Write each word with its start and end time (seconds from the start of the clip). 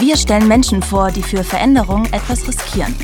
Wir 0.00 0.16
stellen 0.16 0.46
Menschen 0.46 0.80
vor, 0.80 1.10
die 1.10 1.24
für 1.24 1.42
Veränderung 1.42 2.04
etwas 2.12 2.46
riskieren. 2.46 2.94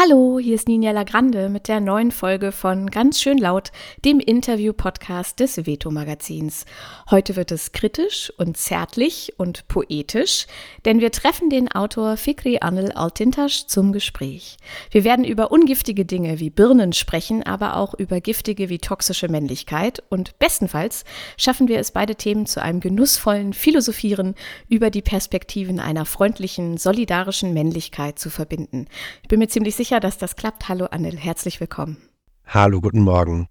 Hallo, 0.00 0.38
hier 0.38 0.54
ist 0.54 0.68
Ninja 0.68 0.92
Lagrande 0.92 1.48
mit 1.48 1.66
der 1.66 1.80
neuen 1.80 2.12
Folge 2.12 2.52
von 2.52 2.88
Ganz 2.88 3.20
schön 3.20 3.36
laut, 3.36 3.72
dem 4.04 4.20
Interview-Podcast 4.20 5.40
des 5.40 5.66
Veto-Magazins. 5.66 6.66
Heute 7.10 7.34
wird 7.34 7.50
es 7.50 7.72
kritisch 7.72 8.32
und 8.36 8.56
zärtlich 8.56 9.32
und 9.38 9.66
poetisch, 9.66 10.46
denn 10.84 11.00
wir 11.00 11.10
treffen 11.10 11.50
den 11.50 11.68
Autor 11.72 12.16
Fikri 12.16 12.58
Anil 12.60 12.92
Altintasch 12.92 13.66
zum 13.66 13.90
Gespräch. 13.90 14.58
Wir 14.92 15.02
werden 15.02 15.24
über 15.24 15.50
ungiftige 15.50 16.04
Dinge 16.04 16.38
wie 16.38 16.50
Birnen 16.50 16.92
sprechen, 16.92 17.42
aber 17.42 17.74
auch 17.74 17.92
über 17.94 18.20
giftige 18.20 18.68
wie 18.68 18.78
toxische 18.78 19.26
Männlichkeit 19.26 20.04
und 20.10 20.38
bestenfalls 20.38 21.04
schaffen 21.36 21.66
wir 21.66 21.80
es 21.80 21.90
beide 21.90 22.14
Themen 22.14 22.46
zu 22.46 22.62
einem 22.62 22.78
genussvollen 22.78 23.52
Philosophieren 23.52 24.36
über 24.68 24.90
die 24.90 25.02
Perspektiven 25.02 25.80
einer 25.80 26.04
freundlichen, 26.04 26.76
solidarischen 26.76 27.52
Männlichkeit 27.52 28.20
zu 28.20 28.30
verbinden. 28.30 28.86
Ich 29.24 29.28
bin 29.28 29.40
mir 29.40 29.48
ziemlich 29.48 29.74
sicher, 29.74 29.87
sicher, 29.88 30.00
dass 30.00 30.18
das 30.18 30.36
klappt. 30.36 30.68
Hallo 30.68 30.84
Anil, 30.84 31.16
herzlich 31.16 31.60
willkommen. 31.60 31.96
Hallo, 32.44 32.82
guten 32.82 33.00
Morgen. 33.00 33.48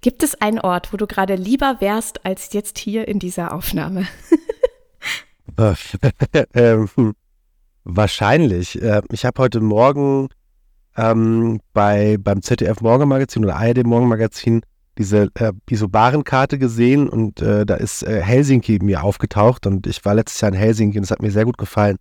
Gibt 0.00 0.22
es 0.22 0.40
einen 0.40 0.60
Ort, 0.60 0.92
wo 0.92 0.96
du 0.96 1.08
gerade 1.08 1.34
lieber 1.34 1.80
wärst 1.80 2.24
als 2.24 2.52
jetzt 2.52 2.78
hier 2.78 3.08
in 3.08 3.18
dieser 3.18 3.52
Aufnahme? 3.52 4.06
ähm, 6.54 7.14
wahrscheinlich. 7.82 8.80
Äh, 8.80 9.02
ich 9.10 9.24
habe 9.24 9.42
heute 9.42 9.60
Morgen 9.60 10.28
ähm, 10.96 11.60
bei, 11.72 12.18
beim 12.20 12.40
ZDF 12.40 12.80
Morgenmagazin 12.80 13.44
oder 13.44 13.56
ARD 13.56 13.84
Morgenmagazin 13.84 14.62
diese 14.96 15.28
äh, 15.34 15.52
Isobarenkarte 15.68 16.56
gesehen 16.56 17.08
und 17.08 17.42
äh, 17.42 17.66
da 17.66 17.74
ist 17.74 18.04
äh, 18.04 18.22
Helsinki 18.22 18.78
mir 18.80 19.02
aufgetaucht 19.02 19.66
und 19.66 19.88
ich 19.88 20.04
war 20.04 20.14
letztes 20.14 20.40
Jahr 20.40 20.52
in 20.52 20.58
Helsinki 20.58 20.98
und 20.98 21.04
es 21.04 21.10
hat 21.10 21.20
mir 21.20 21.32
sehr 21.32 21.44
gut 21.44 21.58
gefallen. 21.58 21.96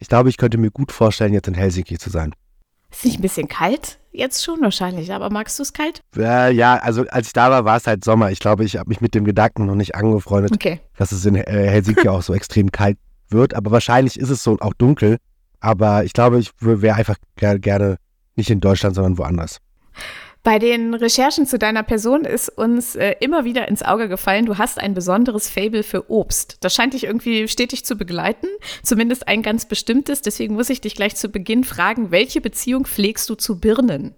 Ich 0.00 0.08
glaube, 0.08 0.28
ich 0.28 0.38
könnte 0.38 0.58
mir 0.58 0.72
gut 0.72 0.90
vorstellen, 0.90 1.32
jetzt 1.34 1.46
in 1.46 1.54
Helsinki 1.54 1.98
zu 1.98 2.10
sein. 2.10 2.34
Ist 2.94 3.04
nicht 3.04 3.18
ein 3.18 3.22
bisschen 3.22 3.48
kalt? 3.48 3.98
Jetzt 4.12 4.44
schon 4.44 4.60
wahrscheinlich, 4.60 5.12
aber 5.12 5.28
magst 5.28 5.58
du 5.58 5.64
es 5.64 5.72
kalt? 5.72 6.00
Äh, 6.16 6.54
ja, 6.54 6.76
also 6.76 7.04
als 7.08 7.26
ich 7.26 7.32
da 7.32 7.50
war, 7.50 7.64
war 7.64 7.76
es 7.76 7.86
halt 7.88 8.04
Sommer. 8.04 8.30
Ich 8.30 8.38
glaube, 8.38 8.64
ich 8.64 8.76
habe 8.76 8.88
mich 8.88 9.00
mit 9.00 9.14
dem 9.14 9.24
Gedanken 9.24 9.66
noch 9.66 9.74
nicht 9.74 9.96
angefreundet, 9.96 10.52
okay. 10.52 10.80
dass 10.96 11.10
es 11.10 11.26
in 11.26 11.34
äh, 11.34 11.42
Helsinki 11.44 12.08
auch 12.08 12.22
so 12.22 12.32
extrem 12.32 12.70
kalt 12.70 12.96
wird. 13.28 13.54
Aber 13.54 13.72
wahrscheinlich 13.72 14.18
ist 14.18 14.30
es 14.30 14.44
so 14.44 14.56
auch 14.60 14.74
dunkel. 14.74 15.18
Aber 15.58 16.04
ich 16.04 16.12
glaube, 16.12 16.38
ich 16.38 16.52
wäre 16.60 16.94
einfach 16.94 17.16
gerne 17.36 17.96
nicht 18.36 18.50
in 18.50 18.60
Deutschland, 18.60 18.94
sondern 18.94 19.18
woanders. 19.18 19.58
Bei 20.44 20.58
den 20.58 20.92
Recherchen 20.92 21.46
zu 21.46 21.58
deiner 21.58 21.82
Person 21.82 22.26
ist 22.26 22.50
uns 22.50 22.96
äh, 22.96 23.14
immer 23.20 23.46
wieder 23.46 23.66
ins 23.66 23.82
Auge 23.82 24.10
gefallen, 24.10 24.44
du 24.44 24.58
hast 24.58 24.78
ein 24.78 24.92
besonderes 24.92 25.48
Fable 25.48 25.82
für 25.82 26.10
Obst. 26.10 26.58
Das 26.60 26.74
scheint 26.74 26.92
dich 26.92 27.04
irgendwie 27.04 27.48
stetig 27.48 27.86
zu 27.86 27.96
begleiten, 27.96 28.46
zumindest 28.82 29.26
ein 29.26 29.42
ganz 29.42 29.66
bestimmtes. 29.66 30.20
Deswegen 30.20 30.54
muss 30.54 30.68
ich 30.68 30.82
dich 30.82 30.96
gleich 30.96 31.16
zu 31.16 31.30
Beginn 31.30 31.64
fragen, 31.64 32.10
welche 32.10 32.42
Beziehung 32.42 32.84
pflegst 32.84 33.30
du 33.30 33.36
zu 33.36 33.58
Birnen? 33.58 34.14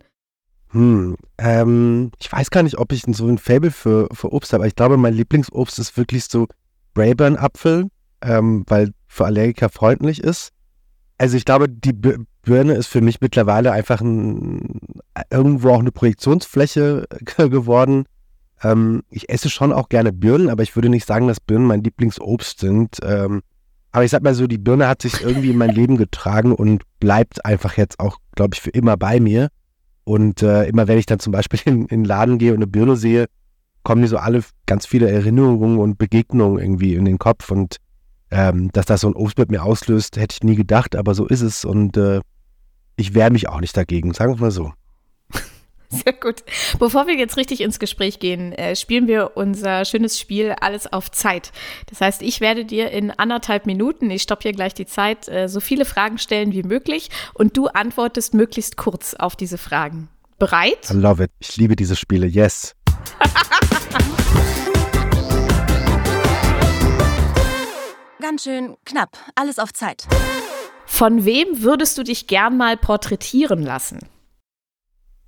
Hm, 0.70 1.16
ähm, 1.38 2.10
ich 2.20 2.32
weiß 2.32 2.50
gar 2.50 2.64
nicht, 2.64 2.78
ob 2.78 2.90
ich 2.90 3.04
so 3.06 3.28
ein 3.28 3.38
Fable 3.38 3.70
für, 3.70 4.08
für 4.12 4.32
Obst 4.32 4.52
habe, 4.52 4.62
aber 4.62 4.68
ich 4.68 4.74
glaube, 4.74 4.96
mein 4.96 5.14
Lieblingsobst 5.14 5.78
ist 5.78 5.96
wirklich 5.96 6.24
so 6.24 6.48
Brayburn-Apfel, 6.94 7.86
ähm, 8.22 8.64
weil 8.66 8.90
für 9.06 9.26
Allergiker 9.26 9.68
freundlich 9.68 10.24
ist. 10.24 10.50
Also 11.18 11.36
ich 11.36 11.44
glaube, 11.44 11.68
die 11.68 11.92
Birne 12.46 12.74
ist 12.74 12.86
für 12.86 13.00
mich 13.00 13.20
mittlerweile 13.20 13.72
einfach 13.72 14.00
ein, 14.00 14.80
irgendwo 15.30 15.70
auch 15.70 15.80
eine 15.80 15.90
Projektionsfläche 15.90 17.06
geworden. 17.36 18.04
Ähm, 18.62 19.02
ich 19.10 19.28
esse 19.28 19.50
schon 19.50 19.72
auch 19.72 19.88
gerne 19.88 20.12
Birnen, 20.12 20.48
aber 20.48 20.62
ich 20.62 20.76
würde 20.76 20.88
nicht 20.88 21.06
sagen, 21.06 21.26
dass 21.26 21.40
Birnen 21.40 21.66
mein 21.66 21.82
Lieblingsobst 21.82 22.60
sind. 22.60 22.98
Ähm, 23.02 23.42
aber 23.90 24.04
ich 24.04 24.12
sag 24.12 24.22
mal 24.22 24.34
so, 24.34 24.46
die 24.46 24.58
Birne 24.58 24.86
hat 24.86 25.02
sich 25.02 25.22
irgendwie 25.22 25.50
in 25.50 25.58
mein 25.58 25.70
Leben 25.74 25.96
getragen 25.96 26.54
und 26.54 26.84
bleibt 27.00 27.44
einfach 27.44 27.76
jetzt 27.76 27.98
auch, 27.98 28.18
glaube 28.36 28.54
ich, 28.54 28.60
für 28.60 28.70
immer 28.70 28.96
bei 28.96 29.18
mir. 29.18 29.48
Und 30.04 30.40
äh, 30.42 30.68
immer 30.68 30.86
wenn 30.86 30.98
ich 30.98 31.06
dann 31.06 31.18
zum 31.18 31.32
Beispiel 31.32 31.58
in, 31.64 31.80
in 31.82 31.86
den 31.88 32.04
Laden 32.04 32.38
gehe 32.38 32.52
und 32.52 32.58
eine 32.58 32.68
Birne 32.68 32.94
sehe, 32.94 33.26
kommen 33.82 34.02
mir 34.02 34.08
so 34.08 34.18
alle 34.18 34.44
ganz 34.66 34.86
viele 34.86 35.10
Erinnerungen 35.10 35.78
und 35.78 35.98
Begegnungen 35.98 36.60
irgendwie 36.60 36.94
in 36.94 37.06
den 37.06 37.18
Kopf. 37.18 37.50
Und 37.50 37.78
ähm, 38.30 38.70
dass 38.70 38.86
das 38.86 39.00
so 39.00 39.08
ein 39.08 39.16
Obst 39.16 39.36
mit 39.36 39.50
mir 39.50 39.64
auslöst, 39.64 40.16
hätte 40.16 40.36
ich 40.36 40.44
nie 40.44 40.54
gedacht, 40.54 40.94
aber 40.94 41.12
so 41.14 41.26
ist 41.26 41.42
es 41.42 41.64
und 41.64 41.96
äh, 41.96 42.20
ich 42.96 43.14
wehre 43.14 43.30
mich 43.30 43.48
auch 43.48 43.60
nicht 43.60 43.76
dagegen, 43.76 44.12
sagen 44.14 44.34
wir 44.34 44.40
mal 44.40 44.50
so. 44.50 44.72
Sehr 45.88 46.14
gut. 46.14 46.42
Bevor 46.78 47.06
wir 47.06 47.14
jetzt 47.14 47.36
richtig 47.36 47.60
ins 47.60 47.78
Gespräch 47.78 48.18
gehen, 48.18 48.52
äh, 48.52 48.74
spielen 48.74 49.06
wir 49.06 49.36
unser 49.36 49.84
schönes 49.84 50.18
Spiel 50.18 50.56
Alles 50.60 50.92
auf 50.92 51.10
Zeit. 51.10 51.52
Das 51.86 52.00
heißt, 52.00 52.22
ich 52.22 52.40
werde 52.40 52.64
dir 52.64 52.90
in 52.90 53.10
anderthalb 53.10 53.66
Minuten, 53.66 54.10
ich 54.10 54.22
stoppe 54.22 54.42
hier 54.44 54.52
gleich 54.52 54.74
die 54.74 54.86
Zeit, 54.86 55.28
äh, 55.28 55.48
so 55.48 55.60
viele 55.60 55.84
Fragen 55.84 56.18
stellen 56.18 56.52
wie 56.52 56.62
möglich 56.62 57.10
und 57.34 57.56
du 57.56 57.68
antwortest 57.68 58.34
möglichst 58.34 58.76
kurz 58.76 59.14
auf 59.14 59.36
diese 59.36 59.58
Fragen. 59.58 60.08
Bereit? 60.38 60.90
I 60.90 60.94
love 60.94 61.22
it. 61.22 61.30
Ich 61.38 61.56
liebe 61.56 61.76
diese 61.76 61.96
Spiele. 61.96 62.26
Yes. 62.26 62.74
Ganz 68.20 68.42
schön 68.42 68.76
knapp. 68.84 69.16
Alles 69.34 69.58
auf 69.58 69.72
Zeit. 69.72 70.08
Von 70.96 71.26
wem 71.26 71.60
würdest 71.60 71.98
du 71.98 72.04
dich 72.04 72.26
gern 72.26 72.56
mal 72.56 72.78
porträtieren 72.78 73.62
lassen? 73.62 73.98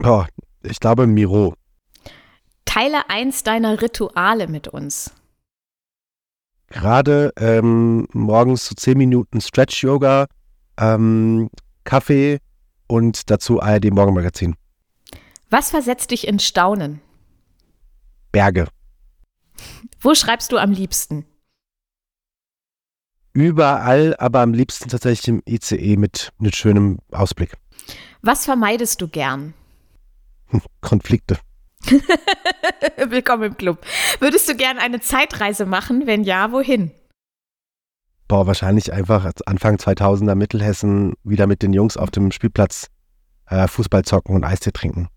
Oh, 0.02 0.24
ich 0.62 0.80
glaube 0.80 1.06
Miro. 1.06 1.52
Teile 2.64 3.10
eins 3.10 3.42
deiner 3.42 3.82
Rituale 3.82 4.48
mit 4.48 4.68
uns. 4.68 5.12
Gerade 6.68 7.34
ähm, 7.36 8.08
morgens 8.14 8.64
so 8.64 8.74
zehn 8.76 8.96
Minuten 8.96 9.42
Stretch-Yoga, 9.42 10.28
ähm, 10.78 11.50
Kaffee 11.84 12.38
und 12.86 13.28
dazu 13.28 13.60
ARD 13.60 13.92
Morgenmagazin. 13.92 14.56
Was 15.50 15.68
versetzt 15.68 16.12
dich 16.12 16.26
in 16.26 16.38
Staunen? 16.38 17.02
Berge. 18.32 18.68
Wo 20.00 20.14
schreibst 20.14 20.50
du 20.50 20.56
am 20.56 20.70
liebsten? 20.70 21.26
Überall, 23.32 24.16
aber 24.18 24.40
am 24.40 24.52
liebsten 24.52 24.88
tatsächlich 24.88 25.28
im 25.28 25.42
ICE 25.48 25.96
mit, 25.96 26.32
mit 26.38 26.56
schönem 26.56 26.98
Ausblick. 27.12 27.56
Was 28.22 28.44
vermeidest 28.44 29.00
du 29.00 29.08
gern? 29.08 29.54
Konflikte. 30.80 31.38
Willkommen 33.08 33.44
im 33.44 33.56
Club. 33.56 33.84
Würdest 34.18 34.48
du 34.48 34.56
gern 34.56 34.78
eine 34.78 35.00
Zeitreise 35.00 35.66
machen? 35.66 36.06
Wenn 36.06 36.24
ja, 36.24 36.50
wohin? 36.52 36.90
Boah, 38.26 38.46
wahrscheinlich 38.46 38.92
einfach 38.92 39.30
Anfang 39.46 39.76
2000er 39.76 40.34
Mittelhessen 40.34 41.14
wieder 41.22 41.46
mit 41.46 41.62
den 41.62 41.72
Jungs 41.72 41.96
auf 41.96 42.10
dem 42.10 42.30
Spielplatz 42.30 42.88
äh, 43.46 43.68
Fußball 43.68 44.04
zocken 44.04 44.34
und 44.34 44.44
Eistee 44.44 44.72
trinken. 44.72 45.08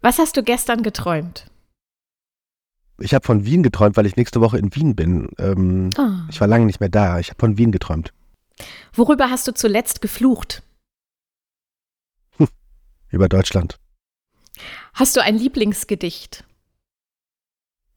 Was 0.00 0.18
hast 0.18 0.36
du 0.36 0.42
gestern 0.42 0.82
geträumt? 0.82 1.46
Ich 3.00 3.14
habe 3.14 3.24
von 3.24 3.44
Wien 3.44 3.62
geträumt, 3.62 3.96
weil 3.96 4.06
ich 4.06 4.16
nächste 4.16 4.40
Woche 4.40 4.58
in 4.58 4.74
Wien 4.74 4.96
bin. 4.96 5.30
Ähm, 5.38 5.90
oh. 5.96 6.10
Ich 6.30 6.40
war 6.40 6.48
lange 6.48 6.66
nicht 6.66 6.80
mehr 6.80 6.88
da. 6.88 7.18
Ich 7.18 7.30
habe 7.30 7.38
von 7.38 7.56
Wien 7.56 7.70
geträumt. 7.70 8.12
Worüber 8.92 9.30
hast 9.30 9.46
du 9.46 9.54
zuletzt 9.54 10.00
geflucht? 10.00 10.62
Hm, 12.38 12.48
über 13.10 13.28
Deutschland. 13.28 13.78
Hast 14.94 15.16
du 15.16 15.22
ein 15.22 15.36
Lieblingsgedicht? 15.36 16.44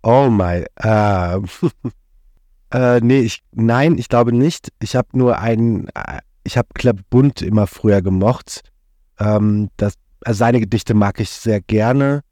Oh 0.03 0.29
my. 0.29 0.65
Äh, 0.75 1.37
äh, 2.71 2.99
nee, 3.01 3.21
ich, 3.21 3.41
nein, 3.51 3.97
ich 3.97 4.07
glaube 4.07 4.33
nicht. 4.33 4.71
Ich 4.79 4.95
habe 4.95 5.09
nur 5.13 5.39
einen, 5.39 5.87
äh, 5.95 6.21
ich 6.43 6.57
habe 6.57 6.67
Bunt 7.09 7.41
immer 7.41 7.65
früher 7.65 8.03
gemocht. 8.03 8.61
Ähm, 9.19 9.69
das, 9.77 9.95
also 10.23 10.37
seine 10.37 10.59
Gedichte 10.59 10.93
mag 10.93 11.19
ich 11.19 11.29
sehr 11.29 11.61
gerne. 11.61 12.23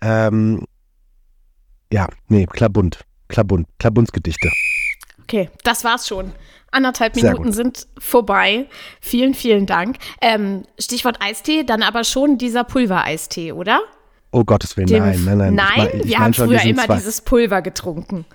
Ähm, 0.00 0.64
ja, 1.92 2.08
nee, 2.28 2.46
Klabund. 2.46 3.04
Klabund. 3.28 3.66
Klabundsgedichte. 3.78 4.50
Okay, 5.22 5.50
das 5.64 5.84
war's 5.84 6.06
schon. 6.06 6.32
Anderthalb 6.70 7.16
Minuten 7.16 7.52
sind 7.52 7.86
vorbei. 7.98 8.66
Vielen, 9.00 9.34
vielen 9.34 9.66
Dank. 9.66 9.96
Ähm, 10.20 10.64
Stichwort 10.78 11.18
Eistee, 11.20 11.64
dann 11.64 11.82
aber 11.82 12.04
schon 12.04 12.38
dieser 12.38 12.64
Pulvereistee, 12.64 13.52
oder? 13.52 13.80
Oh 14.32 14.44
Gottes 14.44 14.76
Willen, 14.76 14.88
Dem, 14.88 14.98
nein, 14.98 15.24
nein, 15.24 15.38
nein. 15.38 15.54
Nein, 15.54 15.68
ich 15.70 15.76
mein, 15.76 16.00
ich 16.00 16.08
wir 16.08 16.18
haben 16.18 16.34
früher 16.34 16.62
immer 16.62 16.84
zwei. 16.84 16.96
dieses 16.96 17.22
Pulver 17.22 17.62
getrunken. 17.62 18.26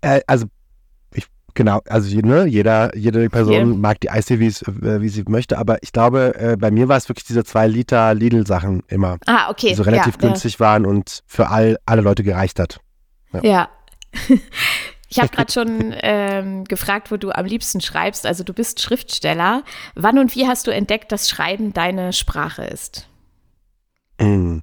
Äh, 0.00 0.20
also, 0.26 0.46
genau, 1.58 1.80
also 1.88 2.16
ne, 2.20 2.46
jeder, 2.46 2.96
jede 2.96 3.28
Person 3.28 3.52
Yeah. 3.54 3.64
mag 3.66 4.00
die 4.00 4.08
es- 4.08 4.30
äh, 4.30 5.00
wie 5.02 5.08
sie 5.08 5.24
möchte, 5.28 5.58
aber 5.58 5.82
ich 5.82 5.92
glaube, 5.92 6.34
äh, 6.36 6.56
bei 6.56 6.70
mir 6.70 6.88
war 6.88 6.96
es 6.96 7.08
wirklich 7.10 7.26
diese 7.26 7.44
zwei 7.44 7.66
Liter 7.66 8.14
Lidl-Sachen 8.14 8.82
immer, 8.88 9.18
Ah, 9.26 9.50
okay. 9.50 9.70
die 9.70 9.74
so 9.74 9.82
relativ 9.82 10.14
ja, 10.14 10.28
günstig 10.28 10.60
waren 10.60 10.86
und 10.86 11.22
für 11.26 11.48
all, 11.48 11.76
alle 11.84 12.00
Leute 12.02 12.22
gereicht 12.22 12.58
hat. 12.58 12.80
Ja. 13.34 13.42
ja. 13.44 13.68
Ich 15.10 15.18
habe 15.18 15.30
gerade 15.30 15.50
schon 15.50 15.94
ähm, 16.02 16.64
gefragt, 16.64 17.10
wo 17.10 17.16
du 17.16 17.30
am 17.30 17.46
liebsten 17.46 17.80
schreibst. 17.80 18.26
Also 18.26 18.44
du 18.44 18.52
bist 18.52 18.82
Schriftsteller. 18.82 19.62
Wann 19.94 20.18
und 20.18 20.34
wie 20.36 20.46
hast 20.46 20.66
du 20.66 20.70
entdeckt, 20.70 21.12
dass 21.12 21.30
Schreiben 21.30 21.72
deine 21.72 22.12
Sprache 22.12 22.64
ist? 22.64 23.08
Mm. 24.20 24.58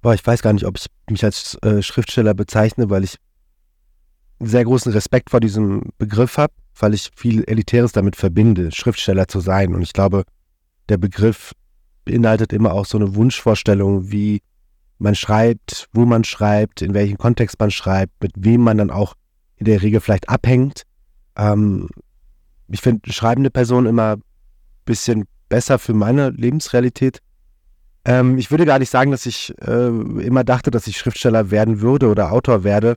Boah, 0.00 0.14
ich 0.14 0.24
weiß 0.24 0.42
gar 0.42 0.52
nicht, 0.52 0.64
ob 0.64 0.76
ich 0.78 0.86
mich 1.10 1.24
als 1.24 1.58
äh, 1.62 1.82
Schriftsteller 1.82 2.34
bezeichne, 2.34 2.88
weil 2.88 3.02
ich 3.02 3.16
sehr 4.40 4.64
großen 4.64 4.92
Respekt 4.92 5.30
vor 5.30 5.40
diesem 5.40 5.82
Begriff 5.98 6.36
habe, 6.38 6.52
weil 6.78 6.94
ich 6.94 7.10
viel 7.16 7.44
Elitäres 7.44 7.92
damit 7.92 8.16
verbinde, 8.16 8.70
Schriftsteller 8.72 9.26
zu 9.28 9.40
sein. 9.40 9.74
Und 9.74 9.82
ich 9.82 9.92
glaube, 9.92 10.24
der 10.88 10.96
Begriff 10.96 11.52
beinhaltet 12.04 12.52
immer 12.52 12.72
auch 12.72 12.86
so 12.86 12.98
eine 12.98 13.14
Wunschvorstellung, 13.14 14.10
wie 14.10 14.40
man 14.98 15.14
schreibt, 15.14 15.88
wo 15.92 16.04
man 16.04 16.24
schreibt, 16.24 16.82
in 16.82 16.94
welchem 16.94 17.18
Kontext 17.18 17.58
man 17.60 17.70
schreibt, 17.70 18.12
mit 18.22 18.32
wem 18.36 18.62
man 18.62 18.78
dann 18.78 18.90
auch 18.90 19.14
in 19.56 19.66
der 19.66 19.82
Regel 19.82 20.00
vielleicht 20.00 20.28
abhängt. 20.28 20.82
Ähm, 21.36 21.88
ich 22.68 22.80
finde 22.80 23.12
schreibende 23.12 23.50
Personen 23.50 23.86
immer 23.86 24.16
ein 24.16 24.22
bisschen 24.84 25.24
besser 25.48 25.78
für 25.78 25.94
meine 25.94 26.30
Lebensrealität. 26.30 27.20
Ähm, 28.04 28.38
ich 28.38 28.50
würde 28.50 28.66
gar 28.66 28.78
nicht 28.78 28.90
sagen, 28.90 29.10
dass 29.10 29.26
ich 29.26 29.54
äh, 29.60 29.88
immer 29.88 30.44
dachte, 30.44 30.70
dass 30.70 30.86
ich 30.86 30.98
Schriftsteller 30.98 31.50
werden 31.50 31.80
würde 31.80 32.08
oder 32.08 32.32
Autor 32.32 32.64
werde, 32.64 32.96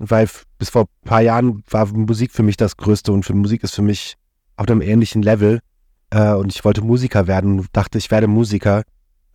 weil 0.00 0.28
bis 0.58 0.70
vor 0.70 0.82
ein 0.84 1.08
paar 1.08 1.20
Jahren 1.20 1.62
war 1.68 1.86
Musik 1.86 2.32
für 2.32 2.42
mich 2.42 2.56
das 2.56 2.76
Größte 2.76 3.12
und 3.12 3.24
für 3.24 3.34
Musik 3.34 3.62
ist 3.62 3.74
für 3.74 3.82
mich 3.82 4.16
auf 4.56 4.66
einem 4.68 4.80
ähnlichen 4.80 5.22
Level. 5.22 5.60
Äh, 6.08 6.32
und 6.32 6.52
ich 6.54 6.64
wollte 6.64 6.80
Musiker 6.80 7.26
werden 7.26 7.66
dachte, 7.72 7.98
ich 7.98 8.10
werde 8.10 8.26
Musiker. 8.26 8.82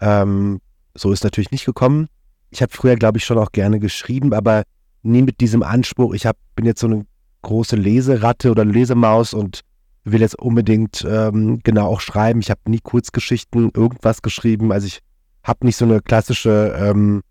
Ähm, 0.01 0.59
so 0.95 1.11
ist 1.11 1.23
natürlich 1.23 1.51
nicht 1.51 1.65
gekommen. 1.65 2.07
Ich 2.49 2.61
habe 2.61 2.73
früher, 2.73 2.95
glaube 2.95 3.19
ich, 3.19 3.25
schon 3.25 3.37
auch 3.37 3.51
gerne 3.51 3.79
geschrieben, 3.79 4.33
aber 4.33 4.63
nie 5.03 5.21
mit 5.21 5.39
diesem 5.39 5.61
Anspruch. 5.61 6.15
Ich 6.15 6.25
hab, 6.25 6.35
bin 6.55 6.65
jetzt 6.65 6.81
so 6.81 6.87
eine 6.87 7.05
große 7.43 7.75
Leseratte 7.75 8.49
oder 8.49 8.65
Lesemaus 8.65 9.35
und 9.35 9.61
will 10.03 10.21
jetzt 10.21 10.39
unbedingt 10.39 11.05
ähm, 11.07 11.59
genau 11.63 11.87
auch 11.87 12.01
schreiben. 12.01 12.39
Ich 12.39 12.49
habe 12.49 12.61
nie 12.67 12.79
Kurzgeschichten, 12.79 13.71
irgendwas 13.75 14.23
geschrieben. 14.23 14.71
Also 14.71 14.87
ich 14.87 15.01
habe 15.43 15.65
nicht 15.65 15.75
so 15.75 15.85
eine 15.85 16.01
klassische, 16.01 16.75
ähm, 16.77 17.21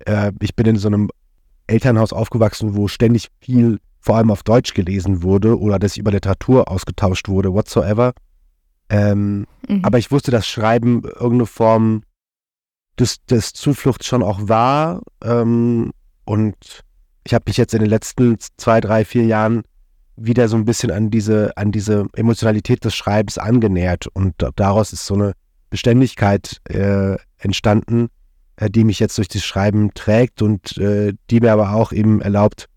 äh, 0.00 0.32
ich 0.40 0.56
bin 0.56 0.66
in 0.66 0.76
so 0.76 0.88
einem 0.88 1.10
Elternhaus 1.66 2.12
aufgewachsen, 2.12 2.74
wo 2.76 2.88
ständig 2.88 3.28
viel, 3.40 3.80
vor 4.00 4.16
allem 4.16 4.30
auf 4.30 4.42
Deutsch 4.42 4.74
gelesen 4.74 5.22
wurde 5.22 5.58
oder 5.58 5.78
dass 5.78 5.96
über 5.96 6.10
Literatur 6.10 6.70
ausgetauscht 6.70 7.28
wurde, 7.28 7.52
whatsoever. 7.52 8.12
Ähm, 8.88 9.46
Mhm. 9.68 9.84
aber 9.84 9.98
ich 9.98 10.10
wusste, 10.10 10.30
dass 10.30 10.46
Schreiben 10.46 11.02
irgendeine 11.04 11.46
Form 11.46 12.02
des, 12.98 13.24
des 13.26 13.52
Zufluchts 13.52 14.06
schon 14.06 14.22
auch 14.22 14.48
war. 14.48 15.00
Ähm, 15.24 15.92
und 16.24 16.82
ich 17.24 17.32
habe 17.32 17.44
mich 17.46 17.56
jetzt 17.56 17.72
in 17.74 17.80
den 17.80 17.88
letzten 17.88 18.36
zwei, 18.56 18.80
drei, 18.80 19.04
vier 19.04 19.24
Jahren 19.24 19.62
wieder 20.16 20.48
so 20.48 20.56
ein 20.56 20.64
bisschen 20.64 20.90
an 20.90 21.10
diese, 21.10 21.56
an 21.56 21.72
diese 21.72 22.06
Emotionalität 22.14 22.84
des 22.84 22.94
Schreibens 22.94 23.38
angenähert. 23.38 24.08
Und 24.12 24.34
da- 24.38 24.50
daraus 24.56 24.92
ist 24.92 25.06
so 25.06 25.14
eine 25.14 25.32
Beständigkeit 25.70 26.60
äh, 26.68 27.16
entstanden, 27.38 28.08
die 28.60 28.84
mich 28.84 28.98
jetzt 28.98 29.18
durch 29.18 29.28
das 29.28 29.44
Schreiben 29.44 29.92
trägt 29.94 30.42
und 30.42 30.76
äh, 30.78 31.14
die 31.30 31.40
mir 31.40 31.52
aber 31.52 31.72
auch 31.72 31.92
eben 31.92 32.20
erlaubt, 32.20 32.68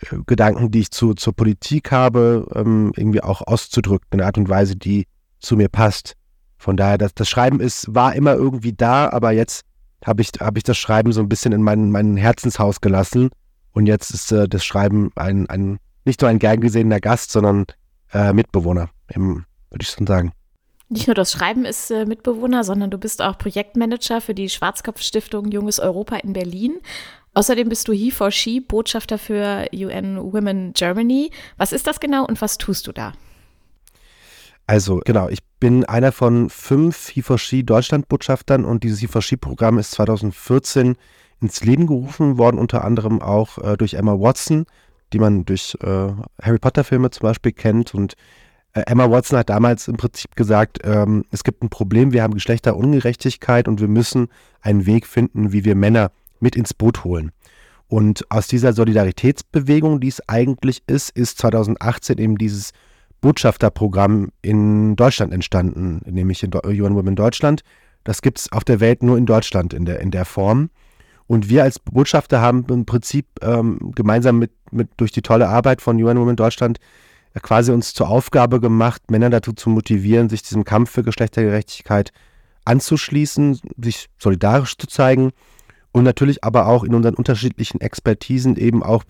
äh, 0.00 0.16
Gedanken, 0.26 0.70
die 0.70 0.80
ich 0.80 0.90
zu, 0.90 1.14
zur 1.14 1.34
Politik 1.34 1.90
habe, 1.92 2.46
ähm, 2.54 2.92
irgendwie 2.96 3.22
auch 3.22 3.42
auszudrücken 3.42 4.06
in 4.12 4.20
einer 4.20 4.26
Art 4.26 4.38
und 4.38 4.48
Weise, 4.48 4.76
die 4.76 5.06
zu 5.40 5.56
mir 5.56 5.68
passt. 5.68 6.14
Von 6.58 6.76
daher, 6.76 6.98
das, 6.98 7.14
das 7.14 7.28
Schreiben 7.28 7.60
ist, 7.60 7.94
war 7.94 8.14
immer 8.14 8.34
irgendwie 8.34 8.72
da, 8.72 9.08
aber 9.10 9.32
jetzt 9.32 9.64
habe 10.04 10.22
ich, 10.22 10.30
hab 10.40 10.56
ich 10.56 10.62
das 10.62 10.78
Schreiben 10.78 11.12
so 11.12 11.20
ein 11.20 11.28
bisschen 11.28 11.52
in 11.52 11.62
mein, 11.62 11.90
mein 11.90 12.16
Herzenshaus 12.16 12.80
gelassen. 12.80 13.30
Und 13.72 13.86
jetzt 13.86 14.10
ist 14.10 14.32
äh, 14.32 14.48
das 14.48 14.64
Schreiben 14.64 15.10
ein, 15.16 15.48
ein, 15.48 15.78
nicht 16.04 16.20
nur 16.20 16.30
ein 16.30 16.38
gern 16.38 16.60
gesehener 16.60 17.00
Gast, 17.00 17.30
sondern 17.30 17.66
äh, 18.12 18.32
Mitbewohner, 18.32 18.90
würde 19.14 19.44
ich 19.80 19.88
schon 19.88 20.06
sagen. 20.06 20.32
Nicht 20.92 21.06
nur 21.06 21.14
das 21.14 21.30
Schreiben 21.30 21.64
ist 21.64 21.92
äh, 21.92 22.04
Mitbewohner, 22.04 22.64
sondern 22.64 22.90
du 22.90 22.98
bist 22.98 23.22
auch 23.22 23.38
Projektmanager 23.38 24.20
für 24.20 24.34
die 24.34 24.48
Schwarzkopf-Stiftung 24.48 25.50
Junges 25.52 25.78
Europa 25.78 26.16
in 26.16 26.32
Berlin. 26.32 26.80
Außerdem 27.32 27.68
bist 27.68 27.86
du 27.86 27.92
He 27.92 28.10
for 28.10 28.32
She, 28.32 28.60
Botschafter 28.60 29.16
für 29.16 29.68
UN 29.72 30.18
Women 30.20 30.72
Germany. 30.72 31.30
Was 31.56 31.72
ist 31.72 31.86
das 31.86 32.00
genau 32.00 32.26
und 32.26 32.42
was 32.42 32.58
tust 32.58 32.88
du 32.88 32.92
da? 32.92 33.12
Also 34.66 35.00
genau, 35.04 35.28
ich 35.28 35.38
bin 35.60 35.84
einer 35.84 36.10
von 36.10 36.50
fünf 36.50 37.10
HeForShe 37.14 37.62
Deutschland-Botschaftern 37.62 38.64
und 38.64 38.82
dieses 38.82 39.00
HeForShe-Programm 39.00 39.78
ist 39.78 39.92
2014 39.92 40.96
ins 41.40 41.64
Leben 41.64 41.86
gerufen 41.86 42.36
worden, 42.36 42.58
unter 42.58 42.84
anderem 42.84 43.22
auch 43.22 43.58
äh, 43.58 43.76
durch 43.76 43.94
Emma 43.94 44.18
Watson, 44.18 44.66
die 45.12 45.20
man 45.20 45.44
durch 45.44 45.76
äh, 45.82 46.12
Harry 46.42 46.58
Potter-Filme 46.58 47.10
zum 47.10 47.22
Beispiel 47.22 47.52
kennt. 47.52 47.94
Und 47.94 48.14
Emma 48.72 49.10
Watson 49.10 49.38
hat 49.38 49.50
damals 49.50 49.88
im 49.88 49.96
Prinzip 49.96 50.36
gesagt, 50.36 50.78
ähm, 50.84 51.24
es 51.32 51.42
gibt 51.42 51.62
ein 51.62 51.70
Problem, 51.70 52.12
wir 52.12 52.22
haben 52.22 52.34
Geschlechterungerechtigkeit 52.34 53.66
und 53.66 53.80
wir 53.80 53.88
müssen 53.88 54.28
einen 54.60 54.86
Weg 54.86 55.06
finden, 55.06 55.52
wie 55.52 55.64
wir 55.64 55.74
Männer 55.74 56.12
mit 56.38 56.54
ins 56.54 56.72
Boot 56.72 57.04
holen. 57.04 57.32
Und 57.88 58.30
aus 58.30 58.46
dieser 58.46 58.72
Solidaritätsbewegung, 58.72 59.98
die 59.98 60.08
es 60.08 60.28
eigentlich 60.28 60.82
ist, 60.86 61.10
ist 61.10 61.38
2018 61.38 62.18
eben 62.18 62.38
dieses 62.38 62.70
Botschafterprogramm 63.20 64.28
in 64.40 64.94
Deutschland 64.94 65.32
entstanden, 65.32 66.00
nämlich 66.06 66.42
in 66.44 66.52
Do- 66.52 66.62
UN 66.64 66.94
Women 66.94 67.16
Deutschland. 67.16 67.62
Das 68.04 68.22
gibt 68.22 68.38
es 68.38 68.52
auf 68.52 68.62
der 68.62 68.78
Welt 68.78 69.02
nur 69.02 69.18
in 69.18 69.26
Deutschland 69.26 69.74
in 69.74 69.84
der, 69.84 70.00
in 70.00 70.12
der 70.12 70.24
Form. 70.24 70.70
Und 71.26 71.48
wir 71.48 71.64
als 71.64 71.80
Botschafter 71.80 72.40
haben 72.40 72.64
im 72.70 72.86
Prinzip 72.86 73.26
ähm, 73.42 73.92
gemeinsam 73.94 74.38
mit, 74.38 74.52
mit 74.70 74.88
durch 74.96 75.10
die 75.10 75.22
tolle 75.22 75.48
Arbeit 75.48 75.82
von 75.82 76.00
UN 76.00 76.18
Women 76.18 76.36
Deutschland 76.36 76.78
äh, 76.78 77.09
quasi 77.42 77.72
uns 77.72 77.94
zur 77.94 78.08
Aufgabe 78.08 78.60
gemacht, 78.60 79.10
Männer 79.10 79.30
dazu 79.30 79.52
zu 79.52 79.70
motivieren, 79.70 80.28
sich 80.28 80.42
diesem 80.42 80.64
Kampf 80.64 80.90
für 80.90 81.02
Geschlechtergerechtigkeit 81.02 82.12
anzuschließen, 82.64 83.60
sich 83.82 84.08
solidarisch 84.18 84.76
zu 84.76 84.86
zeigen 84.86 85.30
und 85.92 86.04
natürlich 86.04 86.44
aber 86.44 86.66
auch 86.66 86.84
in 86.84 86.94
unseren 86.94 87.14
unterschiedlichen 87.14 87.80
Expertisen 87.80 88.56
eben 88.56 88.82
auch 88.82 89.04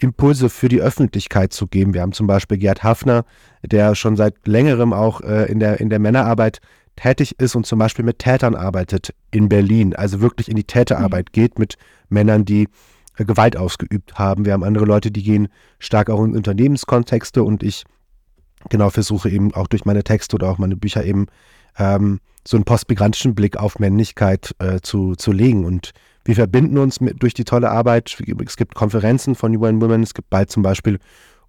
Impulse 0.00 0.48
für 0.48 0.68
die 0.68 0.80
Öffentlichkeit 0.80 1.52
zu 1.52 1.66
geben. 1.66 1.94
Wir 1.94 2.00
haben 2.00 2.12
zum 2.12 2.26
Beispiel 2.26 2.58
Gerd 2.58 2.82
Hafner, 2.82 3.24
der 3.62 3.94
schon 3.94 4.16
seit 4.16 4.34
längerem 4.46 4.92
auch 4.92 5.20
äh, 5.20 5.50
in, 5.50 5.60
der, 5.60 5.80
in 5.80 5.90
der 5.90 5.98
Männerarbeit 5.98 6.60
tätig 6.96 7.38
ist 7.38 7.54
und 7.54 7.66
zum 7.66 7.78
Beispiel 7.78 8.04
mit 8.04 8.18
Tätern 8.18 8.54
arbeitet 8.54 9.14
in 9.30 9.48
Berlin, 9.48 9.94
also 9.94 10.20
wirklich 10.20 10.48
in 10.48 10.56
die 10.56 10.64
Täterarbeit 10.64 11.32
geht 11.32 11.58
mit 11.58 11.76
Männern, 12.08 12.44
die 12.44 12.68
Gewalt 13.16 13.56
ausgeübt 13.56 14.18
haben. 14.18 14.44
Wir 14.44 14.52
haben 14.52 14.64
andere 14.64 14.84
Leute, 14.84 15.10
die 15.10 15.22
gehen 15.22 15.48
stark 15.78 16.10
auch 16.10 16.24
in 16.24 16.34
Unternehmenskontexte 16.34 17.42
und 17.42 17.62
ich 17.62 17.84
genau 18.68 18.90
versuche 18.90 19.28
eben 19.28 19.52
auch 19.54 19.66
durch 19.66 19.84
meine 19.84 20.04
Texte 20.04 20.36
oder 20.36 20.50
auch 20.50 20.58
meine 20.58 20.76
Bücher 20.76 21.04
eben 21.04 21.26
ähm, 21.78 22.20
so 22.46 22.56
einen 22.56 22.64
postmigrantischen 22.64 23.34
Blick 23.34 23.56
auf 23.56 23.78
Männlichkeit 23.78 24.54
äh, 24.58 24.80
zu, 24.80 25.14
zu 25.14 25.32
legen. 25.32 25.64
Und 25.64 25.92
wir 26.24 26.34
verbinden 26.34 26.78
uns 26.78 27.00
mit, 27.00 27.22
durch 27.22 27.34
die 27.34 27.44
tolle 27.44 27.70
Arbeit. 27.70 28.16
Es 28.44 28.56
gibt 28.56 28.74
Konferenzen 28.74 29.34
von 29.34 29.56
UN 29.56 29.80
Women. 29.80 30.02
Es 30.02 30.14
gibt 30.14 30.30
bald 30.30 30.50
zum 30.50 30.62
Beispiel 30.62 30.98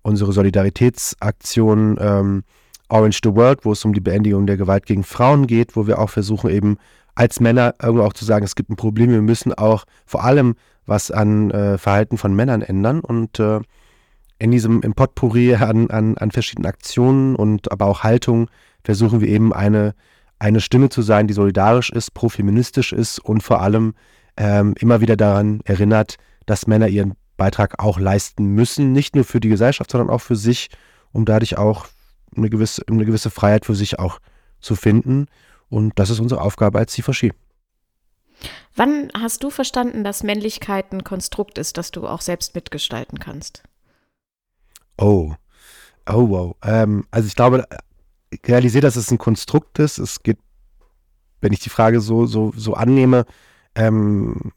unsere 0.01 0.33
Solidaritätsaktion 0.33 1.97
ähm, 1.99 2.43
Orange 2.89 3.21
the 3.23 3.33
World, 3.33 3.65
wo 3.65 3.71
es 3.71 3.83
um 3.85 3.93
die 3.93 4.01
Beendigung 4.01 4.45
der 4.45 4.57
Gewalt 4.57 4.85
gegen 4.85 5.03
Frauen 5.03 5.47
geht, 5.47 5.75
wo 5.75 5.87
wir 5.87 5.99
auch 5.99 6.09
versuchen 6.09 6.49
eben 6.49 6.77
als 7.15 7.39
Männer 7.39 7.75
irgendwo 7.81 8.05
auch 8.05 8.13
zu 8.13 8.25
sagen, 8.25 8.45
es 8.45 8.55
gibt 8.55 8.69
ein 8.69 8.75
Problem, 8.75 9.09
wir 9.11 9.21
müssen 9.21 9.53
auch 9.53 9.85
vor 10.05 10.23
allem 10.23 10.55
was 10.85 11.11
an 11.11 11.51
äh, 11.51 11.77
Verhalten 11.77 12.17
von 12.17 12.33
Männern 12.35 12.61
ändern 12.61 12.99
und 12.99 13.39
äh, 13.39 13.59
in 14.39 14.51
diesem 14.51 14.81
im 14.81 14.93
Potpourri 14.93 15.55
an, 15.55 15.89
an, 15.89 16.17
an 16.17 16.31
verschiedenen 16.31 16.67
Aktionen 16.67 17.35
und 17.35 17.71
aber 17.71 17.85
auch 17.85 18.03
Haltung 18.03 18.49
versuchen 18.83 19.21
wir 19.21 19.29
eben 19.29 19.53
eine, 19.53 19.95
eine 20.39 20.59
Stimme 20.59 20.89
zu 20.89 21.01
sein, 21.01 21.27
die 21.27 21.33
solidarisch 21.33 21.89
ist, 21.89 22.13
profeministisch 22.13 22.91
ist 22.91 23.19
und 23.19 23.41
vor 23.43 23.61
allem 23.61 23.93
ähm, 24.35 24.73
immer 24.79 24.99
wieder 24.99 25.15
daran 25.15 25.61
erinnert, 25.63 26.17
dass 26.45 26.67
Männer 26.67 26.87
ihren 26.87 27.13
Beitrag 27.37 27.81
auch 27.81 27.99
leisten 27.99 28.47
müssen, 28.47 28.91
nicht 28.91 29.15
nur 29.15 29.23
für 29.23 29.39
die 29.39 29.49
Gesellschaft, 29.49 29.91
sondern 29.91 30.09
auch 30.09 30.21
für 30.21 30.35
sich, 30.35 30.69
um 31.11 31.25
dadurch 31.25 31.57
auch 31.57 31.87
eine 32.35 32.49
gewisse, 32.49 32.83
eine 32.89 33.05
gewisse 33.05 33.29
Freiheit 33.29 33.65
für 33.65 33.75
sich 33.75 33.99
auch 33.99 34.19
zu 34.59 34.75
finden. 34.75 35.27
Und 35.73 35.93
das 35.97 36.11
ist 36.11 36.19
unsere 36.19 36.41
Aufgabe 36.41 36.77
als 36.77 36.95
C4Ski. 36.95 37.33
Wann 38.75 39.09
hast 39.19 39.43
du 39.43 39.49
verstanden, 39.49 40.03
dass 40.03 40.21
Männlichkeit 40.21 40.91
ein 40.91 41.03
Konstrukt 41.03 41.57
ist, 41.57 41.77
das 41.79 41.89
du 41.89 42.07
auch 42.07 42.21
selbst 42.21 42.53
mitgestalten 42.53 43.17
kannst? 43.17 43.63
Oh, 44.99 45.33
oh, 46.07 46.29
wow. 46.29 46.55
Ähm, 46.63 47.05
also 47.09 47.27
ich 47.27 47.35
glaube, 47.35 47.65
ich 48.29 48.39
realisiere, 48.47 48.83
dass 48.83 48.97
es 48.97 49.09
ein 49.09 49.17
Konstrukt 49.17 49.79
ist. 49.79 49.97
Es 49.97 50.21
geht, 50.21 50.37
wenn 51.41 51.53
ich 51.53 51.59
die 51.59 51.69
Frage 51.69 52.01
so, 52.01 52.27
so, 52.27 52.53
so 52.55 52.75
annehme, 52.75 53.25
ähm, 53.73 54.51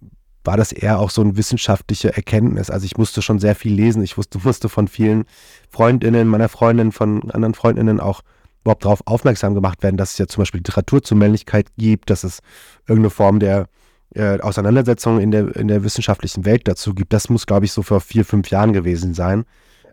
war 0.44 0.58
das 0.58 0.70
eher 0.70 0.98
auch 0.98 1.08
so 1.08 1.22
eine 1.22 1.38
wissenschaftliche 1.38 2.14
Erkenntnis. 2.14 2.68
Also 2.68 2.84
ich 2.84 2.98
musste 2.98 3.22
schon 3.22 3.38
sehr 3.38 3.54
viel 3.54 3.72
lesen. 3.72 4.02
Ich 4.02 4.18
wusste, 4.18 4.38
musste 4.44 4.68
von 4.68 4.86
vielen 4.86 5.24
Freundinnen, 5.70 6.28
meiner 6.28 6.50
Freundin, 6.50 6.92
von 6.92 7.30
anderen 7.30 7.54
Freundinnen 7.54 8.00
auch 8.00 8.20
überhaupt 8.66 8.84
darauf 8.84 9.02
aufmerksam 9.06 9.54
gemacht 9.54 9.82
werden, 9.82 9.96
dass 9.96 10.12
es 10.12 10.18
ja 10.18 10.26
zum 10.26 10.42
Beispiel 10.42 10.58
Literatur 10.58 11.02
zur 11.02 11.16
Männlichkeit 11.16 11.68
gibt, 11.76 12.10
dass 12.10 12.24
es 12.24 12.40
irgendeine 12.86 13.10
Form 13.10 13.38
der 13.38 13.68
äh, 14.14 14.40
Auseinandersetzung 14.40 15.20
in 15.20 15.30
der, 15.30 15.54
in 15.54 15.68
der 15.68 15.84
wissenschaftlichen 15.84 16.44
Welt 16.44 16.66
dazu 16.66 16.92
gibt. 16.92 17.12
Das 17.12 17.28
muss, 17.28 17.46
glaube 17.46 17.64
ich, 17.66 17.72
so 17.72 17.82
vor 17.82 18.00
vier, 18.00 18.24
fünf 18.24 18.50
Jahren 18.50 18.72
gewesen 18.72 19.14
sein. 19.14 19.44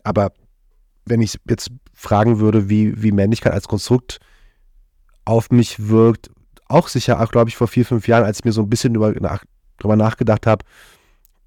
Aber 0.03 0.31
wenn 1.05 1.21
ich 1.21 1.39
jetzt 1.47 1.71
fragen 1.93 2.39
würde, 2.39 2.67
wie, 2.67 3.01
wie 3.01 3.11
Männlichkeit 3.11 3.53
als 3.53 3.67
Konstrukt 3.67 4.19
auf 5.25 5.51
mich 5.51 5.87
wirkt, 5.87 6.31
auch 6.67 6.87
sicher, 6.87 7.21
auch 7.21 7.31
glaube 7.31 7.49
ich, 7.49 7.55
vor 7.55 7.67
vier, 7.67 7.85
fünf 7.85 8.07
Jahren, 8.07 8.23
als 8.23 8.39
ich 8.39 8.45
mir 8.45 8.53
so 8.53 8.63
ein 8.63 8.69
bisschen 8.69 8.95
über, 8.95 9.11
nach, 9.11 9.43
drüber 9.77 9.95
nachgedacht 9.95 10.47
habe, 10.47 10.65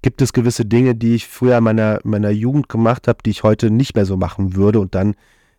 gibt 0.01 0.21
es 0.21 0.31
gewisse 0.31 0.65
Dinge, 0.65 0.95
die 0.95 1.15
ich 1.15 1.27
früher 1.27 1.57
in 1.57 1.63
meiner, 1.65 1.99
meiner 2.03 2.29
Jugend 2.29 2.69
gemacht 2.69 3.09
habe, 3.09 3.19
die 3.25 3.31
ich 3.31 3.43
heute 3.43 3.69
nicht 3.69 3.95
mehr 3.95 4.05
so 4.05 4.15
machen 4.15 4.55
würde. 4.55 4.79
Und 4.79 4.95
dann 4.95 5.15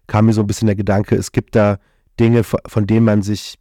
kam 0.08 0.26
mir 0.26 0.32
so 0.32 0.40
ein 0.40 0.46
bisschen 0.48 0.66
der 0.66 0.74
Gedanke, 0.74 1.14
es 1.14 1.30
gibt 1.30 1.54
da 1.54 1.78
Dinge, 2.18 2.42
von 2.42 2.86
denen 2.86 3.04
man 3.04 3.22
sich 3.22 3.58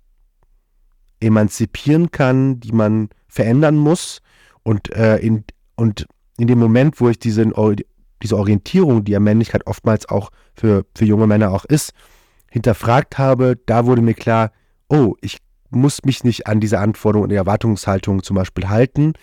emanzipieren 1.19 2.09
kann, 2.09 2.59
die 2.59 2.71
man 2.71 3.09
verändern 3.27 3.75
muss. 3.77 4.21
Und, 4.63 4.91
äh, 4.95 5.17
in, 5.17 5.43
und 5.75 6.07
in 6.37 6.47
dem 6.47 6.57
Moment, 6.57 6.99
wo 6.99 7.09
ich 7.09 7.19
diese, 7.19 7.45
diese 8.23 8.37
Orientierung, 8.37 9.03
die 9.03 9.11
ja 9.11 9.19
Männlichkeit 9.19 9.67
oftmals 9.67 10.09
auch 10.09 10.31
für, 10.55 10.85
für 10.95 11.05
junge 11.05 11.27
Männer 11.27 11.51
auch 11.51 11.65
ist, 11.65 11.91
hinterfragt 12.49 13.17
habe, 13.17 13.59
da 13.65 13.85
wurde 13.85 14.01
mir 14.01 14.15
klar, 14.15 14.51
oh, 14.89 15.15
ich 15.21 15.37
muss 15.69 16.03
mich 16.05 16.23
nicht 16.23 16.47
an 16.47 16.59
diese 16.59 16.79
Anforderungen 16.79 17.29
und 17.29 17.35
Erwartungshaltung 17.35 18.23
zum 18.23 18.35
Beispiel 18.35 18.69
halten 18.69 19.13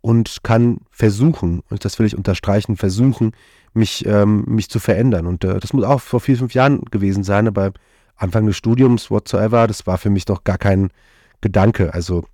und 0.00 0.38
kann 0.42 0.78
versuchen, 0.90 1.62
und 1.68 1.84
das 1.84 1.98
will 1.98 2.06
ich 2.06 2.16
unterstreichen, 2.16 2.76
versuchen, 2.76 3.32
mich, 3.72 4.06
ähm, 4.06 4.44
mich 4.46 4.68
zu 4.68 4.78
verändern. 4.78 5.26
Und 5.26 5.44
äh, 5.44 5.60
das 5.60 5.72
muss 5.72 5.84
auch 5.84 6.00
vor 6.00 6.20
vier, 6.20 6.36
fünf 6.36 6.54
Jahren 6.54 6.82
gewesen 6.90 7.22
sein, 7.22 7.46
aber 7.46 7.72
Anfang 8.16 8.46
des 8.46 8.56
Studiums, 8.56 9.10
whatsoever, 9.10 9.66
das 9.66 9.86
war 9.86 9.98
für 9.98 10.10
mich 10.10 10.26
noch 10.28 10.44
gar 10.44 10.58
kein 10.58 10.90
Gedanke. 11.40 11.94
Also 11.94 12.24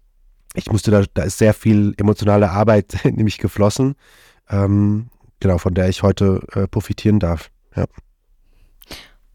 ich 0.55 0.71
musste 0.71 0.91
da, 0.91 1.05
da 1.15 1.23
ist 1.23 1.39
sehr 1.39 1.55
viel 1.55 1.95
emotionale 1.97 2.51
Arbeit 2.51 2.97
nämlich 3.05 3.39
geflossen, 3.39 3.95
ähm, 4.51 5.09
genau, 5.41 5.59
von 5.59 5.75
der 5.75 5.89
ich 5.89 6.03
heute 6.03 6.41
äh, 6.53 6.67
profitieren 6.67 7.21
darf. 7.21 7.51
Ja. 7.77 7.87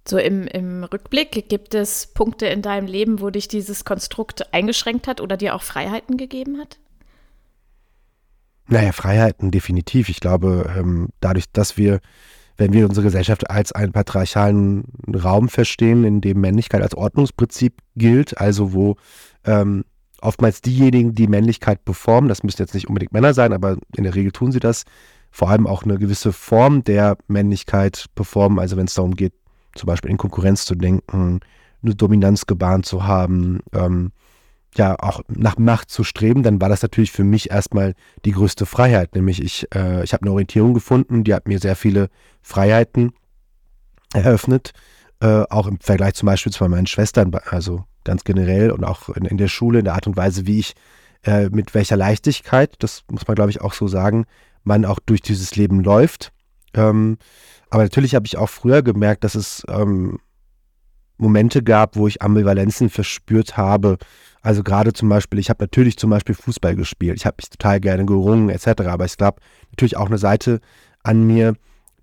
So 0.08 0.18
im, 0.18 0.48
im 0.48 0.84
Rückblick, 0.84 1.48
gibt 1.48 1.76
es 1.76 2.08
Punkte 2.08 2.48
in 2.48 2.64
deinem 2.64 2.88
Leben, 2.88 3.22
wo 3.22 3.30
dich 3.30 3.48
dieses 3.48 3.86
Konstrukt 3.86 4.52
eingeschränkt 4.54 5.08
hat 5.08 5.22
oder 5.22 5.38
dir 5.38 5.56
auch 5.56 5.62
Freiheiten 5.62 6.18
gegeben 6.18 6.58
hat? 6.60 6.80
Naja, 8.68 8.92
Freiheiten 8.92 9.52
definitiv. 9.52 10.10
Ich 10.10 10.20
glaube, 10.20 10.72
ähm, 10.78 11.10
dadurch, 11.20 11.52
dass 11.52 11.78
wir, 11.78 12.00
wenn 12.58 12.74
wir 12.74 12.88
unsere 12.88 13.06
Gesellschaft 13.06 13.50
als 13.50 13.72
einen 13.72 13.92
patriarchalen 13.92 14.86
Raum 15.14 15.50
verstehen, 15.50 16.04
in 16.04 16.22
dem 16.22 16.40
Männlichkeit 16.40 16.82
als 16.82 16.96
Ordnungsprinzip 16.96 17.82
gilt, 17.96 18.38
also 18.38 18.74
wo 18.74 18.96
ähm, 19.46 19.84
oftmals 20.22 20.62
diejenigen, 20.62 21.16
die 21.16 21.28
Männlichkeit 21.28 21.84
performen, 21.84 22.30
das 22.30 22.44
müssen 22.44 22.62
jetzt 22.62 22.74
nicht 22.74 22.88
unbedingt 22.88 23.14
Männer 23.14 23.34
sein, 23.34 23.54
aber 23.54 23.78
in 23.98 24.04
der 24.04 24.16
Regel 24.16 24.32
tun 24.32 24.52
sie 24.52 24.60
das, 24.60 24.84
vor 25.32 25.50
allem 25.50 25.66
auch 25.66 25.84
eine 25.84 25.98
gewisse 25.98 26.32
Form 26.32 26.84
der 26.84 27.18
Männlichkeit 27.28 28.06
performen, 28.16 28.60
also 28.60 28.78
wenn 28.78 28.86
es 28.86 28.94
darum 28.94 29.16
geht, 29.16 29.34
zum 29.76 29.88
Beispiel 29.88 30.12
in 30.12 30.18
Konkurrenz 30.18 30.66
zu 30.66 30.76
denken, 30.76 31.40
eine 31.82 31.96
Dominanz 31.96 32.46
gebahnt 32.46 32.86
zu 32.86 33.06
haben, 33.06 33.60
ähm, 33.74 34.12
ja 34.78 34.96
auch 35.00 35.22
nach 35.28 35.58
Macht 35.58 35.90
zu 35.90 36.04
streben, 36.04 36.44
dann 36.44 36.62
war 36.62 36.70
das 36.70 36.82
natürlich 36.82 37.12
für 37.12 37.24
mich 37.24 37.52
erstmal 37.52 37.94
die 38.26 38.32
größte 38.32 38.66
Freiheit. 38.66 39.16
Nämlich 39.16 39.42
ich, 39.42 39.68
äh, 39.76 40.04
ich 40.04 40.14
habe 40.14 40.24
eine 40.24 40.32
Orientierung 40.32 40.74
gefunden, 40.74 41.24
die 41.24 41.34
hat 41.34 41.48
mir 41.48 41.60
sehr 41.60 41.76
viele 41.76 42.10
Freiheiten 42.42 43.14
eröffnet, 44.14 44.72
äh, 45.20 45.44
auch 45.50 45.68
im 45.68 45.80
Vergleich 45.80 46.14
zum 46.14 46.28
Beispiel 46.28 46.52
zu 46.52 46.64
meinen 46.68 46.88
Schwestern, 46.88 47.32
also 47.50 47.86
ganz 48.04 48.24
generell 48.24 48.72
und 48.72 48.84
auch 48.84 49.10
in, 49.10 49.26
in 49.26 49.38
der 49.38 49.48
Schule, 49.48 49.80
in 49.80 49.86
der 49.86 49.94
Art 49.94 50.08
und 50.08 50.18
Weise, 50.18 50.48
wie 50.48 50.60
ich 50.60 50.74
äh, 51.24 51.50
mit 51.50 51.74
welcher 51.74 51.98
Leichtigkeit, 51.98 52.76
das 52.80 53.04
muss 53.12 53.28
man 53.28 53.36
glaube 53.36 53.52
ich 53.52 53.62
auch 53.62 53.74
so 53.74 53.88
sagen, 53.88 54.26
man 54.64 54.86
auch 54.86 55.00
durch 55.00 55.22
dieses 55.22 55.56
Leben 55.56 55.84
läuft. 55.84 56.32
Ähm, 56.74 57.18
aber 57.70 57.84
natürlich 57.84 58.16
habe 58.16 58.26
ich 58.26 58.38
auch 58.38 58.50
früher 58.50 58.82
gemerkt, 58.82 59.24
dass 59.24 59.36
es 59.36 59.64
ähm, 59.68 60.20
Momente 61.22 61.64
gab, 61.64 61.96
wo 61.96 62.08
ich 62.08 62.22
Ambivalenzen 62.22 62.90
verspürt 62.90 63.58
habe. 63.58 63.98
Also 64.42 64.64
gerade 64.64 64.92
zum 64.94 65.08
Beispiel, 65.08 65.40
ich 65.40 65.50
habe 65.50 65.64
natürlich 65.64 65.98
zum 65.98 66.10
Beispiel 66.10 66.36
Fußball 66.36 66.76
gespielt. 66.76 67.18
Ich 67.18 67.26
habe 67.26 67.38
mich 67.38 67.50
total 67.50 67.80
gerne 67.80 68.06
gerungen 68.06 68.50
etc. 68.50 68.82
Aber 68.88 69.06
es 69.06 69.18
gab 69.18 69.40
natürlich 69.72 69.98
auch 69.98 70.08
eine 70.08 70.18
Seite 70.18 70.60
an 71.04 71.26
mir, 71.26 71.56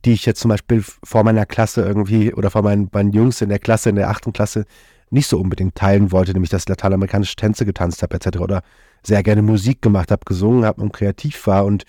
die 0.04 0.12
ich 0.12 0.25
jetzt 0.25 0.40
zum 0.40 0.50
Beispiel 0.50 0.84
vor 1.02 1.25
meiner 1.25 1.46
Klasse 1.46 1.82
irgendwie 1.82 2.32
oder 2.32 2.50
vor 2.50 2.62
meinen, 2.62 2.88
meinen 2.92 3.12
Jungs 3.12 3.40
in 3.40 3.48
der 3.48 3.58
Klasse, 3.58 3.90
in 3.90 3.96
der 3.96 4.08
achten 4.08 4.32
Klasse 4.32 4.64
nicht 5.10 5.26
so 5.26 5.38
unbedingt 5.38 5.75
teilen 5.75 6.12
wollte, 6.12 6.32
nämlich 6.32 6.50
dass 6.50 6.62
ich 6.62 6.68
lateinamerikanische 6.68 7.37
Tänze 7.37 7.64
getanzt 7.64 8.02
habe 8.02 8.14
etc. 8.14 8.38
oder 8.38 8.62
sehr 9.02 9.22
gerne 9.22 9.42
Musik 9.42 9.82
gemacht 9.82 10.10
habe, 10.10 10.25
gesungen 10.25 10.64
habe 10.64 10.80
und 10.80 10.92
kreativ 10.92 11.46
war. 11.46 11.64
Und 11.64 11.84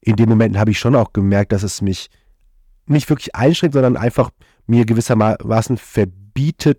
in 0.00 0.16
den 0.16 0.28
Momenten 0.28 0.60
habe 0.60 0.70
ich 0.70 0.78
schon 0.78 0.94
auch 0.94 1.12
gemerkt, 1.12 1.52
dass 1.52 1.62
es 1.62 1.82
mich 1.82 2.10
nicht 2.86 3.08
wirklich 3.08 3.34
einschränkt, 3.34 3.74
sondern 3.74 3.96
einfach 3.96 4.30
mir 4.66 4.84
gewissermaßen 4.84 5.78
verbietet, 5.78 6.23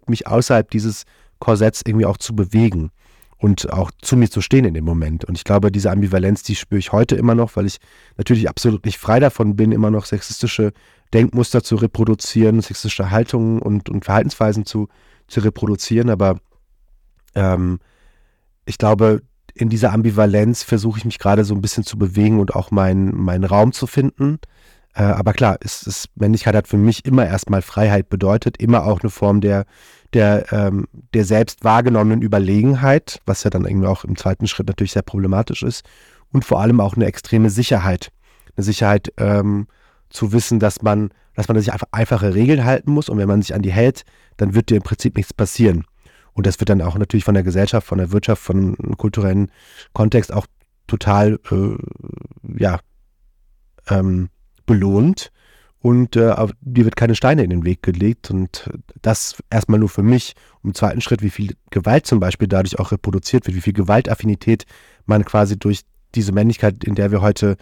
mich 0.07 0.27
außerhalb 0.27 0.69
dieses 0.69 1.03
Korsetts 1.39 1.81
irgendwie 1.85 2.05
auch 2.05 2.17
zu 2.17 2.35
bewegen 2.35 2.91
und 3.38 3.71
auch 3.71 3.91
zu 4.01 4.15
mir 4.15 4.29
zu 4.29 4.41
stehen 4.41 4.65
in 4.65 4.74
dem 4.74 4.85
Moment. 4.85 5.25
Und 5.25 5.38
ich 5.38 5.43
glaube, 5.43 5.71
diese 5.71 5.91
Ambivalenz, 5.91 6.43
die 6.43 6.55
spüre 6.55 6.79
ich 6.79 6.91
heute 6.91 7.15
immer 7.15 7.35
noch, 7.35 7.55
weil 7.55 7.65
ich 7.65 7.77
natürlich 8.17 8.50
absolut 8.50 8.85
nicht 8.85 8.97
frei 8.97 9.19
davon 9.19 9.55
bin, 9.55 9.71
immer 9.71 9.91
noch 9.91 10.05
sexistische 10.05 10.71
Denkmuster 11.13 11.63
zu 11.63 11.75
reproduzieren, 11.75 12.62
sexistische 12.62 13.12
Haltungen 13.12 13.62
und, 13.62 13.89
und 13.89 14.05
Verhaltensweisen 14.05 14.65
zu, 14.65 14.88
zu 15.27 15.41
reproduzieren. 15.41 16.09
Aber 16.09 16.39
ähm, 17.35 17.79
ich 18.65 18.77
glaube, 18.77 19.21
in 19.53 19.69
dieser 19.69 19.93
Ambivalenz 19.93 20.63
versuche 20.63 21.00
ich 21.00 21.05
mich 21.05 21.19
gerade 21.19 21.45
so 21.45 21.55
ein 21.55 21.62
bisschen 21.62 21.83
zu 21.83 21.97
bewegen 21.97 22.39
und 22.39 22.55
auch 22.55 22.71
meinen 22.71 23.15
mein 23.15 23.43
Raum 23.43 23.71
zu 23.71 23.88
finden. 23.88 24.39
Äh, 24.96 25.04
aber 25.04 25.34
klar, 25.34 25.58
ist, 25.62 25.86
ist, 25.88 26.08
Männlichkeit 26.16 26.56
hat 26.56 26.68
für 26.68 26.78
mich 26.78 27.06
immer 27.06 27.25
erstmal 27.25 27.62
Freiheit 27.62 28.10
bedeutet, 28.10 28.58
immer 28.58 28.86
auch 28.86 29.02
eine 29.02 29.10
Form 29.10 29.42
der, 29.42 29.66
der, 30.14 30.52
ähm, 30.54 30.88
der 31.14 31.25
selbst 31.25 31.66
wahrgenommenen 31.66 32.22
Überlegenheit, 32.22 33.20
was 33.25 33.44
ja 33.44 33.50
dann 33.50 33.66
irgendwie 33.66 33.88
auch 33.88 34.06
im 34.06 34.16
zweiten 34.16 34.48
Schritt 34.48 34.68
natürlich 34.68 34.94
sehr 34.94 35.02
problematisch 35.02 35.64
ist. 35.64 35.86
Und 36.32 36.46
vor 36.46 36.62
allem 36.62 36.80
auch 36.80 36.96
eine 36.96 37.06
extreme 37.06 37.50
Sicherheit. 37.50 38.12
Eine 38.56 38.64
Sicherheit 38.64 39.12
ähm, 39.18 39.68
zu 40.10 40.32
wissen, 40.32 40.60
dass 40.60 40.82
man, 40.82 41.10
dass 41.36 41.50
man 41.50 41.60
sich 41.60 41.74
einfach 41.74 41.88
einfache 41.92 42.34
Regeln 42.34 42.64
halten 42.64 42.92
muss 42.92 43.10
und 43.10 43.18
wenn 43.18 43.28
man 43.28 43.42
sich 43.42 43.54
an 43.54 43.62
die 43.62 43.72
hält, 43.72 44.06
dann 44.38 44.56
wird 44.56 44.70
dir 44.70 44.78
im 44.78 44.84
Prinzip 44.84 45.18
nichts 45.18 45.34
passieren. 45.34 45.84
Und 46.32 46.48
das 46.48 46.60
wird 46.60 46.70
dann 46.70 46.82
auch 46.82 46.98
natürlich 46.98 47.25
von 47.25 47.34
der 47.34 47.44
Gesellschaft, 47.44 47.86
von 47.86 47.98
der 47.98 48.12
Wirtschaft, 48.14 48.42
von 48.42 48.75
einem 48.80 48.98
kulturellen 48.98 49.52
Kontext 49.94 50.34
auch 50.34 50.48
total, 50.88 51.40
äh, 51.52 51.75
ja, 52.58 52.80
ähm, 53.90 54.30
belohnt 54.65 55.31
und 55.86 56.15
äh, 56.15 56.34
dir 56.62 56.86
wird 56.86 56.95
keine 56.95 57.13
Steine 57.13 57.43
in 57.43 57.51
den 57.51 57.63
Weg 57.63 57.84
gelegt 57.84 58.31
und 58.31 58.69
das 59.03 59.36
erstmal 59.51 59.79
nur 59.79 59.89
für 59.89 60.01
mich. 60.01 60.34
Und 60.63 60.72
im 60.72 60.74
zweiten 60.74 61.00
Schritt, 61.00 61.22
wie 61.22 61.29
viel 61.29 61.55
Gewalt 61.69 62.07
zum 62.07 62.19
Beispiel 62.19 62.48
dadurch 62.48 62.79
auch 62.79 62.91
reproduziert 62.91 63.45
wird, 63.45 63.55
wie 63.55 63.62
viel 63.62 63.74
Gewaltaffinität 63.74 64.65
man 65.05 65.25
quasi 65.25 65.60
durch 65.60 65.81
diese 66.15 66.31
Männlichkeit, 66.31 66.84
in 66.84 66.95
der 66.95 67.12
wir 67.12 67.22
heute 67.22 67.57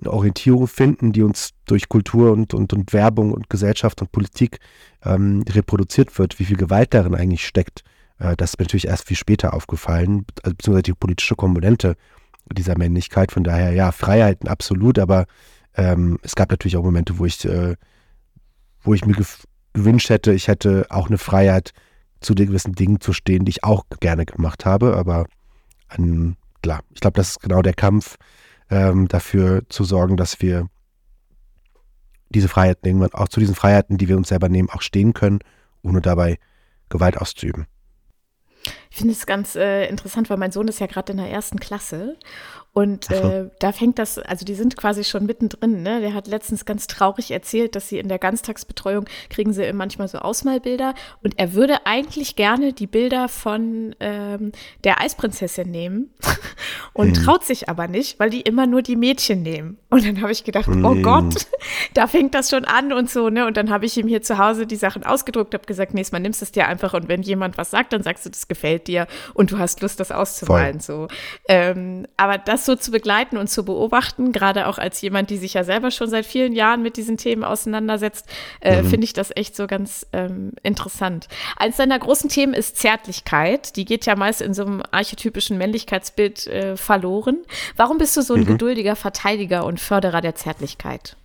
eine 0.00 0.12
Orientierung 0.12 0.66
finden, 0.66 1.12
die 1.12 1.22
uns 1.22 1.50
durch 1.64 1.88
Kultur 1.88 2.32
und, 2.32 2.52
und, 2.52 2.72
und 2.72 2.92
Werbung 2.92 3.32
und 3.32 3.48
Gesellschaft 3.48 4.02
und 4.02 4.12
Politik 4.12 4.58
ähm, 5.04 5.42
reproduziert 5.48 6.18
wird, 6.18 6.38
wie 6.38 6.44
viel 6.44 6.56
Gewalt 6.56 6.92
darin 6.92 7.14
eigentlich 7.14 7.46
steckt. 7.46 7.84
Äh, 8.18 8.36
das 8.36 8.50
ist 8.50 8.58
mir 8.58 8.64
natürlich 8.64 8.88
erst 8.88 9.06
viel 9.08 9.16
später 9.16 9.54
aufgefallen, 9.54 10.26
beziehungsweise 10.42 10.82
die 10.82 10.92
politische 10.92 11.36
Komponente 11.36 11.96
dieser 12.52 12.76
Männlichkeit. 12.76 13.32
Von 13.32 13.44
daher, 13.44 13.72
ja, 13.72 13.92
Freiheiten 13.92 14.48
absolut, 14.48 14.98
aber 14.98 15.26
ähm, 15.76 16.18
es 16.22 16.34
gab 16.34 16.50
natürlich 16.50 16.76
auch 16.76 16.82
Momente, 16.82 17.18
wo 17.18 17.24
ich, 17.24 17.44
äh, 17.44 17.76
wo 18.82 18.94
ich 18.94 19.04
mir 19.04 19.16
gewünscht 19.72 20.10
hätte, 20.10 20.32
ich 20.32 20.48
hätte 20.48 20.86
auch 20.90 21.08
eine 21.08 21.18
Freiheit, 21.18 21.72
zu 22.22 22.34
den 22.34 22.46
gewissen 22.46 22.74
Dingen 22.74 23.00
zu 23.00 23.12
stehen, 23.12 23.44
die 23.44 23.50
ich 23.50 23.64
auch 23.64 23.84
gerne 24.00 24.24
gemacht 24.24 24.64
habe. 24.64 24.96
Aber 24.96 25.26
ähm, 25.96 26.36
klar, 26.62 26.80
ich 26.94 27.00
glaube, 27.00 27.16
das 27.16 27.30
ist 27.30 27.40
genau 27.40 27.62
der 27.62 27.74
Kampf, 27.74 28.16
ähm, 28.70 29.08
dafür 29.08 29.62
zu 29.68 29.84
sorgen, 29.84 30.16
dass 30.16 30.40
wir 30.40 30.68
diese 32.30 32.48
Freiheiten 32.48 32.86
irgendwann 32.86 33.12
auch 33.12 33.28
zu 33.28 33.40
diesen 33.40 33.54
Freiheiten, 33.54 33.98
die 33.98 34.08
wir 34.08 34.16
uns 34.16 34.28
selber 34.28 34.48
nehmen, 34.48 34.70
auch 34.70 34.82
stehen 34.82 35.12
können, 35.12 35.40
ohne 35.82 36.00
dabei 36.00 36.38
Gewalt 36.88 37.18
auszuüben. 37.18 37.66
Ich 38.90 38.98
finde 38.98 39.12
es 39.12 39.26
ganz 39.26 39.56
äh, 39.56 39.86
interessant, 39.88 40.30
weil 40.30 40.36
mein 40.36 40.52
Sohn 40.52 40.68
ist 40.68 40.78
ja 40.78 40.86
gerade 40.86 41.12
in 41.12 41.18
der 41.18 41.30
ersten 41.30 41.58
Klasse 41.58 42.16
und 42.74 43.10
äh, 43.10 43.50
da 43.58 43.70
fängt 43.70 43.98
das, 43.98 44.18
also 44.18 44.46
die 44.46 44.54
sind 44.54 44.78
quasi 44.78 45.04
schon 45.04 45.26
mittendrin. 45.26 45.82
Ne? 45.82 46.00
Der 46.00 46.14
hat 46.14 46.26
letztens 46.26 46.64
ganz 46.64 46.86
traurig 46.86 47.30
erzählt, 47.30 47.76
dass 47.76 47.90
sie 47.90 47.98
in 47.98 48.08
der 48.08 48.18
Ganztagsbetreuung 48.18 49.04
kriegen 49.28 49.52
sie 49.52 49.70
manchmal 49.74 50.08
so 50.08 50.18
Ausmalbilder. 50.18 50.94
Und 51.22 51.38
er 51.38 51.52
würde 51.52 51.84
eigentlich 51.84 52.34
gerne 52.34 52.72
die 52.72 52.86
Bilder 52.86 53.28
von 53.28 53.94
ähm, 54.00 54.52
der 54.84 55.02
Eisprinzessin 55.02 55.70
nehmen 55.70 56.14
und 56.94 57.08
mhm. 57.08 57.24
traut 57.24 57.44
sich 57.44 57.68
aber 57.68 57.88
nicht, 57.88 58.18
weil 58.18 58.30
die 58.30 58.40
immer 58.40 58.66
nur 58.66 58.80
die 58.80 58.96
Mädchen 58.96 59.42
nehmen. 59.42 59.76
Und 59.90 60.06
dann 60.06 60.22
habe 60.22 60.32
ich 60.32 60.42
gedacht, 60.42 60.68
mhm. 60.68 60.84
oh 60.86 60.94
Gott, 60.94 61.46
da 61.94 62.06
fängt 62.06 62.34
das 62.34 62.48
schon 62.48 62.64
an 62.64 62.94
und 62.94 63.10
so. 63.10 63.28
Ne? 63.28 63.46
Und 63.46 63.58
dann 63.58 63.68
habe 63.68 63.84
ich 63.84 63.98
ihm 63.98 64.08
hier 64.08 64.22
zu 64.22 64.38
Hause 64.38 64.66
die 64.66 64.76
Sachen 64.76 65.04
ausgedruckt, 65.04 65.52
habe 65.52 65.66
gesagt, 65.66 65.92
nächstes 65.92 66.12
Mal 66.12 66.20
nimmst 66.20 66.40
du 66.40 66.46
es 66.46 66.52
dir 66.52 66.68
einfach 66.68 66.94
und 66.94 67.08
wenn 67.08 67.20
jemand 67.20 67.58
was 67.58 67.70
sagt, 67.70 67.92
dann 67.92 68.02
sagst 68.02 68.24
du, 68.24 68.30
das 68.30 68.48
gefällt 68.48 68.88
dir 68.88 69.06
und 69.34 69.52
du 69.52 69.58
hast 69.58 69.82
Lust, 69.82 70.00
das 70.00 70.10
auszumalen. 70.10 70.80
So. 70.80 71.08
Ähm, 71.48 72.06
aber 72.16 72.38
das 72.38 72.61
das 72.62 72.66
so 72.66 72.76
zu 72.76 72.90
begleiten 72.90 73.36
und 73.36 73.48
zu 73.48 73.64
beobachten, 73.64 74.32
gerade 74.32 74.66
auch 74.66 74.78
als 74.78 75.00
jemand, 75.00 75.30
die 75.30 75.36
sich 75.36 75.54
ja 75.54 75.64
selber 75.64 75.90
schon 75.90 76.08
seit 76.08 76.24
vielen 76.26 76.52
Jahren 76.52 76.82
mit 76.82 76.96
diesen 76.96 77.16
Themen 77.16 77.44
auseinandersetzt, 77.44 78.26
äh, 78.60 78.82
mhm. 78.82 78.88
finde 78.88 79.04
ich 79.04 79.12
das 79.12 79.30
echt 79.34 79.56
so 79.56 79.66
ganz 79.66 80.06
ähm, 80.12 80.52
interessant. 80.62 81.28
Eins 81.56 81.76
deiner 81.76 81.98
großen 81.98 82.30
Themen 82.30 82.54
ist 82.54 82.76
Zärtlichkeit. 82.76 83.76
Die 83.76 83.84
geht 83.84 84.06
ja 84.06 84.16
meist 84.16 84.40
in 84.40 84.54
so 84.54 84.64
einem 84.64 84.82
archetypischen 84.90 85.58
Männlichkeitsbild 85.58 86.46
äh, 86.46 86.76
verloren. 86.76 87.38
Warum 87.76 87.98
bist 87.98 88.16
du 88.16 88.22
so 88.22 88.34
ein 88.34 88.40
mhm. 88.40 88.46
geduldiger 88.46 88.96
Verteidiger 88.96 89.64
und 89.64 89.80
Förderer 89.80 90.20
der 90.20 90.34
Zärtlichkeit? 90.34 91.16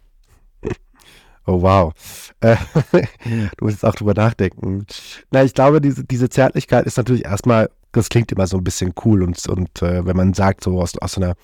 Oh 1.46 1.62
wow. 1.62 1.94
Äh, 2.42 2.58
du 2.92 3.66
musst 3.66 3.76
jetzt 3.76 3.86
auch 3.86 3.96
drüber 3.96 4.14
nachdenken. 4.14 4.86
Na, 5.32 5.44
ich 5.44 5.54
glaube, 5.54 5.80
diese, 5.80 6.04
diese 6.04 6.30
Zärtlichkeit 6.30 6.86
ist 6.86 6.98
natürlich 6.98 7.24
erstmal 7.24 7.70
das 7.98 8.10
klingt 8.10 8.32
immer 8.32 8.48
so 8.48 8.58
ein 8.58 8.64
bisschen 8.64 8.94
cool 9.06 9.24
und, 9.24 9.48
und 9.48 9.82
äh, 9.82 10.06
wenn 10.06 10.16
man 10.16 10.34
sagt, 10.34 10.64
so 10.64 10.80
aus, 10.82 10.98
aus 10.98 11.18
einer 11.18 11.36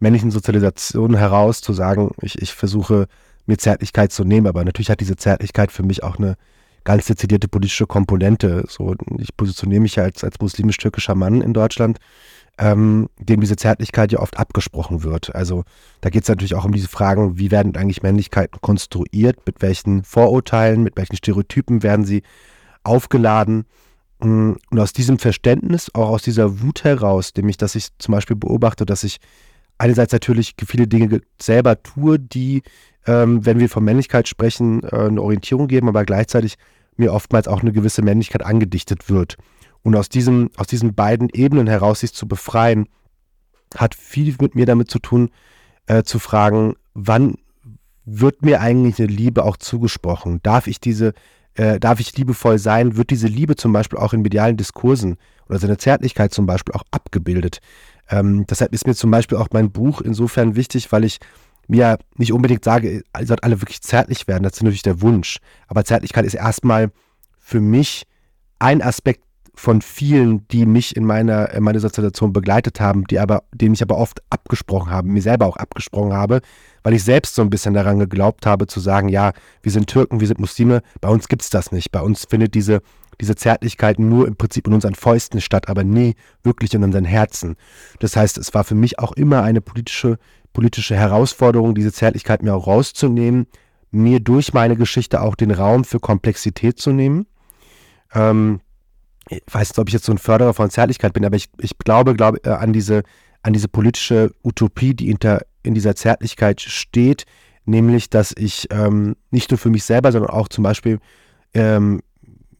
männlichen 0.00 0.30
Sozialisation 0.30 1.14
heraus 1.14 1.60
zu 1.60 1.72
sagen, 1.72 2.10
ich, 2.20 2.40
ich 2.40 2.52
versuche 2.52 3.06
mir 3.46 3.56
Zärtlichkeit 3.58 4.12
zu 4.12 4.24
nehmen, 4.24 4.46
aber 4.46 4.64
natürlich 4.64 4.90
hat 4.90 5.00
diese 5.00 5.16
Zärtlichkeit 5.16 5.72
für 5.72 5.82
mich 5.82 6.02
auch 6.02 6.18
eine 6.18 6.36
ganz 6.84 7.06
dezidierte 7.06 7.48
politische 7.48 7.86
Komponente. 7.86 8.64
So, 8.68 8.94
ich 9.18 9.36
positioniere 9.36 9.80
mich 9.80 9.96
ja 9.96 10.04
als, 10.04 10.24
als 10.24 10.40
muslimisch-türkischer 10.40 11.14
Mann 11.14 11.40
in 11.40 11.54
Deutschland, 11.54 11.98
ähm, 12.58 13.08
dem 13.18 13.40
diese 13.40 13.56
Zärtlichkeit 13.56 14.12
ja 14.12 14.18
oft 14.18 14.36
abgesprochen 14.38 15.02
wird. 15.04 15.34
Also 15.34 15.64
da 16.00 16.10
geht 16.10 16.24
es 16.24 16.28
natürlich 16.28 16.54
auch 16.54 16.64
um 16.64 16.72
diese 16.72 16.88
Fragen, 16.88 17.38
wie 17.38 17.50
werden 17.50 17.76
eigentlich 17.76 18.02
Männlichkeiten 18.02 18.60
konstruiert, 18.60 19.38
mit 19.46 19.62
welchen 19.62 20.02
Vorurteilen, 20.04 20.82
mit 20.82 20.96
welchen 20.96 21.16
Stereotypen 21.16 21.82
werden 21.82 22.04
sie 22.04 22.22
aufgeladen 22.82 23.64
und 24.22 24.78
aus 24.78 24.92
diesem 24.92 25.18
Verständnis, 25.18 25.90
auch 25.94 26.10
aus 26.10 26.22
dieser 26.22 26.60
Wut 26.60 26.84
heraus, 26.84 27.32
nämlich, 27.36 27.56
dass 27.56 27.74
ich 27.74 27.88
zum 27.98 28.12
Beispiel 28.12 28.36
beobachte, 28.36 28.86
dass 28.86 29.02
ich 29.02 29.18
einerseits 29.78 30.12
natürlich 30.12 30.54
viele 30.64 30.86
Dinge 30.86 31.22
selber 31.40 31.82
tue, 31.82 32.20
die, 32.20 32.62
ähm, 33.04 33.44
wenn 33.44 33.58
wir 33.58 33.68
von 33.68 33.82
Männlichkeit 33.82 34.28
sprechen, 34.28 34.84
äh, 34.84 34.94
eine 34.94 35.20
Orientierung 35.20 35.66
geben, 35.66 35.88
aber 35.88 36.04
gleichzeitig 36.04 36.54
mir 36.96 37.12
oftmals 37.12 37.48
auch 37.48 37.62
eine 37.62 37.72
gewisse 37.72 38.02
Männlichkeit 38.02 38.44
angedichtet 38.44 39.10
wird. 39.10 39.38
Und 39.82 39.96
aus, 39.96 40.08
diesem, 40.08 40.50
aus 40.56 40.68
diesen 40.68 40.94
beiden 40.94 41.28
Ebenen 41.28 41.66
heraus 41.66 42.00
sich 42.00 42.12
zu 42.12 42.28
befreien, 42.28 42.86
hat 43.76 43.96
viel 43.96 44.36
mit 44.40 44.54
mir 44.54 44.66
damit 44.66 44.88
zu 44.88 45.00
tun, 45.00 45.30
äh, 45.86 46.04
zu 46.04 46.20
fragen, 46.20 46.76
wann 46.94 47.34
wird 48.04 48.42
mir 48.42 48.60
eigentlich 48.60 49.00
eine 49.00 49.08
Liebe 49.08 49.44
auch 49.44 49.56
zugesprochen? 49.56 50.38
Darf 50.44 50.68
ich 50.68 50.78
diese 50.78 51.12
äh, 51.54 51.78
darf 51.78 52.00
ich 52.00 52.16
liebevoll 52.16 52.58
sein, 52.58 52.96
wird 52.96 53.10
diese 53.10 53.26
Liebe 53.26 53.56
zum 53.56 53.72
Beispiel 53.72 53.98
auch 53.98 54.12
in 54.12 54.22
medialen 54.22 54.56
Diskursen 54.56 55.16
oder 55.48 55.58
seine 55.58 55.76
Zärtlichkeit 55.76 56.32
zum 56.32 56.46
Beispiel 56.46 56.74
auch 56.74 56.84
abgebildet. 56.90 57.58
Ähm, 58.08 58.46
deshalb 58.48 58.72
ist 58.74 58.86
mir 58.86 58.94
zum 58.94 59.10
Beispiel 59.10 59.38
auch 59.38 59.48
mein 59.52 59.70
Buch 59.70 60.00
insofern 60.00 60.56
wichtig, 60.56 60.90
weil 60.92 61.04
ich 61.04 61.18
mir 61.68 61.98
nicht 62.16 62.32
unbedingt 62.32 62.64
sage, 62.64 63.02
ihr 63.18 63.26
sollt 63.26 63.44
alle 63.44 63.60
wirklich 63.60 63.82
zärtlich 63.82 64.26
werden, 64.26 64.42
das 64.42 64.54
ist 64.54 64.62
natürlich 64.62 64.82
der 64.82 65.00
Wunsch. 65.00 65.38
Aber 65.68 65.84
Zärtlichkeit 65.84 66.24
ist 66.24 66.34
erstmal 66.34 66.90
für 67.38 67.60
mich 67.60 68.04
ein 68.58 68.82
Aspekt 68.82 69.24
von 69.54 69.82
vielen, 69.82 70.46
die 70.48 70.64
mich 70.64 70.96
in 70.96 71.04
meiner, 71.04 71.50
in 71.52 71.62
meiner 71.62 71.80
Sozialisation 71.80 72.32
begleitet 72.32 72.80
haben, 72.80 73.04
die 73.04 73.18
aber, 73.18 73.42
denen 73.52 73.74
ich 73.74 73.82
aber 73.82 73.98
oft 73.98 74.22
abgesprochen 74.30 74.90
habe, 74.90 75.08
mir 75.08 75.20
selber 75.20 75.46
auch 75.46 75.56
abgesprochen 75.56 76.14
habe, 76.14 76.40
weil 76.82 76.94
ich 76.94 77.04
selbst 77.04 77.34
so 77.34 77.42
ein 77.42 77.50
bisschen 77.50 77.74
daran 77.74 77.98
geglaubt 77.98 78.46
habe, 78.46 78.66
zu 78.66 78.80
sagen, 78.80 79.08
ja, 79.08 79.32
wir 79.62 79.70
sind 79.70 79.88
Türken, 79.88 80.20
wir 80.20 80.26
sind 80.26 80.40
Muslime, 80.40 80.82
bei 81.00 81.08
uns 81.08 81.28
gibt 81.28 81.42
es 81.42 81.50
das 81.50 81.70
nicht. 81.70 81.92
Bei 81.92 82.00
uns 82.00 82.24
findet 82.24 82.54
diese, 82.54 82.80
diese 83.20 83.36
Zärtlichkeit 83.36 83.98
nur 83.98 84.26
im 84.26 84.36
Prinzip 84.36 84.66
in 84.66 84.72
unseren 84.72 84.94
Fäusten 84.94 85.40
statt, 85.40 85.68
aber 85.68 85.84
nie 85.84 86.14
wirklich 86.42 86.72
in 86.72 86.82
unseren 86.82 87.04
Herzen. 87.04 87.56
Das 87.98 88.16
heißt, 88.16 88.38
es 88.38 88.54
war 88.54 88.64
für 88.64 88.74
mich 88.74 88.98
auch 88.98 89.12
immer 89.12 89.42
eine 89.42 89.60
politische, 89.60 90.18
politische 90.54 90.96
Herausforderung, 90.96 91.74
diese 91.74 91.92
Zärtlichkeit 91.92 92.42
mir 92.42 92.54
auch 92.54 92.66
rauszunehmen, 92.66 93.46
mir 93.90 94.20
durch 94.20 94.54
meine 94.54 94.76
Geschichte 94.76 95.20
auch 95.20 95.34
den 95.34 95.50
Raum 95.50 95.84
für 95.84 96.00
Komplexität 96.00 96.78
zu 96.78 96.92
nehmen. 96.92 97.26
Ähm, 98.14 98.60
ich 99.46 99.54
weiß 99.54 99.70
nicht, 99.70 99.78
ob 99.78 99.88
ich 99.88 99.94
jetzt 99.94 100.04
so 100.04 100.12
ein 100.12 100.18
Förderer 100.18 100.54
von 100.54 100.70
Zärtlichkeit 100.70 101.12
bin, 101.12 101.24
aber 101.24 101.36
ich, 101.36 101.48
ich 101.60 101.78
glaube, 101.78 102.14
glaube 102.14 102.38
äh, 102.44 102.50
an 102.50 102.72
diese, 102.72 103.02
an 103.42 103.52
diese 103.52 103.68
politische 103.68 104.32
Utopie, 104.42 104.94
die 104.94 105.06
hinter, 105.06 105.42
in 105.62 105.74
dieser 105.74 105.96
Zärtlichkeit 105.96 106.60
steht, 106.60 107.24
nämlich, 107.64 108.10
dass 108.10 108.34
ich 108.36 108.68
ähm, 108.70 109.16
nicht 109.30 109.50
nur 109.50 109.58
für 109.58 109.70
mich 109.70 109.84
selber, 109.84 110.12
sondern 110.12 110.30
auch 110.30 110.48
zum 110.48 110.64
Beispiel 110.64 110.98
ähm, 111.54 112.00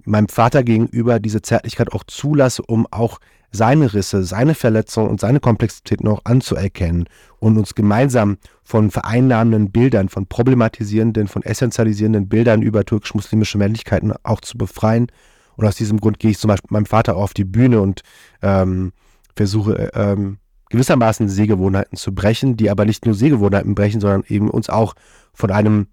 meinem 0.04 0.28
Vater 0.28 0.62
gegenüber 0.62 1.20
diese 1.20 1.42
Zärtlichkeit 1.42 1.92
auch 1.92 2.04
zulasse, 2.04 2.62
um 2.62 2.86
auch 2.90 3.18
seine 3.52 3.92
Risse, 3.92 4.24
seine 4.24 4.54
Verletzungen 4.54 5.10
und 5.10 5.20
seine 5.20 5.38
Komplexität 5.38 6.02
noch 6.02 6.22
anzuerkennen 6.24 7.04
und 7.38 7.58
uns 7.58 7.74
gemeinsam 7.74 8.38
von 8.64 8.90
vereinnahmenden 8.90 9.70
Bildern, 9.70 10.08
von 10.08 10.26
problematisierenden, 10.26 11.28
von 11.28 11.42
essentialisierenden 11.42 12.28
Bildern 12.28 12.62
über 12.62 12.84
türkisch-muslimische 12.84 13.58
Männlichkeiten 13.58 14.14
auch 14.22 14.40
zu 14.40 14.56
befreien. 14.56 15.08
Und 15.56 15.66
aus 15.66 15.76
diesem 15.76 16.00
Grund 16.00 16.18
gehe 16.18 16.30
ich 16.30 16.38
zum 16.38 16.48
Beispiel 16.48 16.68
mit 16.68 16.72
meinem 16.72 16.86
Vater 16.86 17.16
auf 17.16 17.34
die 17.34 17.44
Bühne 17.44 17.80
und 17.80 18.02
ähm, 18.42 18.92
versuche 19.36 19.90
ähm, 19.94 20.38
gewissermaßen 20.70 21.28
Sehgewohnheiten 21.28 21.96
zu 21.96 22.14
brechen, 22.14 22.56
die 22.56 22.70
aber 22.70 22.84
nicht 22.84 23.04
nur 23.04 23.14
Sehgewohnheiten 23.14 23.74
brechen, 23.74 24.00
sondern 24.00 24.24
eben 24.28 24.50
uns 24.50 24.70
auch 24.70 24.94
von 25.34 25.50
einem, 25.50 25.88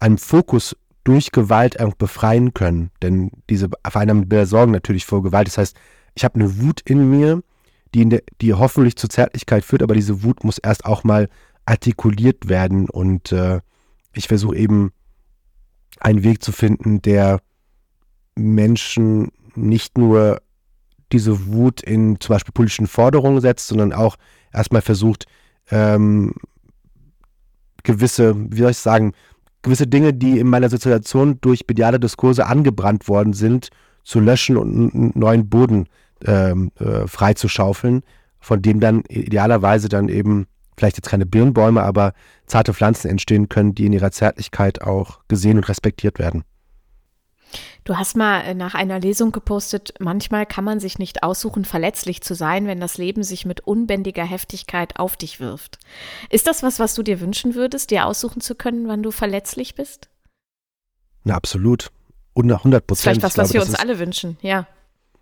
einem 0.00 0.18
Fokus 0.18 0.76
durch 1.04 1.30
Gewalt 1.32 1.76
befreien 1.98 2.54
können. 2.54 2.90
Denn 3.02 3.30
diese 3.48 3.68
vereinnahmenden 3.86 4.28
Bilder 4.28 4.46
sorgen 4.46 4.72
natürlich 4.72 5.04
vor 5.04 5.22
Gewalt. 5.22 5.46
Das 5.46 5.58
heißt, 5.58 5.76
ich 6.14 6.24
habe 6.24 6.36
eine 6.36 6.60
Wut 6.60 6.80
in 6.84 7.10
mir, 7.10 7.42
die, 7.94 8.02
in 8.02 8.10
der, 8.10 8.22
die 8.40 8.54
hoffentlich 8.54 8.96
zur 8.96 9.10
Zärtlichkeit 9.10 9.64
führt, 9.64 9.82
aber 9.82 9.94
diese 9.94 10.22
Wut 10.22 10.42
muss 10.42 10.58
erst 10.58 10.84
auch 10.84 11.04
mal 11.04 11.28
artikuliert 11.66 12.48
werden 12.48 12.88
und 12.88 13.32
äh, 13.32 13.60
ich 14.14 14.28
versuche 14.28 14.56
eben 14.56 14.92
einen 16.00 16.22
Weg 16.22 16.42
zu 16.42 16.52
finden, 16.52 17.02
der 17.02 17.40
Menschen 18.36 19.30
nicht 19.54 19.98
nur 19.98 20.40
diese 21.12 21.46
Wut 21.46 21.82
in 21.82 22.20
zum 22.20 22.34
Beispiel 22.34 22.52
politischen 22.52 22.86
Forderungen 22.86 23.40
setzt, 23.40 23.68
sondern 23.68 23.92
auch 23.92 24.16
erstmal 24.52 24.82
versucht, 24.82 25.26
ähm, 25.70 26.34
gewisse, 27.82 28.34
wie 28.36 28.58
soll 28.58 28.72
ich 28.72 28.78
sagen, 28.78 29.12
gewisse 29.62 29.86
Dinge, 29.86 30.12
die 30.12 30.38
in 30.38 30.48
meiner 30.48 30.68
Sozialisation 30.68 31.40
durch 31.40 31.64
mediale 31.68 32.00
Diskurse 32.00 32.46
angebrannt 32.46 33.08
worden 33.08 33.32
sind, 33.32 33.70
zu 34.04 34.20
löschen 34.20 34.56
und 34.56 34.94
einen 34.94 35.12
neuen 35.14 35.48
Boden 35.48 35.88
ähm, 36.24 36.70
äh, 36.78 37.06
freizuschaufeln, 37.06 38.02
von 38.40 38.62
dem 38.62 38.80
dann 38.80 39.02
idealerweise 39.08 39.88
dann 39.88 40.08
eben 40.08 40.46
vielleicht 40.76 40.96
jetzt 40.96 41.08
keine 41.08 41.26
Birnbäume, 41.26 41.82
aber 41.82 42.12
zarte 42.46 42.74
Pflanzen 42.74 43.08
entstehen 43.08 43.48
können, 43.48 43.74
die 43.74 43.86
in 43.86 43.92
ihrer 43.92 44.10
Zärtlichkeit 44.10 44.82
auch 44.82 45.20
gesehen 45.28 45.56
und 45.56 45.68
respektiert 45.68 46.18
werden. 46.18 46.44
Du 47.84 47.96
hast 47.96 48.16
mal 48.16 48.40
äh, 48.40 48.54
nach 48.54 48.74
einer 48.74 48.98
Lesung 48.98 49.32
gepostet, 49.32 49.94
manchmal 50.00 50.46
kann 50.46 50.64
man 50.64 50.80
sich 50.80 50.98
nicht 50.98 51.22
aussuchen, 51.22 51.64
verletzlich 51.64 52.20
zu 52.20 52.34
sein, 52.34 52.66
wenn 52.66 52.80
das 52.80 52.98
Leben 52.98 53.22
sich 53.22 53.46
mit 53.46 53.60
unbändiger 53.60 54.24
Heftigkeit 54.24 54.98
auf 54.98 55.16
dich 55.16 55.40
wirft. 55.40 55.78
Ist 56.30 56.46
das 56.46 56.62
was, 56.62 56.80
was 56.80 56.94
du 56.94 57.02
dir 57.02 57.20
wünschen 57.20 57.54
würdest, 57.54 57.90
dir 57.90 58.06
aussuchen 58.06 58.40
zu 58.40 58.54
können, 58.54 58.88
wann 58.88 59.02
du 59.02 59.10
verletzlich 59.10 59.74
bist? 59.74 60.08
Na, 61.24 61.34
absolut. 61.34 61.90
100 62.36 62.86
Prozent. 62.86 63.02
Vielleicht 63.02 63.22
was, 63.22 63.34
glaube, 63.34 63.48
was 63.48 63.54
wir 63.54 63.62
uns 63.62 63.74
alle 63.74 63.98
wünschen, 63.98 64.36
ja. 64.42 64.66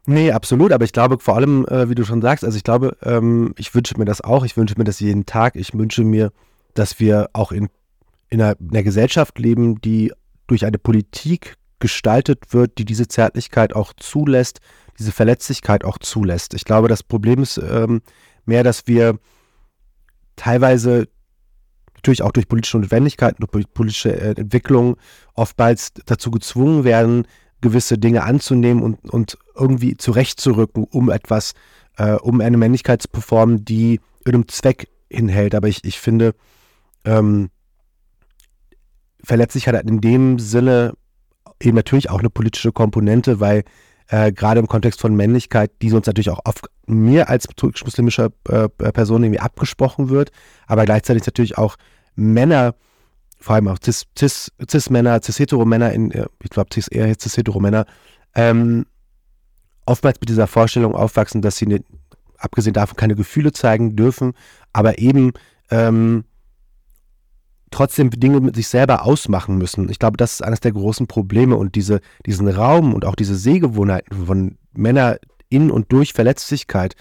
Nee, 0.07 0.33
absolut, 0.33 0.73
aber 0.73 0.85
ich 0.85 0.93
glaube 0.93 1.19
vor 1.19 1.37
allem, 1.37 1.65
äh, 1.67 1.89
wie 1.89 1.95
du 1.95 2.05
schon 2.05 2.21
sagst, 2.21 2.45
also 2.45 2.57
ich 2.57 2.65
glaube, 2.65 2.97
ähm, 3.03 3.55
ich 3.57 3.75
wünsche 3.75 3.97
mir 3.97 4.05
das 4.05 4.21
auch, 4.21 4.45
ich 4.45 4.57
wünsche 4.57 4.75
mir 4.77 4.85
das 4.85 5.01
jeden 5.01 5.25
Tag, 5.25 5.57
ich 5.57 5.73
wünsche 5.73 6.05
mir, 6.05 6.31
dass 6.75 7.01
wir 7.01 7.31
auch 7.33 7.53
in, 7.53 7.69
in, 8.29 8.43
einer, 8.43 8.57
in 8.61 8.71
einer 8.71 8.83
Gesellschaft 8.83 9.39
leben, 9.39 9.81
die 9.81 10.13
durch 10.47 10.67
eine 10.67 10.79
Politik 10.79 11.57
gestaltet 11.79 12.53
wird, 12.53 12.79
die 12.79 12.85
diese 12.85 13.09
Zärtlichkeit 13.09 13.75
auch 13.75 13.93
zulässt, 13.95 14.61
diese 14.99 15.13
Verletzlichkeit 15.13 15.85
auch 15.85 15.99
zulässt. 15.99 16.55
Ich 16.55 16.65
glaube, 16.65 16.89
das 16.89 17.03
Problem 17.03 17.43
ist 17.43 17.59
ähm, 17.59 18.03
mehr, 18.47 18.63
dass 18.63 18.87
wir 18.87 19.19
teilweise 20.37 21.09
natürlich 21.97 22.23
auch 22.23 22.33
durch 22.33 22.49
politische 22.49 22.79
Notwendigkeiten, 22.79 23.45
durch 23.51 23.73
politische 23.73 24.15
äh, 24.15 24.41
Entwicklungen 24.41 24.97
oftmals 25.35 25.93
dazu 26.07 26.31
gezwungen 26.31 26.85
werden, 26.85 27.27
gewisse 27.61 27.97
Dinge 27.97 28.25
anzunehmen 28.25 28.83
und, 28.83 29.11
und 29.11 29.39
irgendwie 29.57 29.97
zurechtzurücken, 29.97 30.85
um 30.85 31.11
etwas, 31.11 31.55
äh, 31.97 32.13
um 32.13 32.41
eine 32.41 32.59
Männlichkeit 32.59 33.01
zu 33.01 33.09
performen, 33.09 33.65
die 33.65 34.01
einem 34.27 34.49
Zweck 34.49 34.89
hinhält. 35.11 35.55
Aber 35.55 35.69
ich, 35.69 35.85
ich 35.85 35.99
finde, 35.99 36.35
ähm, 37.05 37.51
Verletzlichkeit 39.23 39.75
hat 39.75 39.89
in 39.89 40.03
dem 40.03 40.39
Sinne 40.39 40.93
eben 41.61 41.77
natürlich 41.77 42.11
auch 42.11 42.21
eine 42.21 42.31
politische 42.31 42.73
Komponente, 42.73 43.40
weil 43.40 43.64
äh, 44.09 44.33
gerade 44.33 44.61
im 44.61 44.67
Kontext 44.67 45.01
von 45.01 45.14
Männlichkeit, 45.14 45.71
die 45.81 45.93
uns 45.93 46.07
natürlich 46.07 46.31
auch 46.31 46.40
auf 46.45 46.57
mir 46.87 47.29
als 47.29 47.49
muslimischer 47.85 48.31
äh, 48.49 48.69
Person 48.69 49.25
irgendwie 49.25 49.40
abgesprochen 49.40 50.11
wird, 50.11 50.31
aber 50.67 50.85
gleichzeitig 50.85 51.25
natürlich 51.25 51.57
auch 51.57 51.77
Männer, 52.14 52.75
vor 53.38 53.57
allem 53.57 53.69
auch 53.69 53.79
Cis-Männer, 53.83 55.23
Cis, 55.23 55.37
Cis-Hetero-Männer, 55.37 55.93
Cis 55.93 56.27
ich 56.43 56.51
glaube 56.51 56.71
Cis 56.73 56.88
eher 56.88 57.14
Cis-Hetero-Männer, 57.19 57.87
ähm, 58.35 58.87
oftmals 59.87 60.21
mit 60.21 60.29
dieser 60.29 60.47
Vorstellung 60.47 60.95
aufwachsen, 60.95 61.43
dass 61.43 61.57
sie, 61.57 61.67
ne, 61.67 61.81
abgesehen 62.38 62.75
davon, 62.75 62.97
keine 62.97 63.14
Gefühle 63.14 63.53
zeigen 63.53 63.97
dürfen, 63.97 64.35
aber 64.73 64.99
eben 64.99 65.33
ähm, 65.71 66.25
trotzdem 67.75 68.11
Dinge 68.11 68.41
mit 68.41 68.55
sich 68.55 68.69
selber 68.69 69.05
ausmachen 69.05 69.59
müssen. 69.59 69.89
Ich 69.89 69.99
glaube, 69.99 70.17
das 70.17 70.35
ist 70.35 70.43
eines 70.43 70.61
der 70.61 70.73
großen 70.73 71.07
Probleme 71.07 71.57
und 71.57 71.75
diese, 71.75 72.01
diesen 72.25 72.49
Raum 72.49 72.95
und 72.95 73.05
auch 73.05 73.17
diese 73.17 73.35
Sehgewohnheiten 73.35 74.27
von 74.27 74.57
Männern 74.73 75.17
in 75.49 75.71
und 75.71 75.91
durch 75.93 76.13
Verletzlichkeit, 76.13 76.95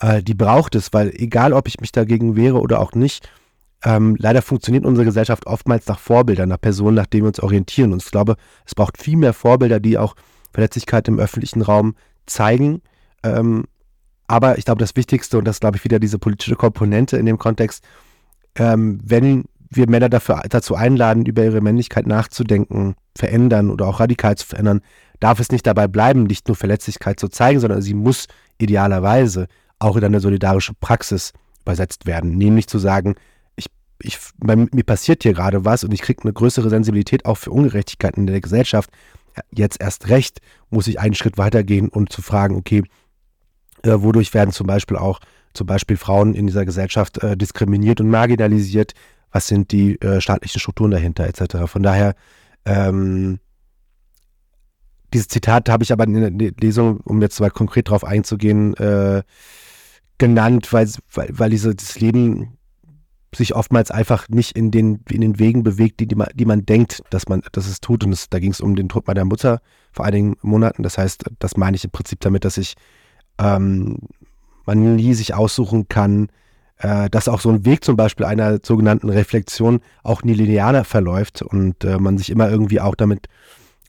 äh, 0.00 0.22
die 0.22 0.34
braucht 0.34 0.74
es, 0.74 0.92
weil 0.92 1.12
egal, 1.14 1.52
ob 1.52 1.68
ich 1.68 1.80
mich 1.80 1.92
dagegen 1.92 2.36
wehre 2.36 2.60
oder 2.60 2.80
auch 2.80 2.92
nicht, 2.92 3.28
ähm, 3.84 4.16
leider 4.18 4.42
funktioniert 4.42 4.84
unsere 4.84 5.04
Gesellschaft 5.04 5.46
oftmals 5.46 5.86
nach 5.86 5.98
Vorbildern, 5.98 6.48
nach 6.48 6.60
Personen, 6.60 6.96
nach 6.96 7.06
denen 7.06 7.24
wir 7.24 7.28
uns 7.28 7.40
orientieren. 7.40 7.92
Und 7.92 8.02
ich 8.02 8.10
glaube, 8.10 8.36
es 8.64 8.74
braucht 8.74 9.00
viel 9.00 9.16
mehr 9.16 9.32
Vorbilder, 9.32 9.78
die 9.80 9.96
auch 9.96 10.16
Verletzlichkeit 10.52 11.06
im 11.06 11.20
öffentlichen 11.20 11.62
Raum 11.62 11.94
zeigen. 12.26 12.82
Ähm, 13.22 13.64
aber 14.26 14.58
ich 14.58 14.64
glaube, 14.64 14.80
das 14.80 14.96
Wichtigste, 14.96 15.38
und 15.38 15.44
das 15.44 15.56
ist, 15.56 15.60
glaube 15.60 15.76
ich, 15.76 15.84
wieder 15.84 16.00
diese 16.00 16.18
politische 16.18 16.56
Komponente 16.56 17.16
in 17.16 17.26
dem 17.26 17.38
Kontext, 17.38 17.84
ähm, 18.56 18.98
wenn 19.04 19.44
wir 19.70 19.88
Männer 19.88 20.08
dafür, 20.08 20.42
dazu 20.48 20.74
einladen, 20.74 21.26
über 21.26 21.44
ihre 21.44 21.60
Männlichkeit 21.60 22.06
nachzudenken, 22.06 22.94
verändern 23.16 23.70
oder 23.70 23.86
auch 23.86 24.00
radikal 24.00 24.36
zu 24.36 24.46
verändern, 24.46 24.80
darf 25.20 25.40
es 25.40 25.50
nicht 25.50 25.66
dabei 25.66 25.88
bleiben, 25.88 26.24
nicht 26.24 26.48
nur 26.48 26.56
Verletzlichkeit 26.56 27.18
zu 27.18 27.28
zeigen, 27.28 27.60
sondern 27.60 27.82
sie 27.82 27.94
muss 27.94 28.26
idealerweise 28.58 29.48
auch 29.78 29.96
in 29.96 30.04
eine 30.04 30.20
solidarische 30.20 30.74
Praxis 30.74 31.32
übersetzt 31.62 32.06
werden. 32.06 32.36
Nämlich 32.36 32.68
zu 32.68 32.78
sagen, 32.78 33.16
ich, 33.56 33.66
ich, 34.00 34.18
mir 34.40 34.84
passiert 34.84 35.22
hier 35.22 35.32
gerade 35.32 35.64
was 35.64 35.84
und 35.84 35.92
ich 35.92 36.02
kriege 36.02 36.22
eine 36.22 36.32
größere 36.32 36.70
Sensibilität 36.70 37.26
auch 37.26 37.36
für 37.36 37.50
Ungerechtigkeiten 37.50 38.22
in 38.22 38.26
der 38.26 38.40
Gesellschaft. 38.40 38.90
Jetzt 39.50 39.80
erst 39.80 40.08
recht 40.08 40.40
muss 40.70 40.86
ich 40.86 41.00
einen 41.00 41.14
Schritt 41.14 41.38
weitergehen 41.38 41.88
und 41.88 42.12
zu 42.12 42.22
fragen, 42.22 42.56
okay, 42.56 42.84
äh, 43.82 43.96
wodurch 43.96 44.32
werden 44.32 44.52
zum 44.52 44.66
Beispiel 44.66 44.96
auch 44.96 45.20
zum 45.52 45.66
Beispiel 45.66 45.96
Frauen 45.96 46.34
in 46.34 46.46
dieser 46.46 46.64
Gesellschaft 46.64 47.22
äh, 47.22 47.36
diskriminiert 47.36 48.00
und 48.00 48.08
marginalisiert? 48.10 48.92
Was 49.36 49.48
sind 49.48 49.70
die 49.70 50.00
äh, 50.00 50.22
staatlichen 50.22 50.60
Strukturen 50.60 50.90
dahinter 50.90 51.26
etc. 51.26 51.66
Von 51.66 51.82
daher, 51.82 52.14
ähm, 52.64 53.38
dieses 55.12 55.28
Zitat 55.28 55.68
habe 55.68 55.84
ich 55.84 55.92
aber 55.92 56.04
in 56.04 56.38
der 56.38 56.52
Lesung, 56.58 57.00
um 57.00 57.20
jetzt 57.20 57.38
mal 57.38 57.50
konkret 57.50 57.88
darauf 57.88 58.02
einzugehen, 58.02 58.74
äh, 58.78 59.22
genannt, 60.16 60.72
weil, 60.72 60.90
weil, 61.12 61.28
weil 61.32 61.50
diese, 61.50 61.74
das 61.74 62.00
Leben 62.00 62.56
sich 63.34 63.54
oftmals 63.54 63.90
einfach 63.90 64.26
nicht 64.30 64.56
in 64.56 64.70
den, 64.70 65.04
in 65.10 65.20
den 65.20 65.38
Wegen 65.38 65.62
bewegt, 65.62 66.00
die, 66.00 66.06
die, 66.06 66.14
man, 66.14 66.28
die 66.34 66.46
man 66.46 66.64
denkt, 66.64 67.02
dass 67.10 67.28
man 67.28 67.42
dass 67.52 67.66
es 67.66 67.82
tut. 67.82 68.04
Und 68.04 68.12
das, 68.12 68.30
da 68.30 68.38
ging 68.38 68.52
es 68.52 68.62
um 68.62 68.74
den 68.74 68.88
Tod 68.88 69.06
meiner 69.06 69.26
Mutter 69.26 69.60
vor 69.92 70.06
einigen 70.06 70.36
Monaten. 70.40 70.82
Das 70.82 70.96
heißt, 70.96 71.24
das 71.38 71.58
meine 71.58 71.76
ich 71.76 71.84
im 71.84 71.90
Prinzip 71.90 72.20
damit, 72.20 72.46
dass 72.46 72.56
ich 72.56 72.74
ähm, 73.38 73.98
man 74.64 74.96
nie 74.96 75.12
sich 75.12 75.34
aussuchen 75.34 75.88
kann, 75.88 76.30
äh, 76.78 77.08
dass 77.10 77.28
auch 77.28 77.40
so 77.40 77.50
ein 77.50 77.64
Weg 77.64 77.84
zum 77.84 77.96
Beispiel 77.96 78.26
einer 78.26 78.58
sogenannten 78.62 79.08
Reflexion 79.08 79.80
auch 80.02 80.22
nie 80.22 80.34
linearer 80.34 80.84
verläuft 80.84 81.42
und 81.42 81.84
äh, 81.84 81.98
man 81.98 82.18
sich 82.18 82.30
immer 82.30 82.50
irgendwie 82.50 82.80
auch 82.80 82.94
damit 82.94 83.28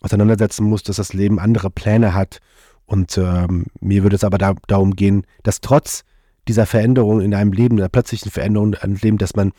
auseinandersetzen 0.02 0.66
muss, 0.66 0.84
dass 0.84 0.98
das 0.98 1.14
Leben 1.14 1.40
andere 1.40 1.70
Pläne 1.70 2.14
hat. 2.14 2.40
Und 2.86 3.18
ähm, 3.18 3.66
mir 3.82 4.04
würde 4.04 4.16
es 4.16 4.24
aber 4.24 4.38
da, 4.38 4.54
darum 4.68 4.96
gehen, 4.96 5.26
dass 5.44 5.60
trotz 5.60 6.04
dieser 6.48 6.66
Veränderung 6.66 7.20
in 7.20 7.36
einem 7.36 7.52
Leben, 7.52 7.78
der 7.78 7.90
plötzlichen 7.90 8.32
Veränderung 8.32 8.74
in 8.74 8.80
einem 8.80 8.96
Leben, 8.96 9.18
dass 9.18 9.36
man 9.36 9.52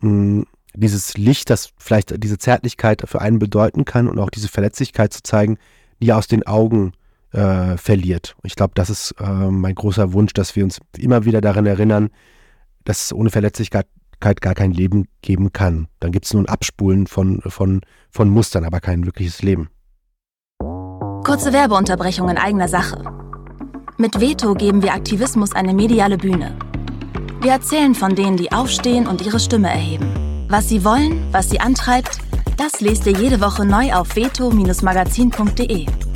mh, 0.00 0.10
hm, 0.10 0.46
dieses 0.74 1.16
Licht, 1.16 1.50
das 1.50 1.70
vielleicht 1.78 2.22
diese 2.22 2.38
Zärtlichkeit 2.38 3.02
für 3.06 3.20
einen 3.20 3.38
bedeuten 3.38 3.84
kann 3.84 4.06
und 4.08 4.18
auch 4.18 4.30
diese 4.30 4.48
Verletzlichkeit 4.48 5.12
zu 5.12 5.22
zeigen, 5.22 5.58
die 6.00 6.12
aus 6.12 6.28
den 6.28 6.46
Augen 6.46 6.92
äh, 7.32 7.76
verliert. 7.76 8.36
Ich 8.44 8.54
glaube, 8.54 8.72
das 8.74 8.90
ist 8.90 9.14
äh, 9.18 9.50
mein 9.50 9.74
großer 9.74 10.12
Wunsch, 10.12 10.32
dass 10.32 10.54
wir 10.56 10.64
uns 10.64 10.80
immer 10.96 11.24
wieder 11.24 11.40
daran 11.40 11.66
erinnern, 11.66 12.10
dass 12.90 13.04
es 13.04 13.12
ohne 13.12 13.30
Verletzlichkeit 13.30 13.86
gar 14.18 14.54
kein 14.54 14.72
Leben 14.72 15.06
geben 15.22 15.52
kann. 15.52 15.86
Dann 16.00 16.10
gibt 16.10 16.26
es 16.26 16.34
nur 16.34 16.42
ein 16.42 16.48
Abspulen 16.48 17.06
von, 17.06 17.40
von, 17.46 17.82
von 18.10 18.28
Mustern, 18.28 18.64
aber 18.64 18.80
kein 18.80 19.06
wirkliches 19.06 19.42
Leben. 19.42 19.68
Kurze 21.24 21.52
Werbeunterbrechung 21.52 22.28
in 22.28 22.36
eigener 22.36 22.66
Sache. 22.66 23.04
Mit 23.96 24.20
Veto 24.20 24.54
geben 24.54 24.82
wir 24.82 24.92
Aktivismus 24.92 25.52
eine 25.52 25.72
mediale 25.72 26.18
Bühne. 26.18 26.58
Wir 27.42 27.52
erzählen 27.52 27.94
von 27.94 28.16
denen, 28.16 28.36
die 28.36 28.50
aufstehen 28.50 29.06
und 29.06 29.24
ihre 29.24 29.38
Stimme 29.38 29.68
erheben. 29.68 30.46
Was 30.48 30.68
sie 30.68 30.84
wollen, 30.84 31.28
was 31.30 31.48
sie 31.48 31.60
antreibt, 31.60 32.18
das 32.56 32.80
lest 32.80 33.06
ihr 33.06 33.12
jede 33.12 33.40
Woche 33.40 33.64
neu 33.64 33.94
auf 33.94 34.16
veto-magazin.de. 34.16 36.09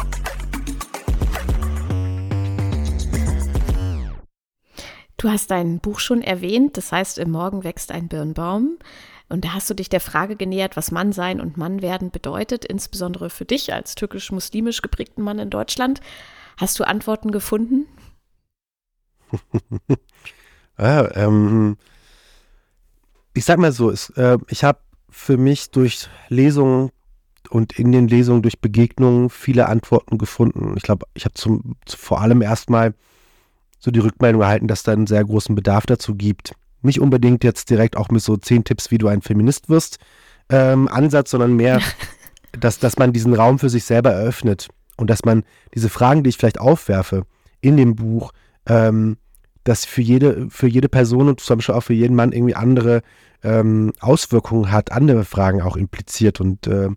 Du 5.24 5.30
hast 5.30 5.50
dein 5.50 5.78
Buch 5.80 6.00
schon 6.00 6.20
erwähnt, 6.20 6.76
das 6.76 6.92
heißt, 6.92 7.16
im 7.16 7.30
Morgen 7.30 7.64
wächst 7.64 7.90
ein 7.92 8.08
Birnbaum. 8.08 8.76
Und 9.30 9.46
da 9.46 9.54
hast 9.54 9.70
du 9.70 9.72
dich 9.72 9.88
der 9.88 10.02
Frage 10.02 10.36
genähert, 10.36 10.76
was 10.76 10.90
Mannsein 10.90 11.40
und 11.40 11.56
Mannwerden 11.56 12.10
bedeutet, 12.10 12.66
insbesondere 12.66 13.30
für 13.30 13.46
dich 13.46 13.72
als 13.72 13.94
türkisch-muslimisch 13.94 14.82
geprägten 14.82 15.22
Mann 15.22 15.38
in 15.38 15.48
Deutschland. 15.48 16.02
Hast 16.58 16.78
du 16.78 16.86
Antworten 16.86 17.30
gefunden? 17.30 17.86
ja, 20.78 21.10
ähm, 21.16 21.78
ich 23.32 23.46
sag 23.46 23.58
mal 23.58 23.72
so, 23.72 23.88
es, 23.88 24.10
äh, 24.10 24.36
ich 24.48 24.62
habe 24.62 24.80
für 25.08 25.38
mich 25.38 25.70
durch 25.70 26.10
Lesungen 26.28 26.90
und 27.48 27.78
in 27.78 27.92
den 27.92 28.08
Lesungen 28.08 28.42
durch 28.42 28.60
Begegnungen 28.60 29.30
viele 29.30 29.70
Antworten 29.70 30.18
gefunden. 30.18 30.74
Ich 30.76 30.82
glaube, 30.82 31.06
ich 31.14 31.24
habe 31.24 31.62
vor 31.86 32.20
allem 32.20 32.42
erstmal 32.42 32.92
so 33.84 33.90
die 33.90 34.00
Rückmeldung 34.00 34.40
erhalten, 34.40 34.66
dass 34.66 34.82
da 34.82 34.92
einen 34.92 35.06
sehr 35.06 35.22
großen 35.22 35.54
Bedarf 35.54 35.84
dazu 35.84 36.14
gibt. 36.14 36.54
Nicht 36.80 37.00
unbedingt 37.00 37.44
jetzt 37.44 37.68
direkt 37.68 37.98
auch 37.98 38.08
mit 38.08 38.22
so 38.22 38.38
zehn 38.38 38.64
Tipps, 38.64 38.90
wie 38.90 38.96
du 38.96 39.08
ein 39.08 39.20
Feminist 39.20 39.68
wirst, 39.68 39.98
ähm, 40.48 40.88
Ansatz, 40.88 41.30
sondern 41.30 41.54
mehr, 41.54 41.82
dass, 42.58 42.78
dass 42.78 42.96
man 42.96 43.12
diesen 43.12 43.34
Raum 43.34 43.58
für 43.58 43.68
sich 43.68 43.84
selber 43.84 44.10
eröffnet 44.10 44.68
und 44.96 45.10
dass 45.10 45.26
man 45.26 45.44
diese 45.74 45.90
Fragen, 45.90 46.22
die 46.22 46.30
ich 46.30 46.38
vielleicht 46.38 46.60
aufwerfe 46.60 47.26
in 47.60 47.76
dem 47.76 47.94
Buch, 47.94 48.32
ähm, 48.66 49.18
dass 49.64 49.84
für 49.84 50.00
jede, 50.00 50.48
für 50.48 50.66
jede 50.66 50.88
Person 50.88 51.28
und 51.28 51.40
zum 51.40 51.58
Beispiel 51.58 51.74
auch 51.74 51.82
für 51.82 51.92
jeden 51.92 52.16
Mann 52.16 52.32
irgendwie 52.32 52.54
andere 52.54 53.02
ähm, 53.42 53.92
Auswirkungen 54.00 54.72
hat, 54.72 54.92
andere 54.92 55.26
Fragen 55.26 55.60
auch 55.60 55.76
impliziert 55.76 56.40
und 56.40 56.66
äh, 56.66 56.88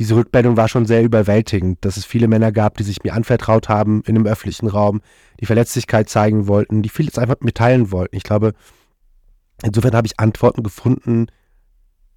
diese 0.00 0.16
Rückmeldung 0.16 0.56
war 0.56 0.66
schon 0.66 0.86
sehr 0.86 1.02
überwältigend, 1.02 1.84
dass 1.84 1.98
es 1.98 2.06
viele 2.06 2.26
Männer 2.26 2.52
gab, 2.52 2.78
die 2.78 2.84
sich 2.84 3.04
mir 3.04 3.12
anvertraut 3.12 3.68
haben 3.68 4.02
in 4.06 4.16
einem 4.16 4.26
öffentlichen 4.26 4.66
Raum, 4.66 5.02
die 5.38 5.44
Verletzlichkeit 5.44 6.08
zeigen 6.08 6.46
wollten, 6.46 6.80
die 6.80 6.88
vieles 6.88 7.18
einfach 7.18 7.36
mitteilen 7.40 7.92
wollten. 7.92 8.16
Ich 8.16 8.22
glaube, 8.22 8.54
insofern 9.62 9.92
habe 9.92 10.06
ich 10.06 10.18
Antworten 10.18 10.62
gefunden, 10.62 11.26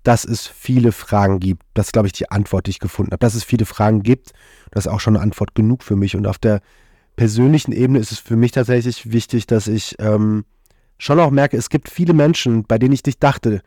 dass 0.03 0.23
es 0.23 0.47
viele 0.47 0.93
Fragen 0.93 1.41
gibt. 1.41 1.63
Das 1.73 1.87
ist, 1.87 1.91
glaube 1.91 2.07
ich, 2.07 2.13
die 2.13 2.31
Antwort, 2.31 2.67
die 2.67 2.71
ich 2.71 2.79
gefunden 2.79 3.11
habe. 3.11 3.19
Dass 3.19 3.35
es 3.35 3.43
viele 3.43 3.65
Fragen 3.65 4.01
gibt, 4.01 4.31
das 4.71 4.85
ist 4.85 4.91
auch 4.91 5.01
schon 5.01 5.17
eine 5.17 5.23
Antwort 5.23 5.53
genug 5.53 5.83
für 5.83 5.97
mich. 5.97 6.15
Und 6.15 6.25
auf 6.25 6.37
der 6.37 6.61
persönlichen 7.17 7.73
Ebene 7.73 7.99
ist 7.99 8.13
es 8.13 8.19
für 8.19 8.37
mich 8.37 8.53
tatsächlich 8.53 9.11
wichtig, 9.11 9.45
dass 9.45 9.67
ich 9.67 9.97
ähm, 9.99 10.45
schon 10.99 11.19
auch 11.19 11.31
merke, 11.31 11.57
es 11.57 11.67
gibt 11.67 11.89
viele 11.89 12.13
Menschen, 12.13 12.63
bei 12.63 12.77
denen 12.77 12.93
ich 12.93 13.05
nicht 13.05 13.21
dachte, 13.21 13.61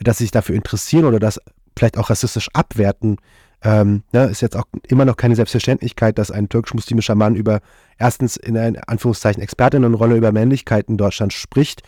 dass 0.00 0.18
sie 0.18 0.24
sich 0.24 0.32
dafür 0.32 0.56
interessieren 0.56 1.04
oder 1.04 1.20
das 1.20 1.40
vielleicht 1.76 1.98
auch 1.98 2.10
rassistisch 2.10 2.48
abwerten, 2.52 3.18
ähm, 3.62 4.02
ne, 4.12 4.24
ist 4.24 4.40
jetzt 4.40 4.56
auch 4.56 4.64
immer 4.88 5.04
noch 5.04 5.16
keine 5.16 5.36
Selbstverständlichkeit, 5.36 6.18
dass 6.18 6.30
ein 6.30 6.48
türkisch-muslimischer 6.48 7.14
Mann 7.14 7.34
über 7.34 7.60
erstens 7.98 8.36
in 8.36 8.56
Anführungszeichen 8.56 9.42
Expertinnenrolle 9.42 10.16
über 10.16 10.32
Männlichkeit 10.32 10.88
in 10.88 10.96
Deutschland 10.96 11.32
spricht, 11.32 11.82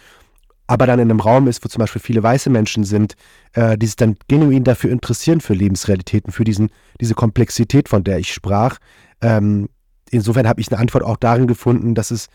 aber 0.67 0.87
dann 0.87 1.01
in 1.01 1.11
einem 1.11 1.21
Raum 1.21 1.49
ist, 1.49 1.65
wo 1.65 1.69
zum 1.69 1.81
Beispiel 1.81 2.01
viele 2.01 2.23
weiße 2.23 2.51
Menschen 2.51 2.85
sind, 2.85 3.15
äh, 3.53 3.77
die 3.77 3.87
sich 3.87 3.97
dann 3.97 4.17
genuin 4.29 4.65
dafür 4.65 4.91
interessieren, 4.91 5.41
für 5.41 5.55
Lebensrealitäten, 5.55 6.33
für 6.33 6.45
diesen, 6.45 6.71
diese 7.01 7.15
Komplexität, 7.15 7.89
von 7.89 8.05
der 8.05 8.19
ich 8.19 8.33
sprach. 8.33 8.79
Ähm, 9.21 9.69
insofern 10.11 10.49
habe 10.49 10.61
ich 10.61 10.71
eine 10.71 10.81
Antwort 10.81 11.05
auch 11.05 11.17
darin 11.17 11.47
gefunden, 11.47 11.95
dass 11.95 12.11
es, 12.11 12.29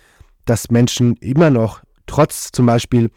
dass 0.45 0.69
Menschen 0.69 1.15
immer 1.17 1.49
noch, 1.49 1.81
trotz 2.05 2.51
zum 2.51 2.65
Beispiel 2.65 3.11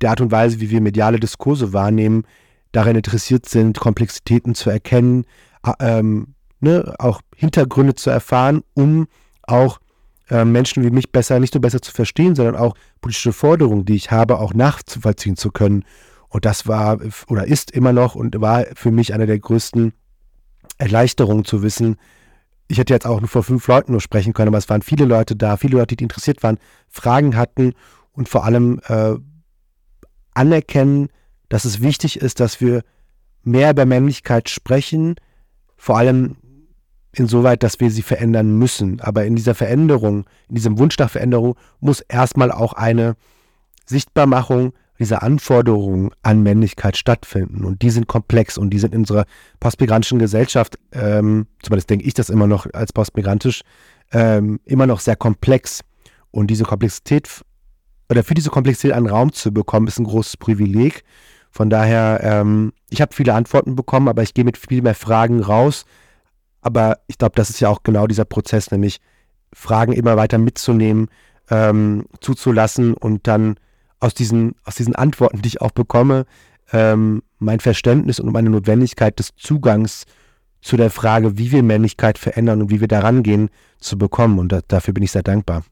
der 0.00 0.10
Art 0.10 0.20
und 0.20 0.30
Weise, 0.30 0.60
wie 0.60 0.70
wir 0.70 0.80
mediale 0.80 1.20
Diskurse 1.20 1.72
wahrnehmen, 1.72 2.24
daran 2.72 2.96
interessiert 2.96 3.48
sind, 3.48 3.78
Komplexitäten 3.78 4.54
zu 4.54 4.70
erkennen, 4.70 5.24
ähm, 5.78 6.34
ne, 6.60 6.94
auch 6.98 7.20
Hintergründe 7.34 7.94
zu 7.94 8.10
erfahren, 8.10 8.62
um 8.74 9.08
auch 9.42 9.80
äh, 10.28 10.44
Menschen 10.44 10.84
wie 10.84 10.90
mich 10.90 11.12
besser, 11.12 11.40
nicht 11.40 11.54
nur 11.54 11.60
besser 11.60 11.82
zu 11.82 11.92
verstehen, 11.92 12.34
sondern 12.34 12.56
auch 12.56 12.74
politische 13.00 13.32
Forderungen, 13.32 13.84
die 13.84 13.96
ich 13.96 14.10
habe, 14.10 14.38
auch 14.38 14.54
nachzuvollziehen 14.54 15.36
zu 15.36 15.50
können. 15.50 15.84
Und 16.28 16.44
das 16.44 16.66
war 16.68 16.98
oder 17.28 17.46
ist 17.46 17.72
immer 17.72 17.92
noch 17.92 18.14
und 18.14 18.40
war 18.40 18.64
für 18.74 18.92
mich 18.92 19.12
eine 19.12 19.26
der 19.26 19.38
größten 19.38 19.92
Erleichterungen 20.78 21.44
zu 21.44 21.62
wissen, 21.62 21.96
ich 22.70 22.78
hätte 22.78 22.94
jetzt 22.94 23.06
auch 23.06 23.18
nur 23.18 23.28
vor 23.28 23.42
fünf 23.42 23.66
Leuten 23.66 23.90
nur 23.90 24.00
sprechen 24.00 24.32
können, 24.32 24.48
aber 24.48 24.58
es 24.58 24.68
waren 24.68 24.82
viele 24.82 25.04
Leute 25.04 25.34
da, 25.34 25.56
viele 25.56 25.76
Leute, 25.76 25.96
die 25.96 26.04
interessiert 26.04 26.44
waren, 26.44 26.58
Fragen 26.88 27.36
hatten 27.36 27.72
und 28.12 28.28
vor 28.28 28.44
allem 28.44 28.80
äh, 28.86 29.14
anerkennen, 30.34 31.08
dass 31.48 31.64
es 31.64 31.82
wichtig 31.82 32.20
ist, 32.20 32.38
dass 32.38 32.60
wir 32.60 32.82
mehr 33.42 33.72
über 33.72 33.86
Männlichkeit 33.86 34.48
sprechen, 34.48 35.16
vor 35.80 35.96
allem 35.96 36.36
insoweit, 37.12 37.62
dass 37.62 37.80
wir 37.80 37.90
sie 37.90 38.02
verändern 38.02 38.58
müssen. 38.58 39.00
Aber 39.00 39.24
in 39.24 39.34
dieser 39.34 39.54
Veränderung, 39.54 40.26
in 40.48 40.54
diesem 40.54 40.78
Wunsch 40.78 40.98
nach 40.98 41.10
Veränderung 41.10 41.56
muss 41.80 42.02
erstmal 42.02 42.52
auch 42.52 42.74
eine 42.74 43.16
Sichtbarmachung 43.86 44.74
dieser 44.98 45.22
Anforderungen 45.22 46.10
an 46.22 46.42
Männlichkeit 46.42 46.98
stattfinden. 46.98 47.64
Und 47.64 47.80
die 47.80 47.88
sind 47.88 48.06
komplex 48.06 48.58
und 48.58 48.68
die 48.70 48.78
sind 48.78 48.92
in 48.92 49.00
unserer 49.00 49.24
postmigrantischen 49.58 50.18
Gesellschaft, 50.18 50.78
ähm, 50.92 51.46
zumindest 51.62 51.88
denke 51.88 52.04
ich 52.04 52.12
das 52.12 52.28
immer 52.28 52.46
noch 52.46 52.66
als 52.74 52.92
postmigrantisch, 52.92 53.62
ähm, 54.12 54.60
immer 54.66 54.86
noch 54.86 55.00
sehr 55.00 55.16
komplex. 55.16 55.80
Und 56.30 56.48
diese 56.48 56.64
Komplexität, 56.64 57.42
oder 58.10 58.22
für 58.22 58.34
diese 58.34 58.50
Komplexität 58.50 58.92
einen 58.92 59.08
Raum 59.08 59.32
zu 59.32 59.50
bekommen, 59.50 59.86
ist 59.86 59.98
ein 59.98 60.04
großes 60.04 60.36
Privileg. 60.36 61.02
Von 61.50 61.68
daher, 61.68 62.20
ähm, 62.22 62.72
ich 62.88 63.00
habe 63.00 63.14
viele 63.14 63.34
Antworten 63.34 63.76
bekommen, 63.76 64.08
aber 64.08 64.22
ich 64.22 64.34
gehe 64.34 64.44
mit 64.44 64.56
viel 64.56 64.82
mehr 64.82 64.94
Fragen 64.94 65.40
raus. 65.40 65.84
Aber 66.62 66.98
ich 67.06 67.18
glaube, 67.18 67.34
das 67.34 67.50
ist 67.50 67.60
ja 67.60 67.68
auch 67.68 67.82
genau 67.82 68.06
dieser 68.06 68.24
Prozess, 68.24 68.70
nämlich 68.70 69.00
Fragen 69.52 69.92
immer 69.92 70.16
weiter 70.16 70.38
mitzunehmen, 70.38 71.08
ähm, 71.50 72.06
zuzulassen 72.20 72.94
und 72.94 73.26
dann 73.26 73.56
aus 73.98 74.14
diesen, 74.14 74.54
aus 74.64 74.76
diesen 74.76 74.94
Antworten, 74.94 75.42
die 75.42 75.48
ich 75.48 75.60
auch 75.60 75.72
bekomme, 75.72 76.24
ähm, 76.72 77.22
mein 77.38 77.60
Verständnis 77.60 78.20
und 78.20 78.32
meine 78.32 78.50
Notwendigkeit 78.50 79.18
des 79.18 79.34
Zugangs 79.36 80.04
zu 80.60 80.76
der 80.76 80.90
Frage, 80.90 81.38
wie 81.38 81.52
wir 81.52 81.62
Männlichkeit 81.62 82.18
verändern 82.18 82.62
und 82.62 82.70
wie 82.70 82.80
wir 82.80 82.88
daran 82.88 83.22
gehen, 83.22 83.50
zu 83.78 83.98
bekommen. 83.98 84.38
Und 84.38 84.52
da, 84.52 84.60
dafür 84.68 84.94
bin 84.94 85.02
ich 85.02 85.12
sehr 85.12 85.22
dankbar. 85.22 85.64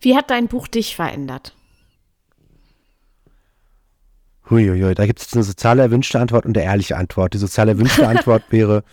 Wie 0.00 0.16
hat 0.16 0.30
dein 0.30 0.48
Buch 0.48 0.66
dich 0.68 0.96
verändert? 0.96 1.54
Huiuiui, 4.48 4.94
da 4.94 5.06
gibt 5.06 5.20
es 5.20 5.32
eine 5.32 5.42
soziale 5.42 5.82
erwünschte 5.82 6.20
Antwort 6.20 6.46
und 6.46 6.56
eine 6.56 6.66
ehrliche 6.66 6.96
Antwort. 6.96 7.34
Die 7.34 7.38
soziale 7.38 7.72
erwünschte 7.72 8.06
Antwort 8.08 8.44
wäre, 8.50 8.84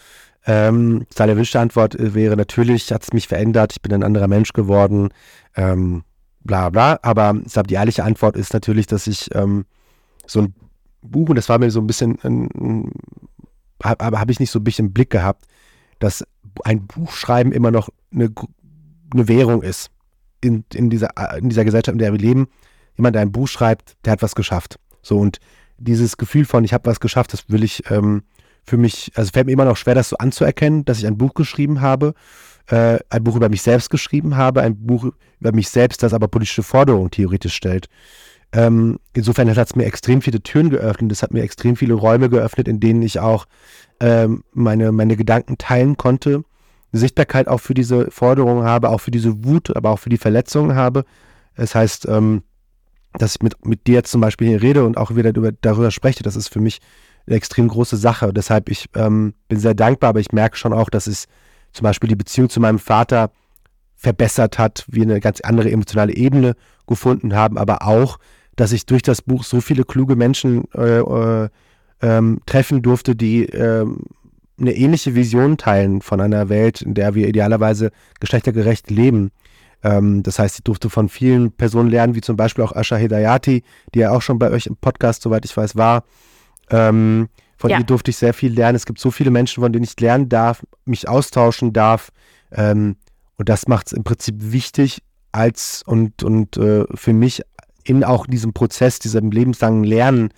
ähm, 0.46 1.06
soziale 1.10 1.34
erwünschte 1.34 1.60
Antwort 1.60 1.96
wäre 2.00 2.36
natürlich, 2.36 2.92
hat 2.92 3.04
es 3.04 3.14
mich 3.14 3.28
verändert, 3.28 3.74
ich 3.74 3.82
bin 3.82 3.94
ein 3.94 4.04
anderer 4.04 4.28
Mensch 4.28 4.54
geworden. 4.54 5.10
Ähm, 5.56 6.04
bla 6.44 6.70
bla. 6.70 7.00
Aber 7.02 7.36
ich 7.46 7.54
glaube, 7.54 7.68
die 7.68 7.76
ehrliche 7.76 8.04
Antwort 8.04 8.36
ist 8.36 8.54
natürlich, 8.54 8.88
dass 8.88 9.08
ich 9.08 9.34
ähm, 9.36 9.66
so 10.26 10.42
ein 10.42 10.54
Buch, 11.02 11.30
und 11.30 11.36
das 11.36 11.50
war 11.50 11.60
mir 11.60 11.72
so 11.72 11.82
ein 11.82 11.88
bisschen, 11.88 12.18
ähm, 12.24 12.92
aber 13.80 14.20
habe 14.20 14.32
ich 14.32 14.40
nicht 14.40 14.52
so 14.52 14.60
ein 14.60 14.64
bisschen 14.64 14.88
im 14.88 14.94
Blick 14.94 15.10
gehabt, 15.10 15.46
dass 16.00 16.26
ein 16.64 16.86
Buchschreiben 16.88 17.52
immer 17.52 17.72
noch 17.72 17.90
eine, 18.14 18.32
eine 19.14 19.28
Währung 19.28 19.62
ist 19.62 19.90
in, 20.42 20.64
in, 20.74 20.90
dieser, 20.90 21.10
in 21.38 21.50
dieser 21.50 21.66
Gesellschaft, 21.66 21.94
in 21.94 22.00
der 22.00 22.12
wir 22.12 22.20
leben. 22.20 22.48
Jemand, 22.96 23.16
der 23.16 23.24
ein 23.24 23.32
Buch 23.32 23.48
schreibt, 23.48 23.96
der 24.06 24.14
hat 24.14 24.22
was 24.22 24.36
geschafft. 24.36 24.78
So 25.04 25.20
und 25.20 25.38
dieses 25.78 26.18
Gefühl 26.18 26.46
von, 26.46 26.64
ich 26.64 26.74
habe 26.74 26.90
was 26.90 27.00
geschafft, 27.00 27.34
das 27.34 27.50
will 27.50 27.64
ich 27.64 27.92
ähm, 27.92 28.24
für 28.66 28.78
mich, 28.78 29.12
also 29.16 29.30
fällt 29.32 29.46
mir 29.46 29.52
immer 29.52 29.66
noch 29.66 29.78
schwer, 29.78 29.94
das 29.94 30.10
so 30.10 30.18
anzuerkennen, 30.18 30.86
dass 30.86 30.98
ich 30.98 31.06
ein 31.06 31.18
Buch 31.18 31.36
geschrieben 31.36 31.82
habe 31.82 32.16
äh, 32.68 33.00
ein 33.10 33.24
Buch 33.24 33.36
über 33.36 33.50
mich 33.50 33.62
selbst 33.62 33.90
geschrieben 33.90 34.36
habe, 34.36 34.62
ein 34.62 34.86
Buch 34.86 35.12
über 35.40 35.52
mich 35.52 35.70
selbst, 35.70 36.04
das 36.04 36.14
aber 36.14 36.28
politische 36.28 36.64
Forderungen 36.64 37.12
theoretisch 37.12 37.56
stellt. 37.56 37.88
Ähm, 38.52 39.00
insofern 39.14 39.50
hat 39.50 39.68
es 39.68 39.76
mir 39.76 39.86
extrem 39.86 40.22
viele 40.22 40.42
Türen 40.42 40.70
geöffnet, 40.70 41.12
es 41.12 41.24
hat 41.24 41.34
mir 41.34 41.42
extrem 41.42 41.76
viele 41.76 41.96
Räume 41.96 42.30
geöffnet, 42.30 42.68
in 42.68 42.80
denen 42.80 43.02
ich 43.02 43.20
auch 43.20 43.46
ähm, 44.00 44.44
meine, 44.54 44.92
meine 44.92 45.18
Gedanken 45.18 45.58
teilen 45.58 45.98
konnte, 45.98 46.44
Sichtbarkeit 46.92 47.48
auch 47.48 47.60
für 47.60 47.74
diese 47.74 48.12
Forderungen 48.12 48.64
habe, 48.64 48.90
auch 48.90 49.02
für 49.02 49.10
diese 49.10 49.44
Wut, 49.44 49.76
aber 49.76 49.90
auch 49.90 50.00
für 50.00 50.10
die 50.10 50.20
Verletzungen 50.20 50.76
habe. 50.76 51.06
Das 51.56 51.74
heißt, 51.74 52.08
ähm, 52.08 52.44
dass 53.18 53.36
ich 53.36 53.42
mit, 53.42 53.66
mit 53.66 53.88
dir 53.88 53.96
jetzt 53.96 54.12
zum 54.12 54.22
Beispiel 54.22 54.48
hier 54.48 54.62
rede 54.62 54.84
und 54.86 54.98
auch 54.98 55.16
wieder 55.16 55.34
darüber, 55.34 55.52
darüber 55.62 55.92
spreche, 55.92 56.24
das 56.24 56.36
ist 56.36 56.50
für 56.50 56.60
mich 56.60 56.80
eine 57.26 57.36
extrem 57.36 57.68
große 57.68 57.98
Sache. 57.98 58.34
Deshalb, 58.34 58.70
ich 58.70 58.90
ähm, 58.96 59.34
bin 59.48 59.60
sehr 59.60 59.74
dankbar, 59.74 60.10
aber 60.10 60.20
ich 60.20 60.32
merke 60.32 60.58
schon 60.58 60.74
auch, 60.74 60.90
dass 60.90 61.08
es 61.08 61.28
zum 61.72 61.84
Beispiel 61.84 62.10
die 62.10 62.16
Beziehung 62.16 62.50
zu 62.50 62.60
meinem 62.60 62.80
Vater 62.80 63.32
verbessert 63.96 64.60
hat, 64.60 64.86
wir 64.88 65.04
eine 65.04 65.20
ganz 65.22 65.42
andere 65.42 65.72
emotionale 65.72 66.14
Ebene 66.14 66.56
gefunden 66.88 67.36
haben, 67.36 67.58
aber 67.58 67.84
auch, 67.84 68.20
dass 68.56 68.72
ich 68.72 68.86
durch 68.86 69.02
das 69.02 69.22
Buch 69.22 69.44
so 69.44 69.62
viele 69.62 69.86
kluge 69.86 70.16
Menschen 70.16 70.66
äh, 70.74 71.00
äh, 71.00 71.50
ähm, 72.02 72.42
treffen 72.46 72.82
durfte, 72.82 73.16
die 73.16 73.46
äh, 73.46 73.86
eine 74.60 74.76
ähnliche 74.76 75.16
Vision 75.16 75.58
teilen 75.58 76.02
von 76.02 76.22
einer 76.22 76.50
Welt, 76.50 76.82
in 76.82 76.94
der 76.94 77.16
wir 77.16 77.28
idealerweise 77.28 77.92
geschlechtergerecht 78.20 78.92
leben. 78.92 79.32
Ähm, 79.84 80.24
das 80.24 80.40
heißt, 80.40 80.60
ich 80.60 80.64
durfte 80.64 80.90
von 80.90 81.10
vielen 81.10 81.52
Personen 81.52 81.90
lernen, 81.90 82.16
wie 82.16 82.22
zum 82.22 82.38
Beispiel 82.38 82.64
auch 82.64 82.74
Asha 82.74 82.96
Hedayati, 82.96 83.64
die 83.94 84.00
ja 84.00 84.12
auch 84.12 84.22
schon 84.22 84.40
bei 84.40 84.50
euch 84.50 84.68
im 84.68 84.78
Podcast, 84.78 85.22
soweit 85.22 85.46
ich 85.46 85.56
weiß, 85.56 85.76
war. 85.76 86.04
Ähm, 86.70 87.28
von 87.58 87.70
ja. 87.70 87.80
ihr 87.80 87.84
durfte 87.84 88.12
ich 88.12 88.18
sehr 88.18 88.34
viel 88.34 88.54
lernen. 88.54 88.76
Es 88.76 88.86
gibt 88.86 89.00
so 89.00 89.12
viele 89.12 89.32
Menschen, 89.32 89.62
von 89.62 89.72
denen 89.72 89.84
ich 89.84 90.00
lernen 90.00 90.30
darf, 90.30 90.66
mich 90.86 91.08
austauschen 91.08 91.74
darf. 91.74 92.12
Ähm, 92.52 92.96
und 93.38 93.50
das 93.50 93.68
macht 93.68 93.88
es 93.88 93.94
im 93.94 94.04
Prinzip 94.04 94.36
wichtig 94.40 95.02
als 95.32 95.84
und, 95.86 96.24
und 96.24 96.58
äh, 96.58 96.86
für 96.94 97.14
mich 97.14 97.42
in 97.84 98.04
auch 98.04 98.28
diesem 98.28 98.54
Prozess, 98.54 99.00
diesem 99.00 99.32
lebenslangen 99.32 99.84
Lernen, 99.84 100.30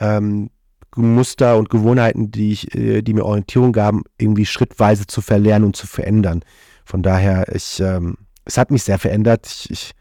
ähm, 0.00 0.50
Muster 0.94 1.56
und 1.56 1.70
Gewohnheiten, 1.70 2.30
die, 2.30 2.52
ich, 2.52 2.74
äh, 2.74 3.00
die 3.02 3.14
mir 3.14 3.24
Orientierung 3.24 3.72
gaben, 3.72 4.02
irgendwie 4.18 4.44
schrittweise 4.44 5.06
zu 5.06 5.22
verlernen 5.22 5.66
und 5.66 5.76
zu 5.76 5.86
verändern. 5.86 6.44
Von 6.84 7.02
daher, 7.02 7.54
ich, 7.54 7.80
ähm, 7.80 8.16
es 8.44 8.58
hat 8.58 8.70
mich 8.70 8.82
sehr 8.82 8.98
verändert. 8.98 9.46
Ich, 9.46 9.70
ich 9.70 9.92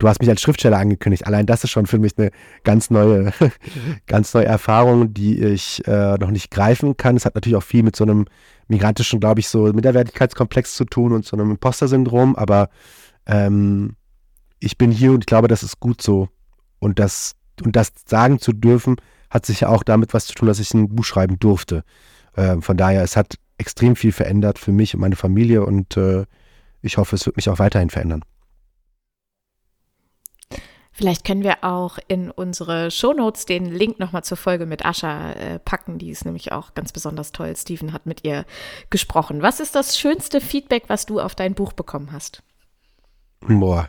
du 0.00 0.08
hast 0.08 0.20
mich 0.20 0.28
als 0.28 0.40
Schriftsteller 0.40 0.78
angekündigt. 0.78 1.26
Allein 1.26 1.46
das 1.46 1.62
ist 1.62 1.70
schon 1.70 1.86
für 1.86 1.98
mich 1.98 2.18
eine 2.18 2.30
ganz 2.64 2.90
neue, 2.90 3.32
ganz 4.06 4.34
neue 4.34 4.46
Erfahrung, 4.46 5.14
die 5.14 5.38
ich 5.40 5.86
äh, 5.86 6.16
noch 6.16 6.30
nicht 6.30 6.50
greifen 6.50 6.96
kann. 6.96 7.16
Es 7.16 7.24
hat 7.24 7.36
natürlich 7.36 7.56
auch 7.56 7.62
viel 7.62 7.84
mit 7.84 7.94
so 7.94 8.04
einem 8.04 8.26
migrantischen, 8.66 9.20
glaube 9.20 9.40
ich, 9.40 9.48
so 9.48 9.64
Minderwertigkeitskomplex 9.64 10.74
zu 10.74 10.84
tun 10.84 11.12
und 11.12 11.24
so 11.24 11.36
einem 11.36 11.50
Imposter-Syndrom, 11.50 12.34
aber 12.34 12.70
ähm, 13.26 13.96
ich 14.58 14.78
bin 14.78 14.90
hier 14.90 15.12
und 15.12 15.20
ich 15.20 15.26
glaube, 15.26 15.48
das 15.48 15.62
ist 15.62 15.80
gut 15.80 16.02
so. 16.02 16.28
Und 16.78 16.98
das, 16.98 17.32
und 17.62 17.76
das 17.76 17.92
sagen 18.06 18.38
zu 18.38 18.52
dürfen, 18.52 18.96
hat 19.28 19.46
sich 19.46 19.60
ja 19.60 19.68
auch 19.68 19.82
damit 19.82 20.14
was 20.14 20.26
zu 20.26 20.34
tun, 20.34 20.48
dass 20.48 20.58
ich 20.58 20.72
ein 20.72 20.88
Buch 20.88 21.04
schreiben 21.04 21.38
durfte. 21.38 21.84
Äh, 22.34 22.60
von 22.60 22.76
daher, 22.76 23.02
es 23.02 23.16
hat 23.16 23.36
extrem 23.58 23.96
viel 23.96 24.12
verändert 24.12 24.58
für 24.58 24.72
mich 24.72 24.94
und 24.94 25.00
meine 25.00 25.16
Familie 25.16 25.64
und 25.64 25.96
äh, 25.96 26.24
ich 26.82 26.96
hoffe, 26.96 27.16
es 27.16 27.26
wird 27.26 27.36
mich 27.36 27.48
auch 27.48 27.58
weiterhin 27.58 27.90
verändern. 27.90 28.24
Vielleicht 30.92 31.24
können 31.24 31.42
wir 31.44 31.64
auch 31.64 31.98
in 32.08 32.30
unsere 32.30 32.90
Shownotes 32.90 33.46
den 33.46 33.64
Link 33.64 33.98
nochmal 33.98 34.22
zur 34.22 34.36
Folge 34.36 34.66
mit 34.66 34.84
Ascha 34.84 35.32
äh, 35.32 35.58
packen. 35.58 35.96
Die 35.96 36.10
ist 36.10 36.26
nämlich 36.26 36.52
auch 36.52 36.74
ganz 36.74 36.92
besonders 36.92 37.32
toll. 37.32 37.56
Steven 37.56 37.94
hat 37.94 38.04
mit 38.04 38.22
ihr 38.22 38.44
gesprochen. 38.90 39.40
Was 39.40 39.60
ist 39.60 39.74
das 39.74 39.98
schönste 39.98 40.42
Feedback, 40.42 40.84
was 40.88 41.06
du 41.06 41.18
auf 41.18 41.34
dein 41.34 41.54
Buch 41.54 41.72
bekommen 41.72 42.12
hast? 42.12 42.42
Boah. 43.40 43.88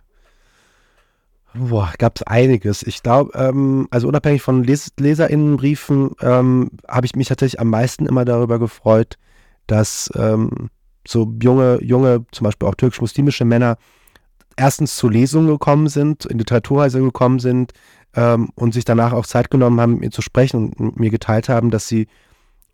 Boah, 1.53 1.91
gab 1.97 2.15
es 2.15 2.23
einiges. 2.23 2.81
Ich 2.83 3.03
glaube, 3.03 3.31
ähm, 3.35 3.89
also 3.91 4.07
unabhängig 4.07 4.41
von 4.41 4.63
Les 4.63 4.93
LeserInnenbriefen, 4.97 6.11
ähm, 6.21 6.71
habe 6.87 7.05
ich 7.05 7.15
mich 7.15 7.27
tatsächlich 7.27 7.59
am 7.59 7.69
meisten 7.69 8.05
immer 8.05 8.23
darüber 8.23 8.57
gefreut, 8.57 9.17
dass 9.67 10.09
ähm, 10.15 10.69
so 11.07 11.33
junge, 11.41 11.79
junge, 11.83 12.25
zum 12.31 12.45
Beispiel 12.45 12.67
auch 12.67 12.75
türkisch-muslimische 12.75 13.45
Männer 13.45 13.77
erstens 14.55 14.95
zu 14.95 15.09
Lesungen 15.09 15.47
gekommen 15.47 15.87
sind, 15.87 16.25
in 16.25 16.37
Literaturhäuser 16.37 16.99
gekommen 16.99 17.39
sind 17.39 17.73
ähm, 18.15 18.49
und 18.55 18.73
sich 18.73 18.85
danach 18.85 19.13
auch 19.13 19.25
Zeit 19.25 19.49
genommen 19.49 19.79
haben, 19.79 19.93
mit 19.93 20.01
mir 20.01 20.11
zu 20.11 20.21
sprechen 20.21 20.73
und 20.73 20.99
mir 20.99 21.09
geteilt 21.09 21.49
haben, 21.49 21.71
dass 21.71 21.87
sie 21.87 22.07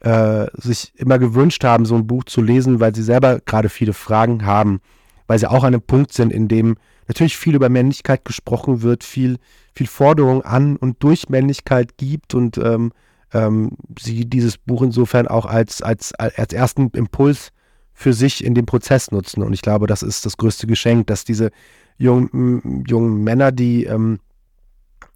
äh, 0.02 0.48
sich 0.54 0.94
immer 0.96 1.20
gewünscht 1.20 1.63
haben, 1.63 1.86
so 1.86 1.96
ein 1.96 2.08
Buch 2.08 2.26
zu 2.26 2.42
lesen, 2.42 2.80
weil 2.80 2.94
sie 2.94 3.04
selber 3.04 3.40
gerade 3.40 3.70
viele 3.70 3.94
Fragen 3.94 4.46
haben, 4.46 4.82
weil 5.28 5.40
sie 5.40 5.50
auch 5.50 5.63
an 5.63 5.74
einem 5.74 5.82
Punkt 5.82 6.13
sind, 6.13 6.32
in 6.32 6.48
dem 6.48 6.78
natürlich 7.08 7.38
viel 7.38 7.56
über 7.56 7.70
Männlichkeit 7.70 8.26
gesprochen 8.26 8.82
wird, 8.82 9.04
viel, 9.04 9.38
viel 9.74 9.88
Forderung 9.88 10.44
an 10.44 10.76
und 10.76 11.02
durch 11.04 11.30
Männlichkeit 11.30 11.98
gibt 11.98 12.36
und 12.36 12.58
ähm, 12.58 12.92
ähm, 13.34 13.72
sie 14.00 14.26
dieses 14.26 14.58
Buch 14.58 14.82
insofern 14.82 15.28
auch 15.28 15.46
als, 15.46 15.82
als, 15.82 16.13
als 16.13 16.54
ersten 16.54 16.90
Impuls 16.90 17.52
für 18.00 18.14
sich 18.14 18.44
in 18.44 18.54
dem 18.54 18.68
Prozess 18.68 19.10
nutzen. 19.10 19.42
Und 19.42 19.54
ich 19.54 19.64
glaube, 19.64 19.88
das 19.88 20.04
ist 20.04 20.24
das 20.24 20.38
größte 20.38 20.68
Geschenk, 20.68 21.08
dass 21.08 21.26
diese 21.26 21.50
jungen, 21.98 22.86
jungen 22.88 23.24
Männer, 23.24 23.52
die 23.52 23.86
ähm, 23.86 24.20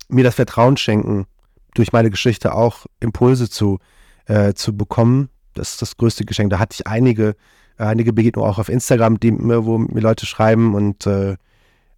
mir 0.09 0.23
das 0.23 0.33
Vertrauen 0.33 0.77
schenken, 0.77 1.27
durch 1.75 1.93
meine 1.93 2.09
Geschichte 2.09 2.55
auch 2.55 2.87
Impulse 2.99 3.51
zu, 3.51 3.77
äh, 4.25 4.55
zu 4.55 4.75
bekommen, 4.75 5.29
das 5.53 5.73
ist 5.73 5.83
das 5.83 5.95
größte 5.95 6.25
Geschenk. 6.25 6.49
Da 6.49 6.57
hatte 6.57 6.73
ich 6.73 6.87
einige, 6.87 7.35
einige 7.77 8.13
Begegnungen 8.13 8.49
auch 8.49 8.57
auf 8.57 8.67
Instagram, 8.67 9.19
die, 9.19 9.31
wo 9.31 9.77
mir 9.77 10.01
Leute 10.01 10.25
schreiben 10.25 10.73
und 10.73 11.05
äh, 11.05 11.33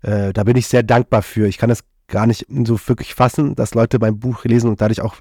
äh, 0.02 0.34
da 0.34 0.44
bin 0.44 0.58
ich 0.58 0.68
sehr 0.68 0.84
dankbar 0.84 1.22
für. 1.22 1.48
Ich 1.48 1.58
kann 1.58 1.70
das 1.70 1.86
gar 2.10 2.28
nicht 2.28 2.46
so 2.66 2.78
wirklich 2.88 3.14
fassen, 3.14 3.56
dass 3.56 3.74
Leute 3.74 4.00
mein 4.00 4.20
Buch 4.20 4.44
lesen 4.44 4.70
und 4.70 4.82
dadurch 4.82 5.00
auch 5.00 5.16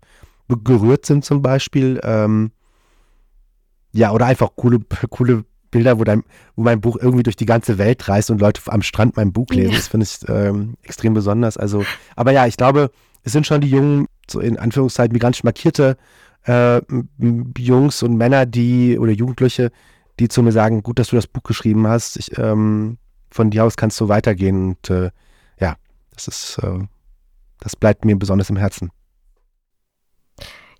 gerührt 0.49 1.07
sind 1.07 1.25
zum 1.25 1.41
Beispiel. 1.41 2.01
Ähm, 2.03 2.51
ja, 3.93 4.11
oder 4.11 4.27
einfach 4.27 4.51
coole, 4.57 4.81
coole 5.09 5.45
Bilder, 5.73 5.99
wo, 5.99 6.05
dein, 6.05 6.23
wo 6.55 6.63
mein 6.63 6.81
Buch 6.81 6.97
irgendwie 7.01 7.25
durch 7.25 7.35
die 7.35 7.47
ganze 7.47 7.79
Welt 7.79 8.09
reist 8.09 8.31
und 8.31 8.41
Leute 8.41 8.61
am 8.67 8.83
Strand 8.83 9.17
mein 9.17 9.33
Buch 9.33 9.49
lesen. 9.51 9.73
Ja. 9.73 9.77
Das 9.77 9.89
finde 9.89 10.07
ich 10.07 10.29
ähm, 10.29 10.75
extrem 10.85 11.15
besonders. 11.15 11.57
Also, 11.57 11.85
aber 12.15 12.31
ja, 12.31 12.47
ich 12.47 12.57
glaube, 12.57 12.93
es 13.25 13.33
sind 13.33 13.47
schon 13.47 13.61
die 13.61 13.71
jungen, 13.71 14.07
so 14.31 14.39
in 14.39 14.57
Anführungszeichen 14.57 15.13
migrantisch 15.13 15.43
markierte 15.43 15.97
äh, 16.45 16.81
Jungs 17.59 18.03
und 18.03 18.17
Männer, 18.17 18.47
die 18.47 18.99
oder 18.99 19.13
Jugendliche, 19.13 19.73
die 20.21 20.29
zu 20.29 20.43
mir 20.43 20.53
sagen, 20.53 20.83
gut, 20.83 20.99
dass 20.99 21.09
du 21.09 21.17
das 21.17 21.27
Buch 21.27 21.43
geschrieben 21.43 21.87
hast. 21.87 22.17
Ich, 22.17 22.39
ähm, 22.39 22.99
von 23.31 23.51
dir 23.51 23.65
aus 23.65 23.77
kannst 23.77 24.01
du 24.01 24.09
weitergehen. 24.09 24.69
Und 24.69 24.91
äh, 24.91 25.11
ja, 25.59 25.77
das 26.15 26.29
ist, 26.29 26.59
äh, 26.63 26.81
das 27.61 27.77
bleibt 27.77 28.05
mir 28.05 28.17
besonders 28.17 28.51
im 28.51 28.57
Herzen. 28.57 28.91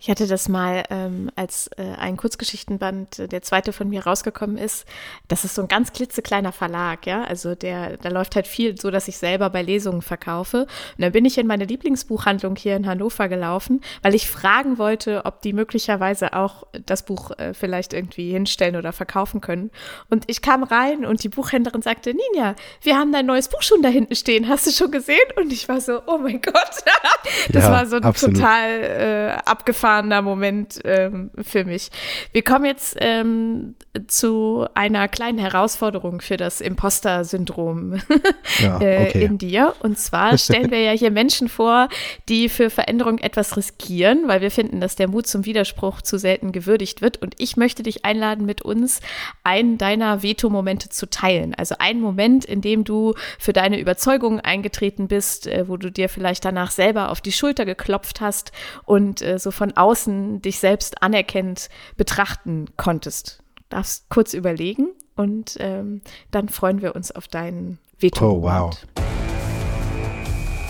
Ich 0.03 0.11
hatte 0.11 0.27
das 0.27 0.49
mal, 0.49 0.83
ähm, 0.91 1.31
als 1.37 1.69
äh, 1.77 1.95
ein 1.97 2.17
Kurzgeschichtenband, 2.17 3.21
äh, 3.21 3.29
der 3.29 3.41
zweite 3.43 3.73
von 3.73 3.89
mir 3.89 4.05
rausgekommen 4.05 4.59
ist. 4.59 4.85
Das 5.29 5.45
ist 5.45 5.55
so 5.55 5.63
ein 5.63 5.69
ganz 5.69 5.93
klitzekleiner 5.93 6.51
Verlag, 6.51 7.07
ja. 7.07 7.23
Also 7.23 7.55
der, 7.55 7.99
da 7.99 8.09
läuft 8.09 8.35
halt 8.35 8.49
viel 8.49 8.77
so, 8.77 8.91
dass 8.91 9.07
ich 9.07 9.17
selber 9.17 9.49
bei 9.49 9.63
Lesungen 9.63 10.03
verkaufe. 10.03 10.63
Und 10.63 11.03
dann 11.03 11.13
bin 11.13 11.25
ich 11.25 11.39
in 11.39 11.47
meine 11.47 11.67
Lieblingsbuchhandlung 11.67 12.57
hier 12.57 12.75
in 12.75 12.89
Hannover 12.89 13.29
gelaufen, 13.29 13.81
weil 14.03 14.17
ich 14.17 14.29
fragen 14.29 14.77
wollte, 14.77 15.25
ob 15.25 15.41
die 15.41 15.53
möglicherweise 15.53 16.33
auch 16.33 16.65
das 16.85 17.05
Buch 17.05 17.31
äh, 17.39 17.55
vielleicht 17.55 17.93
irgendwie 17.93 18.33
hinstellen 18.33 18.75
oder 18.75 18.93
verkaufen 18.93 19.41
können. 19.41 19.71
Und 20.11 20.25
ich 20.27 20.43
kam 20.43 20.65
rein 20.65 21.05
und 21.05 21.23
die 21.23 21.29
Buchhändlerin 21.29 21.83
sagte, 21.83 22.13
Ninja, 22.13 22.57
wir 22.81 22.97
haben 22.97 23.13
dein 23.13 23.27
neues 23.27 23.47
Buch 23.47 23.63
schon 23.63 23.83
da 23.83 23.89
hinten 23.89 24.17
stehen. 24.17 24.49
Hast 24.49 24.67
du 24.67 24.73
schon 24.73 24.91
gesehen? 24.91 25.19
Und 25.37 25.53
ich 25.53 25.69
war 25.69 25.81
so, 25.81 26.03
oh 26.09 26.19
mein 26.19 26.43
Gott. 26.43 26.55
das 27.53 27.63
ja, 27.63 27.71
war 27.71 27.87
so 27.87 27.99
absolut. 27.99 28.35
total 28.35 28.69
äh, 28.83 29.49
abgefahren 29.49 29.92
abgefahrender 29.93 30.23
Moment 30.23 30.81
ähm, 30.85 31.31
für 31.43 31.65
mich. 31.65 31.91
Wir 32.33 32.43
kommen 32.43 32.65
jetzt 32.65 32.97
ähm, 33.01 33.75
zu 34.07 34.67
einer 34.75 35.09
kleinen 35.09 35.39
Herausforderung 35.39 36.21
für 36.21 36.37
das 36.37 36.61
Imposter-Syndrom 36.61 38.01
ja, 38.61 38.81
äh, 38.81 39.07
okay. 39.09 39.25
in 39.25 39.39
dir. 39.39 39.75
Und 39.81 39.99
zwar 39.99 40.39
stellen 40.43 40.71
wir 40.71 40.81
ja 40.81 40.93
hier 40.93 41.11
Menschen 41.11 41.49
vor, 41.49 41.89
die 42.29 42.49
für 42.49 42.71
Veränderung 42.71 43.19
etwas 43.19 43.57
riskieren, 43.57 44.29
weil 44.29 44.41
wir 44.41 44.51
finden, 44.51 44.81
dass 44.81 44.97
der 44.97 45.09
Mut 45.09 45.27
zum 45.27 45.45
Widerspruch 45.45 46.03
zu 46.03 46.19
selten 46.19 46.53
gewürdigt 46.53 47.03
wird. 47.03 47.21
Und 47.21 47.35
ich 47.39 47.57
möchte 47.57 47.83
dich 47.83 48.05
einladen, 48.05 48.47
mit 48.47 48.63
uns 48.63 49.01
einen 49.45 49.79
deiner 49.79 50.23
Veto-Momente 50.23 50.89
zu 50.89 51.09
teilen. 51.09 51.55
Also 51.55 51.77
einen 51.79 52.01
Moment, 52.01 52.45
in 52.45 52.61
dem 52.61 52.85
du 52.85 53.15
für 53.39 53.53
deine 53.53 53.79
Überzeugungen 53.79 54.41
eingetreten 54.41 55.09
bist, 55.09 55.47
äh, 55.47 55.69
wo 55.69 55.77
du 55.77 55.91
dir 55.91 56.09
vielleicht 56.09 56.45
danach 56.45 56.71
selber 56.71 57.11
auf 57.11 57.21
die 57.21 57.33
Schulter 57.33 57.65
geklopft 57.65 58.21
hast 58.21 58.53
und 58.85 59.23
äh, 59.23 59.39
so 59.39 59.51
von 59.51 59.77
außen 59.83 60.41
dich 60.41 60.59
selbst 60.59 61.03
anerkennend 61.03 61.69
betrachten 61.97 62.67
konntest. 62.77 63.43
Du 63.57 63.63
darfst 63.71 64.09
kurz 64.09 64.33
überlegen 64.33 64.89
und 65.17 65.57
ähm, 65.61 66.03
dann 66.31 66.49
freuen 66.49 66.83
wir 66.83 66.95
uns 66.95 67.11
auf 67.11 67.29
deinen 67.29 67.79
veto 67.99 68.31
Oh, 68.31 68.43
wow. 68.43 68.77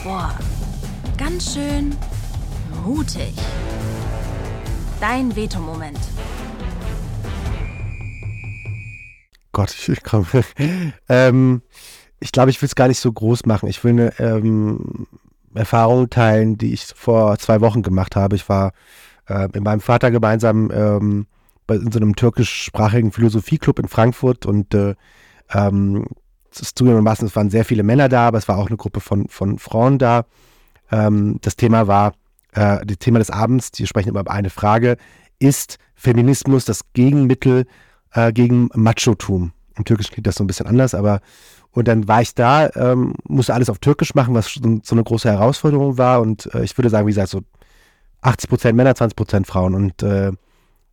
Boah, 0.03 0.37
ganz 1.17 1.55
schön 1.55 1.97
mutig. 2.85 3.35
Dein 5.01 5.35
Veto-Moment. 5.35 5.99
Gott, 9.53 9.77
ich 9.89 10.03
komme. 10.03 10.27
ähm, 11.09 11.63
ich 12.21 12.33
glaube, 12.33 12.51
ich 12.51 12.63
will 12.63 12.67
es 12.67 12.75
gar 12.75 12.89
nicht 12.89 13.01
so 13.01 13.13
groß 13.13 13.47
machen. 13.47 13.69
Ich 13.69 13.83
will 13.85 13.93
eine 13.93 14.19
ähm, 14.21 15.07
Erfahrung 15.55 16.11
teilen, 16.11 16.59
die 16.59 16.73
ich 16.73 16.87
vor 16.95 17.39
zwei 17.39 17.61
Wochen 17.61 17.83
gemacht 17.83 18.17
habe. 18.17 18.37
Ich 18.37 18.49
war 18.49 18.73
äh, 19.29 19.49
mit 19.53 19.63
meinem 19.63 19.81
Vater 19.81 20.11
gemeinsam 20.11 20.71
ähm, 20.73 21.27
in 21.69 21.91
so 21.91 21.99
einem 21.99 22.17
türkischsprachigen 22.17 23.13
Philosophieclub 23.13 23.79
in 23.79 23.89
Frankfurt 23.89 24.47
und 24.47 24.75
äh, 24.75 24.95
ähm, 25.53 26.07
es 26.51 26.75
waren 26.77 27.51
sehr 27.51 27.65
viele 27.65 27.83
Männer 27.83 28.09
da, 28.09 28.29
aber 28.29 28.39
es 28.39 28.47
war 28.47 28.59
auch 28.59 28.67
eine 28.67 28.77
Gruppe 28.77 29.01
von, 29.01 29.29
von 29.29 29.59
Frauen 29.59 29.99
da. 29.99 30.27
Ähm, 30.91 31.39
das 31.41 31.57
Thema 31.57 31.87
war, 31.87 32.13
äh, 32.53 32.85
das 32.85 32.99
Thema 32.99 33.19
des 33.19 33.31
Abends, 33.31 33.71
die 33.71 33.87
sprechen 33.87 34.11
über 34.11 34.31
eine 34.31 34.51
Frage, 34.51 34.97
ist 35.39 35.79
Feminismus 35.95 36.65
das 36.65 36.83
Gegenmittel 36.93 37.67
äh, 38.13 38.33
gegen 38.33 38.69
Machotum? 38.75 39.53
Im 39.77 39.85
Türkischen 39.85 40.13
klingt 40.13 40.27
das 40.27 40.35
so 40.35 40.45
ein 40.45 40.47
bisschen 40.47 40.67
anders, 40.67 40.95
aber 40.95 41.21
und 41.73 41.89
dann 41.89 42.07
war 42.07 42.21
ich 42.21 42.35
da, 42.35 42.69
ähm, 42.75 43.15
musste 43.27 43.55
alles 43.55 43.71
auf 43.71 43.79
Türkisch 43.79 44.15
machen, 44.15 44.35
was 44.35 44.53
so, 44.55 44.95
eine 44.95 45.05
große 45.05 45.31
Herausforderung 45.31 45.97
war. 45.97 46.21
Und 46.21 46.53
äh, 46.55 46.65
ich 46.65 46.77
würde 46.77 46.91
sagen, 46.91 47.07
wie 47.07 47.13
gesagt, 47.13 47.31
so 47.31 47.41
80 48.21 48.51
Prozent 48.51 48.77
Männer, 48.77 48.95
20 48.95 49.17
Prozent 49.17 49.47
Frauen. 49.47 49.75
Und 49.75 50.03
äh, 50.03 50.33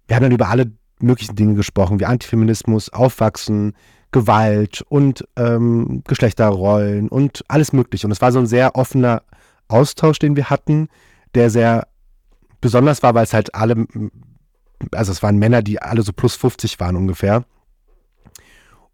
wir 0.08 0.15
haben 0.15 0.24
dann 0.24 0.32
über 0.32 0.48
alle 0.48 0.72
möglichen 1.00 1.36
Dinge 1.36 1.56
gesprochen, 1.56 2.00
wie 2.00 2.06
Antifeminismus, 2.06 2.92
Aufwachsen, 2.94 3.74
Gewalt 4.12 4.84
und 4.88 5.28
ähm, 5.36 6.02
Geschlechterrollen 6.08 7.10
und 7.10 7.44
alles 7.48 7.74
Mögliche. 7.74 8.08
Und 8.08 8.12
es 8.12 8.22
war 8.22 8.32
so 8.32 8.39
ein 8.39 8.48
sehr 8.48 8.76
offener 8.76 9.24
Austausch, 9.68 10.18
den 10.18 10.36
wir 10.36 10.50
hatten, 10.50 10.88
der 11.36 11.50
sehr 11.50 11.88
besonders 12.62 13.04
war, 13.04 13.13
weil 13.13 13.26
es 13.26 13.34
halt 13.34 13.54
alle, 13.54 13.86
also 14.94 15.12
es 15.12 15.22
waren 15.22 15.38
Männer, 15.38 15.62
die 15.62 15.82
alle 15.82 16.02
so 16.02 16.13
plus 16.13 16.36
50 16.36 16.80
waren 16.80 16.96
ungefähr. 16.96 17.44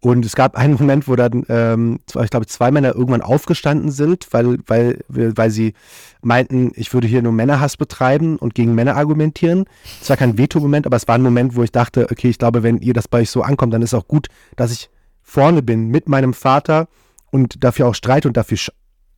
Und 0.06 0.24
es 0.24 0.36
gab 0.36 0.54
einen 0.54 0.74
Moment, 0.74 1.08
wo 1.08 1.16
dann, 1.16 1.44
ähm, 1.48 1.98
ich 2.06 2.30
glaube, 2.30 2.46
zwei 2.46 2.70
Männer 2.70 2.94
irgendwann 2.94 3.22
aufgestanden 3.22 3.90
sind, 3.90 4.28
weil, 4.30 4.58
weil, 4.68 5.02
weil 5.08 5.50
sie 5.50 5.74
meinten, 6.22 6.70
ich 6.76 6.94
würde 6.94 7.08
hier 7.08 7.22
nur 7.22 7.32
Männerhass 7.32 7.76
betreiben 7.76 8.36
und 8.36 8.54
gegen 8.54 8.76
Männer 8.76 8.94
argumentieren. 8.94 9.64
Es 10.00 10.08
war 10.08 10.16
kein 10.16 10.38
Veto-Moment, 10.38 10.86
aber 10.86 10.94
es 10.94 11.08
war 11.08 11.16
ein 11.16 11.22
Moment, 11.22 11.56
wo 11.56 11.64
ich 11.64 11.72
dachte, 11.72 12.06
okay, 12.08 12.28
ich 12.28 12.38
glaube, 12.38 12.62
wenn 12.62 12.78
ihr 12.78 12.94
das 12.94 13.08
bei 13.08 13.22
euch 13.22 13.30
so 13.30 13.42
ankommt, 13.42 13.74
dann 13.74 13.82
ist 13.82 13.94
auch 13.94 14.06
gut, 14.06 14.28
dass 14.54 14.70
ich 14.70 14.90
vorne 15.22 15.60
bin 15.60 15.88
mit 15.88 16.08
meinem 16.08 16.34
Vater 16.34 16.86
und 17.32 17.64
dafür 17.64 17.88
auch 17.88 17.96
streite 17.96 18.28
und 18.28 18.36
dafür 18.36 18.58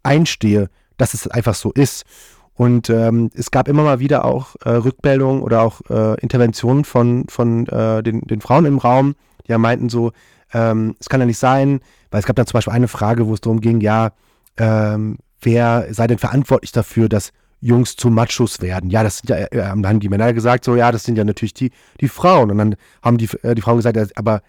einstehe, 0.04 0.70
dass 0.96 1.12
es 1.12 1.28
einfach 1.28 1.54
so 1.54 1.70
ist. 1.70 2.06
Und 2.54 2.88
ähm, 2.88 3.28
es 3.34 3.50
gab 3.50 3.68
immer 3.68 3.82
mal 3.82 4.00
wieder 4.00 4.24
auch 4.24 4.56
äh, 4.64 4.70
Rückmeldungen 4.70 5.42
oder 5.42 5.60
auch 5.60 5.82
äh, 5.90 6.18
Interventionen 6.22 6.86
von, 6.86 7.26
von 7.28 7.66
äh, 7.66 8.02
den, 8.02 8.22
den 8.22 8.40
Frauen 8.40 8.64
im 8.64 8.78
Raum, 8.78 9.16
die 9.46 9.52
ja 9.52 9.58
meinten 9.58 9.90
so, 9.90 10.12
ähm, 10.52 10.96
es 11.00 11.08
kann 11.08 11.20
ja 11.20 11.26
nicht 11.26 11.38
sein, 11.38 11.80
weil 12.10 12.20
es 12.20 12.26
gab 12.26 12.36
dann 12.36 12.46
zum 12.46 12.54
Beispiel 12.54 12.72
eine 12.72 12.88
Frage, 12.88 13.26
wo 13.26 13.34
es 13.34 13.40
darum 13.40 13.60
ging, 13.60 13.80
ja, 13.80 14.12
ähm, 14.56 15.18
wer 15.40 15.86
sei 15.92 16.06
denn 16.06 16.18
verantwortlich 16.18 16.72
dafür, 16.72 17.08
dass 17.08 17.32
Jungs 17.60 17.96
zu 17.96 18.10
Machos 18.10 18.60
werden? 18.60 18.90
Ja, 18.90 19.02
das 19.02 19.18
sind 19.18 19.30
ja, 19.30 19.36
äh, 19.36 19.62
haben 19.62 20.00
die 20.00 20.08
Männer 20.08 20.32
gesagt, 20.32 20.64
so, 20.64 20.76
ja, 20.76 20.92
das 20.92 21.04
sind 21.04 21.16
ja 21.16 21.24
natürlich 21.24 21.54
die, 21.54 21.70
die 22.00 22.08
Frauen. 22.08 22.50
Und 22.50 22.58
dann 22.58 22.76
haben 23.02 23.18
die, 23.18 23.28
äh, 23.42 23.54
die 23.54 23.62
Frauen 23.62 23.76
gesagt, 23.76 24.16
aber 24.16 24.42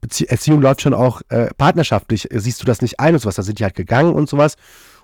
Bezie 0.00 0.26
Erziehung 0.28 0.62
läuft 0.62 0.80
schon 0.80 0.94
auch 0.94 1.20
äh, 1.28 1.48
partnerschaftlich. 1.56 2.28
Siehst 2.32 2.62
du 2.62 2.66
das 2.66 2.80
nicht 2.80 3.00
ein 3.00 3.14
und 3.14 3.20
sowas? 3.20 3.34
Da 3.34 3.42
sind 3.42 3.58
die 3.58 3.64
halt 3.64 3.74
gegangen 3.74 4.14
und 4.14 4.28
sowas. 4.28 4.56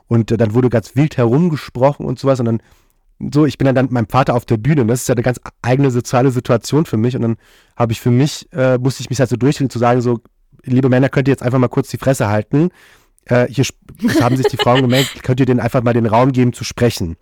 Und 0.08 0.30
äh, 0.30 0.36
dann 0.36 0.54
wurde 0.54 0.70
ganz 0.70 0.96
wild 0.96 1.16
herumgesprochen 1.16 2.06
und 2.06 2.18
sowas. 2.18 2.40
Und 2.40 2.46
dann 2.46 2.62
so, 3.18 3.46
ich 3.46 3.56
bin 3.56 3.72
dann 3.74 3.86
mit 3.86 3.92
meinem 3.92 4.08
Vater 4.08 4.34
auf 4.34 4.44
der 4.44 4.58
Bühne 4.58 4.82
und 4.82 4.88
das 4.88 5.02
ist 5.02 5.08
ja 5.08 5.14
eine 5.14 5.22
ganz 5.22 5.40
eigene 5.62 5.90
soziale 5.90 6.30
Situation 6.30 6.84
für 6.84 6.96
mich 6.96 7.16
und 7.16 7.22
dann 7.22 7.36
habe 7.76 7.92
ich 7.92 8.00
für 8.00 8.10
mich, 8.10 8.46
äh, 8.52 8.78
musste 8.78 9.02
ich 9.02 9.10
mich 9.10 9.20
halt 9.20 9.30
so 9.30 9.36
durchringen 9.36 9.70
zu 9.70 9.78
sagen, 9.78 10.00
so, 10.00 10.20
liebe 10.64 10.88
Männer, 10.88 11.08
könnt 11.08 11.28
ihr 11.28 11.32
jetzt 11.32 11.42
einfach 11.42 11.58
mal 11.58 11.68
kurz 11.68 11.88
die 11.88 11.98
Fresse 11.98 12.28
halten. 12.28 12.70
Äh, 13.24 13.46
hier 13.48 13.64
haben 14.20 14.36
sich 14.36 14.46
die 14.46 14.56
Frauen 14.56 14.82
gemeldet, 14.82 15.10
könnt 15.22 15.40
ihr 15.40 15.46
denen 15.46 15.60
einfach 15.60 15.82
mal 15.82 15.94
den 15.94 16.06
Raum 16.06 16.32
geben 16.32 16.52
zu 16.52 16.64
sprechen. 16.64 17.16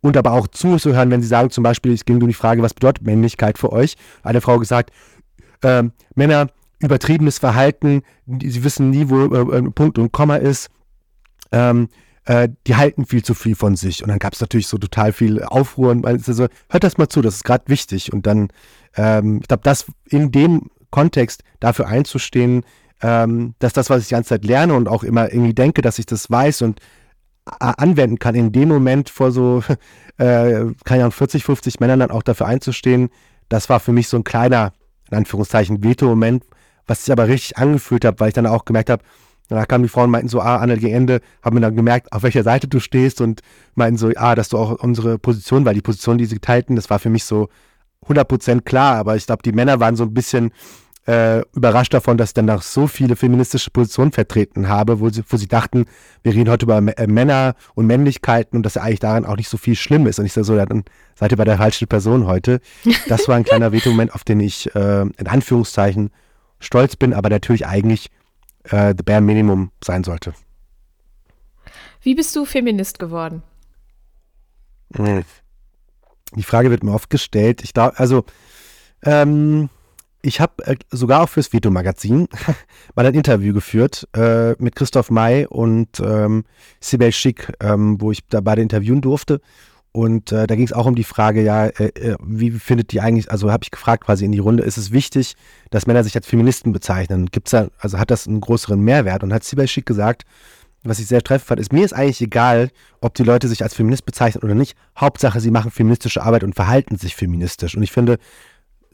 Und 0.00 0.16
aber 0.16 0.32
auch 0.32 0.46
zuzuhören, 0.46 1.10
wenn 1.10 1.22
sie 1.22 1.28
sagen, 1.28 1.50
zum 1.50 1.64
Beispiel, 1.64 1.92
es 1.92 2.04
ging 2.04 2.20
um 2.20 2.28
die 2.28 2.34
Frage, 2.34 2.62
was 2.62 2.74
bedeutet 2.74 3.04
Männlichkeit 3.04 3.58
für 3.58 3.72
euch? 3.72 3.96
Eine 4.22 4.40
Frau 4.40 4.58
gesagt, 4.58 4.90
äh, 5.62 5.84
Männer, 6.14 6.48
übertriebenes 6.80 7.38
Verhalten, 7.38 8.02
sie 8.26 8.62
wissen 8.62 8.90
nie, 8.90 9.08
wo 9.08 9.24
äh, 9.24 9.62
Punkt 9.70 9.98
und 9.98 10.12
Komma 10.12 10.36
ist. 10.36 10.70
Ähm, 11.50 11.88
äh, 12.28 12.50
die 12.66 12.76
halten 12.76 13.06
viel 13.06 13.24
zu 13.24 13.32
viel 13.32 13.56
von 13.56 13.74
sich. 13.74 14.02
Und 14.02 14.10
dann 14.10 14.18
gab 14.18 14.34
es 14.34 14.40
natürlich 14.40 14.68
so 14.68 14.76
total 14.76 15.14
viel 15.14 15.42
Aufruhr 15.42 15.90
und 15.90 16.06
also, 16.06 16.46
hört 16.68 16.84
das 16.84 16.98
mal 16.98 17.08
zu, 17.08 17.22
das 17.22 17.36
ist 17.36 17.44
gerade 17.44 17.64
wichtig. 17.68 18.12
Und 18.12 18.26
dann, 18.26 18.48
ähm, 18.96 19.38
ich 19.40 19.48
glaube, 19.48 19.62
das 19.64 19.86
in 20.04 20.30
dem 20.30 20.70
Kontext 20.90 21.42
dafür 21.58 21.88
einzustehen, 21.88 22.64
ähm, 23.00 23.54
dass 23.60 23.72
das, 23.72 23.88
was 23.88 24.02
ich 24.02 24.08
die 24.08 24.14
ganze 24.14 24.28
Zeit 24.28 24.44
lerne 24.44 24.74
und 24.74 24.88
auch 24.88 25.04
immer 25.04 25.32
irgendwie 25.32 25.54
denke, 25.54 25.80
dass 25.80 25.98
ich 25.98 26.04
das 26.04 26.30
weiß 26.30 26.62
und 26.62 26.80
anwenden 27.46 28.18
kann, 28.18 28.34
in 28.34 28.52
dem 28.52 28.68
Moment 28.68 29.08
vor 29.08 29.32
so, 29.32 29.62
äh, 30.18 30.66
keine 30.84 31.04
Ahnung, 31.04 31.12
40, 31.12 31.44
50 31.44 31.80
Männern 31.80 32.00
dann 32.00 32.10
auch 32.10 32.22
dafür 32.22 32.46
einzustehen, 32.46 33.08
das 33.48 33.70
war 33.70 33.80
für 33.80 33.92
mich 33.92 34.08
so 34.08 34.18
ein 34.18 34.24
kleiner, 34.24 34.74
in 35.10 35.16
Anführungszeichen, 35.16 35.82
Veto-Moment, 35.82 36.44
was 36.86 37.06
sich 37.06 37.12
aber 37.12 37.26
richtig 37.26 37.56
angefühlt 37.56 38.04
hat, 38.04 38.20
weil 38.20 38.28
ich 38.28 38.34
dann 38.34 38.46
auch 38.46 38.66
gemerkt 38.66 38.90
habe, 38.90 39.02
da 39.48 39.64
kamen 39.64 39.82
die 39.82 39.88
Frauen 39.88 40.04
und 40.04 40.10
meinten 40.10 40.28
so, 40.28 40.40
ah, 40.40 40.56
Anne, 40.56 40.76
gegen 40.76 40.94
Ende 40.94 41.20
haben 41.42 41.56
wir 41.56 41.60
dann 41.60 41.76
gemerkt, 41.76 42.12
auf 42.12 42.22
welcher 42.22 42.42
Seite 42.42 42.68
du 42.68 42.80
stehst 42.80 43.20
und 43.20 43.40
meinten 43.74 43.96
so, 43.96 44.10
ah, 44.16 44.34
dass 44.34 44.50
du 44.50 44.58
auch 44.58 44.82
unsere 44.82 45.18
Position, 45.18 45.64
weil 45.64 45.74
die 45.74 45.80
Position, 45.80 46.18
die 46.18 46.26
sie 46.26 46.38
teilten, 46.38 46.76
das 46.76 46.90
war 46.90 46.98
für 46.98 47.10
mich 47.10 47.24
so 47.24 47.48
100% 48.06 48.62
klar, 48.62 48.96
aber 48.96 49.16
ich 49.16 49.26
glaube, 49.26 49.42
die 49.42 49.52
Männer 49.52 49.80
waren 49.80 49.96
so 49.96 50.04
ein 50.04 50.14
bisschen 50.14 50.52
äh, 51.08 51.40
überrascht 51.54 51.94
davon, 51.94 52.18
dass 52.18 52.30
ich 52.30 52.34
dann 52.34 52.44
noch 52.44 52.60
so 52.60 52.86
viele 52.86 53.16
feministische 53.16 53.70
Positionen 53.70 54.12
vertreten 54.12 54.68
habe, 54.68 55.00
wo 55.00 55.08
sie, 55.08 55.22
wo 55.26 55.38
sie 55.38 55.48
dachten, 55.48 55.86
wir 56.22 56.34
reden 56.34 56.50
heute 56.50 56.66
über 56.66 56.76
äh, 56.76 57.06
Männer 57.06 57.54
und 57.74 57.86
Männlichkeiten 57.86 58.58
und 58.58 58.62
dass 58.62 58.74
ja 58.74 58.82
eigentlich 58.82 59.00
daran 59.00 59.24
auch 59.24 59.36
nicht 59.36 59.48
so 59.48 59.56
viel 59.56 59.74
schlimm 59.74 60.06
ist. 60.06 60.18
Und 60.18 60.26
ich 60.26 60.34
sage 60.34 60.44
so, 60.44 60.54
dann 60.54 60.84
seid 61.14 61.30
ihr 61.30 61.38
bei 61.38 61.44
der 61.44 61.56
falschen 61.56 61.88
Person 61.88 62.26
heute. 62.26 62.60
Das 63.08 63.26
war 63.26 63.36
ein 63.36 63.44
kleiner 63.44 63.72
Veto-Moment, 63.72 64.14
auf 64.14 64.22
den 64.22 64.40
ich 64.40 64.74
äh, 64.74 65.00
in 65.00 65.26
Anführungszeichen 65.26 66.10
stolz 66.60 66.94
bin, 66.94 67.14
aber 67.14 67.30
natürlich 67.30 67.66
eigentlich 67.66 68.10
äh, 68.70 68.94
the 68.96 69.02
bare 69.02 69.20
minimum 69.20 69.70
sein 69.82 70.04
sollte. 70.04 70.34
Wie 72.02 72.14
bist 72.14 72.34
du 72.36 72.44
Feminist 72.44 72.98
geworden? 72.98 73.42
Hm. 74.96 75.24
Die 76.34 76.42
Frage 76.42 76.70
wird 76.70 76.84
mir 76.84 76.92
oft 76.92 77.10
gestellt. 77.10 77.62
Ich 77.62 77.72
glaube, 77.72 77.98
also 77.98 78.24
ähm, 79.02 79.70
ich 80.22 80.40
habe 80.40 80.64
äh, 80.66 80.76
sogar 80.90 81.22
auch 81.22 81.28
fürs 81.28 81.52
Veto-Magazin 81.52 82.28
mal 82.94 83.06
ein 83.06 83.14
Interview 83.14 83.54
geführt 83.54 84.08
äh, 84.14 84.52
mit 84.58 84.76
Christoph 84.76 85.10
May 85.10 85.46
und 85.46 86.00
ähm, 86.00 86.44
Sibel 86.80 87.12
Schick, 87.12 87.52
ähm, 87.60 88.00
wo 88.00 88.12
ich 88.12 88.26
da 88.26 88.40
beide 88.40 88.62
interviewen 88.62 89.00
durfte. 89.00 89.40
Und 89.92 90.32
äh, 90.32 90.46
da 90.46 90.54
ging 90.54 90.64
es 90.64 90.72
auch 90.72 90.86
um 90.86 90.94
die 90.94 91.04
Frage, 91.04 91.42
ja, 91.42 91.66
äh, 91.66 91.86
äh, 91.88 92.16
wie 92.22 92.50
findet 92.50 92.92
die 92.92 93.00
eigentlich, 93.00 93.30
also 93.30 93.50
habe 93.50 93.64
ich 93.64 93.70
gefragt 93.70 94.04
quasi 94.04 94.24
in 94.24 94.32
die 94.32 94.38
Runde, 94.38 94.62
ist 94.62 94.76
es 94.76 94.92
wichtig, 94.92 95.34
dass 95.70 95.86
Männer 95.86 96.04
sich 96.04 96.14
als 96.14 96.26
Feministen 96.26 96.72
bezeichnen? 96.72 97.26
Gibt's 97.26 97.52
da, 97.52 97.68
also 97.78 97.98
hat 97.98 98.10
das 98.10 98.26
einen 98.26 98.40
größeren 98.40 98.80
Mehrwert? 98.80 99.22
Und 99.22 99.32
hat 99.32 99.44
Schick 99.44 99.86
gesagt, 99.86 100.24
was 100.84 100.98
ich 100.98 101.06
sehr 101.06 101.22
treffend 101.22 101.48
fand, 101.48 101.60
ist, 101.60 101.72
mir 101.72 101.84
ist 101.84 101.94
eigentlich 101.94 102.20
egal, 102.20 102.70
ob 103.00 103.14
die 103.14 103.24
Leute 103.24 103.48
sich 103.48 103.62
als 103.62 103.74
Feminist 103.74 104.04
bezeichnen 104.04 104.44
oder 104.44 104.54
nicht. 104.54 104.76
Hauptsache, 104.96 105.40
sie 105.40 105.50
machen 105.50 105.70
feministische 105.70 106.22
Arbeit 106.22 106.44
und 106.44 106.54
verhalten 106.54 106.96
sich 106.96 107.16
feministisch. 107.16 107.74
Und 107.74 107.82
ich 107.82 107.90
finde, 107.90 108.18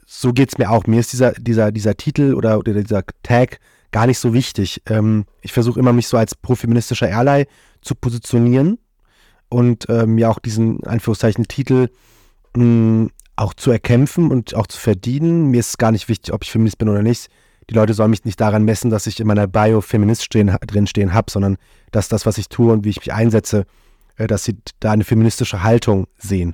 so 0.05 0.33
geht 0.33 0.49
es 0.49 0.57
mir 0.57 0.71
auch. 0.71 0.87
Mir 0.87 0.99
ist 0.99 1.13
dieser, 1.13 1.33
dieser, 1.33 1.71
dieser 1.71 1.95
Titel 1.95 2.33
oder, 2.33 2.57
oder 2.57 2.73
dieser 2.73 3.03
Tag 3.21 3.59
gar 3.91 4.07
nicht 4.07 4.19
so 4.19 4.33
wichtig. 4.33 4.81
Ähm, 4.87 5.25
ich 5.41 5.53
versuche 5.53 5.79
immer, 5.79 5.93
mich 5.93 6.07
so 6.07 6.17
als 6.17 6.35
profeministischer 6.35 7.15
Ally 7.15 7.47
zu 7.81 7.95
positionieren 7.95 8.79
und 9.55 9.85
ähm, 9.87 10.15
mir 10.15 10.29
auch 10.29 10.39
diesen 10.39 10.83
Anführungszeichen 10.83 11.47
Titel 11.47 11.87
mh, 12.57 12.61
hm, 12.61 13.11
auch 13.37 13.53
zu 13.53 13.71
erkämpfen 13.71 14.29
und 14.29 14.53
auch 14.53 14.67
zu 14.67 14.77
verdienen. 14.77 15.45
Mir 15.49 15.61
ist 15.61 15.77
gar 15.77 15.93
nicht 15.93 16.09
wichtig, 16.09 16.33
ob 16.33 16.43
ich 16.43 16.51
Feminist 16.51 16.77
bin 16.77 16.89
oder 16.89 17.01
nicht. 17.01 17.29
Die 17.69 17.73
Leute 17.73 17.93
sollen 17.93 18.09
mich 18.09 18.25
nicht 18.25 18.41
daran 18.41 18.65
messen, 18.65 18.91
dass 18.91 19.07
ich 19.07 19.17
in 19.17 19.27
meiner 19.27 19.47
Bio 19.47 19.79
Feminist 19.79 20.25
stehen, 20.25 20.53
drinstehen 20.67 21.13
habe, 21.13 21.31
sondern 21.31 21.55
dass 21.91 22.09
das, 22.09 22.25
was 22.25 22.37
ich 22.37 22.49
tue 22.49 22.73
und 22.73 22.83
wie 22.83 22.89
ich 22.89 22.99
mich 22.99 23.13
einsetze, 23.13 23.65
äh, 24.17 24.27
dass 24.27 24.43
sie 24.43 24.57
da 24.81 24.91
eine 24.91 25.05
feministische 25.05 25.63
Haltung 25.63 26.07
sehen. 26.17 26.53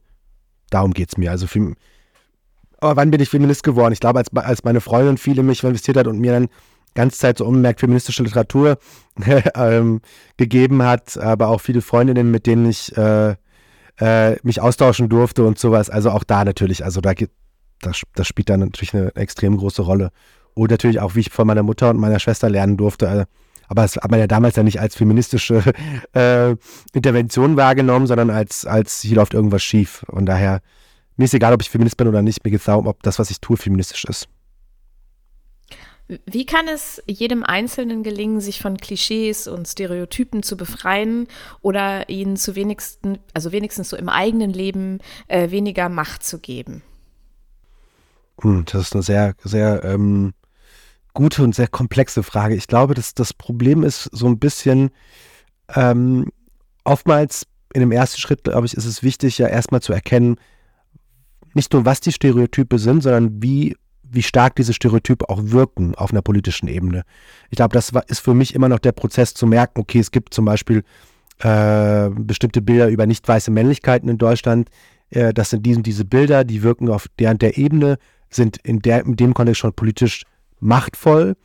Darum 0.70 0.93
geht 0.93 1.10
es 1.10 1.18
mir. 1.18 1.32
Also 1.32 1.47
für, 1.47 1.74
aber 2.78 2.97
wann 2.97 3.10
bin 3.10 3.20
ich 3.20 3.30
Feminist 3.30 3.64
geworden? 3.64 3.93
Ich 3.93 3.99
glaube, 3.99 4.20
als, 4.20 4.30
als 4.36 4.64
meine 4.64 4.80
Freundin 4.80 5.18
viel 5.18 5.41
mich 5.41 5.64
investiert 5.64 5.97
hat 5.97 6.06
und 6.06 6.20
mir 6.20 6.34
dann 6.34 6.49
ganze 6.94 7.18
Zeit 7.18 7.38
so 7.38 7.46
unbemerkt 7.46 7.80
feministische 7.80 8.24
Literatur 8.24 8.78
ähm, 9.56 10.02
gegeben 10.38 10.84
hat, 10.84 11.18
aber 11.18 11.48
auch 11.48 11.62
viele 11.62 11.82
Freundinnen, 11.82 12.32
mit 12.32 12.46
denen 12.48 12.70
ich 12.70 12.96
äh, 12.98 13.36
äh, 14.00 14.36
mich 14.44 14.62
austauschen 14.62 15.10
durfte 15.10 15.46
und 15.46 15.60
sowas. 15.60 15.89
Also 15.89 16.12
auch 16.12 16.24
da 16.24 16.44
natürlich, 16.44 16.84
also 16.84 17.02
da 17.02 17.14
gibt, 17.14 17.34
das, 17.82 18.02
das 18.16 18.28
spielt 18.28 18.50
dann 18.50 18.62
natürlich 18.62 18.94
eine 18.94 19.16
extrem 19.16 19.58
große 19.58 19.82
Rolle. 19.82 20.12
Und 20.54 20.70
natürlich 20.70 21.00
auch, 21.00 21.16
wie 21.16 21.22
ich 21.22 21.30
von 21.30 21.48
meiner 21.48 21.64
Mutter 21.64 21.89
und 21.89 21.98
meiner 21.98 22.20
Schwester 22.20 22.50
lernen 22.50 22.78
durfte. 22.78 23.06
Äh, 23.06 23.26
aber 23.68 23.84
das 23.84 23.96
hat 23.96 24.12
man 24.12 24.20
ja 24.20 24.28
damals 24.28 24.58
ja 24.58 24.64
nicht 24.64 24.82
als 24.82 24.96
feministische 24.96 25.64
äh, 26.14 26.56
Intervention 26.94 27.56
wahrgenommen, 27.56 28.08
sondern 28.08 28.30
als, 28.30 28.66
als 28.66 29.02
hier 29.02 29.16
läuft 29.16 29.34
irgendwas 29.34 29.64
schief. 29.64 30.04
Von 30.10 30.26
daher 30.26 30.62
mir 31.22 31.26
ist 31.26 31.34
egal, 31.34 31.54
ob 31.54 31.62
ich 31.62 31.70
Feminist 31.70 31.98
bin 31.98 32.08
oder 32.08 32.22
nicht, 32.22 32.44
mir 32.44 32.52
geht 32.52 32.62
es 32.62 32.66
darum, 32.66 32.88
ob 32.88 33.04
das, 33.04 33.20
was 33.20 33.30
ich 33.30 33.39
tue, 33.39 33.56
feministisch 33.56 34.06
ist. 34.06 34.28
Wie 36.26 36.45
kann 36.45 36.68
es 36.68 37.01
jedem 37.07 37.43
Einzelnen 37.43 38.03
gelingen, 38.03 38.41
sich 38.41 38.62
von 38.62 38.78
Klischees 38.78 39.47
und 39.47 39.68
Stereotypen 39.68 40.43
zu 40.43 40.57
befreien 40.57 41.28
oder 41.62 42.09
ihnen 42.09 42.36
zu 42.36 42.55
wenigsten, 42.55 43.20
also 43.34 43.51
wenigstens 43.51 43.89
so 43.89 43.97
im 43.97 44.09
eigenen 44.09 44.51
Leben 44.51 44.99
äh, 45.28 45.51
weniger 45.51 45.89
Macht 45.89 46.24
zu 46.24 46.39
geben? 46.39 46.82
Hm, 48.41 48.66
das 48.66 48.84
ist 48.84 48.93
eine 48.93 49.03
sehr, 49.03 49.36
sehr 49.43 49.84
ähm, 49.84 50.34
gute 51.14 51.43
und 51.43 51.55
sehr 51.55 51.68
komplexe 51.68 52.24
Frage. 52.24 52.55
Ich 52.55 52.68
glaube, 52.68 52.93
dass 52.93 53.14
das 53.14 53.34
Problem 53.34 53.84
ist 53.84 54.09
so 54.12 54.28
ein 54.28 54.39
bisschen 54.39 54.91
ähm, 55.76 56.32
oftmals 56.84 57.47
in 57.74 57.82
dem 57.82 57.91
ersten 57.91 58.20
Schritt, 58.20 58.43
glaube 58.43 58.66
ich, 58.66 58.74
ist 58.74 58.86
es 58.86 59.01
wichtig, 59.03 59.38
ja 59.38 59.47
erstmal 59.47 59.82
zu 59.82 59.93
erkennen, 59.93 60.38
nicht 61.53 61.74
nur, 61.74 61.86
was 61.86 62.01
die 62.01 62.12
Stereotype 62.12 62.80
sind, 62.80 63.01
sondern 63.01 63.41
wie, 63.41 63.76
wie 64.12 64.24
stark 64.24 64.55
diese 64.55 64.74
Stereotype 64.74 65.30
auch 65.30 65.39
wirken 65.41 65.95
auf 65.95 66.12
einer 66.12 66.22
politischen 66.22 66.68
Ebene. 66.68 67.03
Ich 67.49 67.55
glaube, 67.55 67.74
das 67.74 67.91
ist 68.07 68.20
für 68.20 68.34
mich 68.34 68.53
immer 68.53 68.70
noch 68.70 68.80
der 68.80 68.91
Prozess 68.91 69.34
zu 69.34 69.47
merken, 69.47 69.80
okay, 69.80 69.99
es 69.99 70.12
gibt 70.12 70.34
zum 70.34 70.45
Beispiel 70.45 70.84
äh, 71.39 72.09
bestimmte 72.09 72.62
Bilder 72.62 72.89
über 72.89 73.05
nicht 73.05 73.28
weiße 73.28 73.51
Männlichkeiten 73.51 74.09
in 74.09 74.18
Deutschland. 74.18 74.70
Äh, 75.09 75.34
das 75.34 75.49
sind 75.49 75.66
diese, 75.66 75.82
diese 75.82 76.05
Bilder, 76.05 76.43
die 76.43 76.64
wirken 76.64 76.89
auf 76.89 77.07
deren 77.20 77.38
der 77.38 77.57
Ebene, 77.57 77.97
sind 78.30 78.57
in, 78.64 78.80
der, 78.80 79.05
in 79.05 79.16
dem 79.16 79.34
Kontext 79.34 79.59
schon 79.59 79.74
politisch 79.74 80.24
machtvoll. 80.59 81.36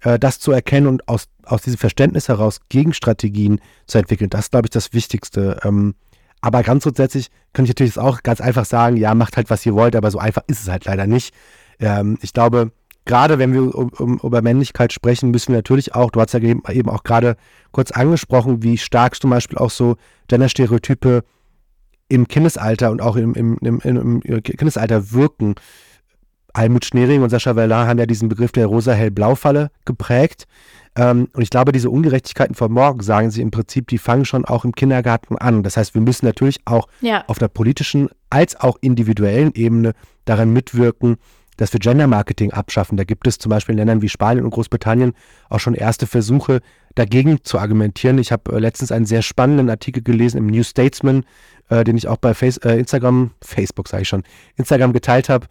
Äh, 0.00 0.18
das 0.18 0.38
zu 0.38 0.52
erkennen 0.52 0.86
und 0.86 1.08
aus, 1.08 1.28
aus 1.44 1.62
diesem 1.62 1.78
Verständnis 1.78 2.28
heraus 2.28 2.60
Gegenstrategien 2.68 3.60
zu 3.86 3.98
entwickeln, 3.98 4.30
das 4.30 4.46
ist, 4.46 4.50
glaube 4.50 4.66
ich, 4.66 4.70
das 4.70 4.92
Wichtigste. 4.92 5.60
Ähm, 5.64 5.94
aber 6.40 6.62
ganz 6.62 6.84
grundsätzlich 6.84 7.28
könnte 7.52 7.70
ich 7.70 7.70
natürlich 7.70 7.98
auch 7.98 8.22
ganz 8.22 8.40
einfach 8.40 8.64
sagen, 8.64 8.96
ja, 8.96 9.14
macht 9.14 9.36
halt, 9.36 9.50
was 9.50 9.64
ihr 9.66 9.74
wollt, 9.74 9.96
aber 9.96 10.10
so 10.10 10.18
einfach 10.18 10.42
ist 10.46 10.62
es 10.62 10.68
halt 10.68 10.84
leider 10.84 11.06
nicht. 11.06 11.34
Ähm, 11.80 12.18
ich 12.22 12.32
glaube, 12.32 12.72
gerade 13.04 13.38
wenn 13.38 13.52
wir 13.52 13.74
um, 13.74 13.90
um, 13.98 14.20
über 14.22 14.42
Männlichkeit 14.42 14.92
sprechen, 14.92 15.30
müssen 15.30 15.48
wir 15.48 15.56
natürlich 15.56 15.94
auch, 15.94 16.10
du 16.10 16.20
hast 16.20 16.34
ja 16.34 16.40
eben, 16.40 16.88
auch 16.88 17.04
gerade 17.04 17.36
kurz 17.72 17.90
angesprochen, 17.90 18.62
wie 18.62 18.76
stark 18.78 19.20
zum 19.20 19.30
Beispiel 19.30 19.58
auch 19.58 19.70
so 19.70 19.96
Gender-Stereotype 20.28 21.22
im 22.08 22.28
Kindesalter 22.28 22.90
und 22.90 23.00
auch 23.00 23.16
im, 23.16 23.34
im, 23.34 23.58
im, 23.62 23.80
im, 23.80 24.42
Kindesalter 24.42 25.12
wirken. 25.12 25.54
Almut 26.52 26.86
Schnering 26.86 27.22
und 27.22 27.30
Sascha 27.30 27.52
Verlin 27.54 27.76
haben 27.76 27.98
ja 27.98 28.06
diesen 28.06 28.28
Begriff 28.28 28.52
der 28.52 28.66
rosa-hell-blau-Falle 28.66 29.70
geprägt. 29.84 30.46
Ähm, 30.96 31.28
und 31.34 31.42
ich 31.42 31.50
glaube, 31.50 31.72
diese 31.72 31.90
Ungerechtigkeiten 31.90 32.54
von 32.54 32.72
morgen, 32.72 33.02
sagen 33.02 33.30
sie 33.30 33.42
im 33.42 33.50
Prinzip, 33.50 33.88
die 33.88 33.98
fangen 33.98 34.24
schon 34.24 34.46
auch 34.46 34.64
im 34.64 34.72
Kindergarten 34.72 35.36
an. 35.36 35.62
Das 35.62 35.76
heißt, 35.76 35.94
wir 35.94 36.00
müssen 36.00 36.24
natürlich 36.24 36.60
auch 36.64 36.88
ja. 37.02 37.24
auf 37.26 37.38
der 37.38 37.48
politischen 37.48 38.08
als 38.30 38.58
auch 38.58 38.78
individuellen 38.80 39.52
Ebene 39.54 39.92
daran 40.24 40.52
mitwirken, 40.52 41.16
dass 41.56 41.72
wir 41.72 41.80
Gender 41.80 42.06
Marketing 42.06 42.52
abschaffen. 42.52 42.96
Da 42.96 43.04
gibt 43.04 43.26
es 43.26 43.38
zum 43.38 43.50
Beispiel 43.50 43.74
in 43.74 43.78
Ländern 43.78 44.02
wie 44.02 44.08
Spanien 44.08 44.44
und 44.44 44.50
Großbritannien 44.50 45.14
auch 45.48 45.60
schon 45.60 45.74
erste 45.74 46.06
Versuche, 46.06 46.60
dagegen 46.94 47.44
zu 47.44 47.58
argumentieren. 47.58 48.18
Ich 48.18 48.32
habe 48.32 48.52
äh, 48.52 48.58
letztens 48.58 48.92
einen 48.92 49.06
sehr 49.06 49.22
spannenden 49.22 49.70
Artikel 49.70 50.02
gelesen 50.02 50.38
im 50.38 50.46
New 50.46 50.62
Statesman, 50.62 51.24
äh, 51.68 51.84
den 51.84 51.96
ich 51.96 52.08
auch 52.08 52.16
bei 52.16 52.34
Face, 52.34 52.56
äh, 52.58 52.76
Instagram, 52.76 53.32
Facebook 53.42 53.88
sage 53.88 54.02
ich 54.02 54.08
schon, 54.08 54.24
Instagram 54.56 54.92
geteilt 54.92 55.28
habe, 55.28 55.46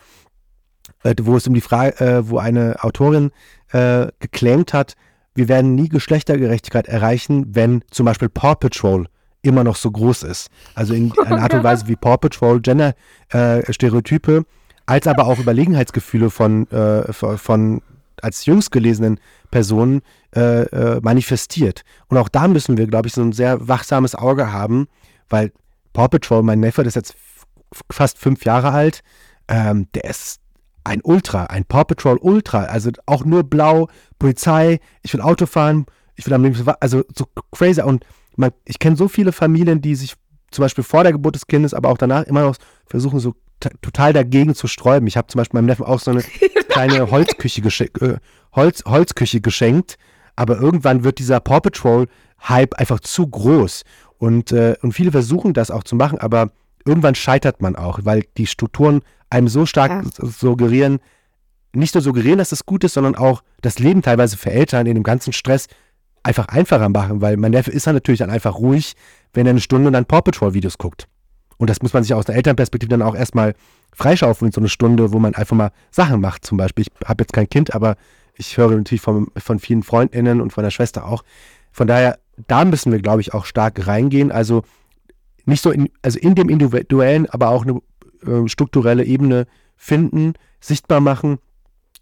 äh, 1.03 1.16
wo 1.22 1.38
es 1.38 1.47
um 1.47 1.53
die 1.53 1.62
Frage, 1.62 1.99
äh, 1.99 2.30
wo 2.30 2.38
eine 2.38 2.84
Autorin 2.84 3.32
äh, 3.72 4.08
geclaimt 4.20 4.74
hat, 4.74 4.95
wir 5.36 5.49
werden 5.49 5.76
nie 5.76 5.89
Geschlechtergerechtigkeit 5.89 6.88
erreichen, 6.88 7.53
wenn 7.53 7.84
zum 7.91 8.06
Beispiel 8.06 8.30
Paw 8.30 8.56
Patrol 8.56 9.08
immer 9.41 9.64
noch 9.64 9.76
so 9.76 9.91
groß 9.91 10.24
ist. 10.24 10.49
Also 10.74 10.93
in 10.93 11.12
einer 11.20 11.41
Art 11.43 11.53
und 11.53 11.64
Weise 11.64 11.88
wie 11.88 11.95
Paw 11.95 12.18
Patrol 12.18 12.62
Gender-Stereotype, 12.62 14.32
äh, 14.32 14.43
als 14.86 15.08
aber 15.08 15.26
auch 15.26 15.40
Überlegenheitsgefühle 15.40 16.30
von, 16.30 16.70
äh, 16.72 17.12
von 17.14 17.82
als 18.22 18.46
jüngst 18.46 18.72
gelesenen 18.72 19.20
Personen 19.52 20.02
äh, 20.36 20.64
äh, 20.64 21.00
manifestiert. 21.02 21.84
Und 22.08 22.18
auch 22.18 22.30
da 22.30 22.48
müssen 22.48 22.78
wir, 22.78 22.88
glaube 22.88 23.08
ich, 23.08 23.14
so 23.14 23.22
ein 23.22 23.32
sehr 23.32 23.68
wachsames 23.68 24.16
Auge 24.16 24.52
haben, 24.52 24.88
weil 25.30 25.52
Paw 25.94 26.08
Patrol, 26.08 26.44
mein 26.44 26.60
Neffe, 26.60 26.82
der 26.82 26.88
ist 26.88 26.96
jetzt 26.96 27.16
fast 27.90 28.18
fünf 28.18 28.46
Jahre 28.46 28.72
alt, 28.72 29.02
ähm, 29.48 29.88
der 29.94 30.06
ist 30.06 30.40
ein 30.84 31.02
Ultra, 31.04 31.46
ein 31.46 31.66
Paw 31.66 31.84
Patrol 31.84 32.18
Ultra, 32.18 32.64
also 32.64 32.92
auch 33.06 33.26
nur 33.26 33.44
blau, 33.44 33.88
Polizei, 34.20 34.80
ich 35.04 35.14
will 35.14 35.22
Auto 35.22 35.46
fahren, 35.46 35.86
ich 36.16 36.26
will 36.26 36.34
am 36.34 36.44
liebsten, 36.44 36.70
also 36.80 37.04
so 37.16 37.26
crazy. 37.52 37.82
Und 37.82 38.06
man, 38.36 38.52
ich 38.66 38.80
kenne 38.80 38.96
so 38.96 39.08
viele 39.08 39.32
Familien, 39.32 39.82
die 39.82 39.96
sich 39.96 40.16
zum 40.56 40.64
Beispiel 40.64 40.84
vor 40.84 41.03
der 41.03 41.12
Geburt 41.12 41.36
des 41.36 41.47
Kindes, 41.47 41.74
aber 41.74 41.89
auch 41.89 41.97
danach 41.97 42.24
immer 42.24 42.41
noch 42.41 42.56
versuchen, 42.86 43.20
so 43.20 43.36
total 43.82 44.14
dagegen 44.14 44.56
zu 44.56 44.68
sträuben. 44.68 45.08
Ich 45.08 45.18
habe 45.18 45.28
zum 45.28 45.39
Beispiel 45.39 45.58
meinem 45.58 45.68
Neffen 45.68 45.86
auch 45.86 45.99
so 45.99 46.12
eine 46.12 46.24
kleine 46.70 47.12
Holzküche, 47.12 47.62
geschenkt, 47.62 48.01
äh, 48.01 48.18
Holz, 48.53 48.84
Holzküche 48.86 49.41
geschenkt, 49.41 49.97
aber 50.36 50.60
irgendwann 50.60 51.03
wird 51.03 51.20
dieser 51.20 51.39
Paw 51.39 51.60
Patrol 51.62 52.08
Hype 52.47 52.76
einfach 52.76 52.99
zu 52.99 53.28
groß. 53.28 53.84
Und, 54.18 54.51
äh, 54.51 54.76
und 54.82 54.93
viele 54.93 55.12
versuchen 55.12 55.53
das 55.53 55.72
auch 55.72 55.84
zu 55.84 55.95
machen, 55.95 56.20
aber 56.20 56.51
irgendwann 56.86 57.16
scheitert 57.16 57.62
man 57.62 57.76
auch, 57.76 57.99
weil 58.03 58.24
die 58.38 58.47
Strukturen 58.47 59.01
einem 59.30 59.47
so 59.47 59.66
stark 59.66 59.91
ja. 59.91 60.26
suggerieren, 60.26 60.99
nicht 61.74 61.95
nur 61.95 62.01
suggerieren, 62.01 62.38
dass 62.38 62.51
es 62.51 62.66
gut 62.66 62.84
ist, 62.84 62.93
sondern 62.93 63.16
auch 63.16 63.41
das 63.62 63.80
Leben 63.80 64.01
teilweise 64.01 64.38
für 64.38 64.51
Eltern 64.51 64.86
in 64.86 64.95
dem 64.95 65.03
ganzen 65.03 65.34
Stress 65.34 65.68
einfach 66.24 66.47
einfacher 66.47 66.89
machen, 66.89 67.22
weil 67.22 67.38
mein 67.38 67.51
Neffe 67.51 67.72
ist 67.72 67.86
dann 67.86 67.95
natürlich 67.95 68.20
dann 68.20 68.30
einfach 68.30 68.56
ruhig, 68.56 68.95
wenn 69.36 69.46
er 69.46 69.52
eine 69.52 69.62
Stunde 69.62 69.92
dann 69.92 70.06
Paw 70.06 70.22
Patrol 70.22 70.54
Videos 70.54 70.78
guckt. 70.78 71.08
Und 71.58 71.70
das 71.70 71.82
muss 71.82 71.94
man 71.94 72.04
sich 72.04 72.14
aus 72.14 72.26
der 72.26 72.36
Elternperspektive 72.36 72.90
dann 72.90 73.02
auch 73.02 73.16
erstmal 73.16 73.54
freischaufeln, 73.94 74.52
so 74.52 74.60
eine 74.60 74.70
Stunde, 74.70 75.14
wo 75.14 75.20
man 75.20 75.36
einfach 75.36 75.56
mal 75.56 75.72
Sachen 75.92 76.20
macht. 76.20 76.46
Zum 76.46 76.58
Beispiel, 76.58 76.86
ich 76.86 77.08
habe 77.08 77.24
jetzt 77.24 77.34
kein 77.34 77.50
Kind, 77.50 77.74
aber 77.74 77.96
ich 78.34 78.58
höre 78.58 78.72
natürlich 78.72 79.02
von, 79.02 79.28
von 79.38 79.60
vielen 79.60 79.84
FreundInnen 79.84 80.42
und 80.42 80.52
von 80.52 80.64
der 80.64 80.72
Schwester 80.72 81.06
auch. 81.06 81.24
Von 81.72 81.88
daher, 81.88 82.20
da 82.48 82.66
müssen 82.66 82.92
wir, 82.92 83.00
glaube 83.00 83.22
ich, 83.22 83.34
auch 83.34 83.46
stark 83.46 83.88
reingehen. 83.88 84.32
Also 84.32 84.64
nicht 85.46 85.62
so 85.62 85.72
in, 85.72 85.90
also 86.02 86.20
in 86.20 86.36
dem 86.36 86.50
individuellen, 86.50 87.30
aber 87.30 87.50
auch 87.50 87.66
eine 87.66 87.82
äh, 88.26 88.48
strukturelle 88.48 89.06
Ebene 89.06 89.48
finden, 89.78 90.34
sichtbar 90.60 91.00
machen, 91.00 91.38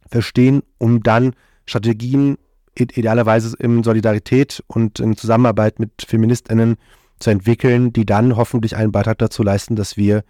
verstehen, 0.09 0.63
um 0.77 1.03
dann 1.03 1.35
Strategien 1.65 2.37
idealerweise 2.75 3.55
in 3.57 3.83
Solidarität 3.83 4.63
und 4.67 4.99
in 4.99 5.15
Zusammenarbeit 5.15 5.79
mit 5.79 5.91
FeministInnen 6.07 6.77
zu 7.23 7.29
entwickeln, 7.29 7.93
die 7.93 8.05
dann 8.05 8.35
hoffentlich 8.35 8.75
einen 8.75 8.91
Beitrag 8.91 9.17
dazu 9.17 9.43
leisten, 9.43 9.75
dass 9.75 9.97
wir 9.97 10.23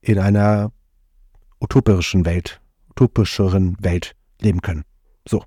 in 0.00 0.18
einer 0.18 0.72
utopischen 1.60 2.24
Welt, 2.24 2.60
utopischeren 2.90 3.76
Welt 3.80 4.14
leben 4.40 4.62
können. 4.62 4.84
So. 5.28 5.42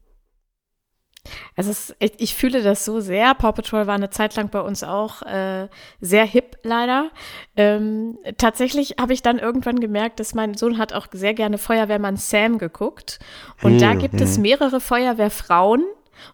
Es 1.56 1.68
ist, 1.68 1.96
ich, 2.00 2.34
fühle 2.34 2.64
das 2.64 2.86
so 2.86 3.00
sehr. 3.00 3.34
Paw 3.36 3.52
Patrol 3.52 3.88
war 3.88 3.96
eine 3.96 4.10
Zeit 4.10 4.36
lang 4.36 4.50
bei 4.50 4.62
uns 4.62 4.84
auch 4.84 5.22
äh, 5.22 5.68
sehr 6.02 6.26
hip, 6.26 6.58
leider. 6.64 7.12
Ähm, 7.56 8.18
tatsächlich 8.38 8.96
habe 9.00 9.14
ich 9.14 9.22
dann 9.22 9.38
irgendwann 9.38 9.80
gemerkt, 9.80 10.20
dass 10.20 10.34
mein 10.34 10.56
Sohn 10.56 10.78
hat 10.78 10.94
auch 10.94 11.08
sehr 11.12 11.34
gerne 11.34 11.58
Feuerwehrmann 11.58 12.18
Sam 12.18 12.58
geguckt. 12.58 13.20
Und 13.62 13.74
hm, 13.74 13.80
da 13.80 13.94
gibt 13.94 14.16
hm. 14.16 14.24
es 14.24 14.38
mehrere 14.38 14.80
Feuerwehrfrauen, 14.80 15.84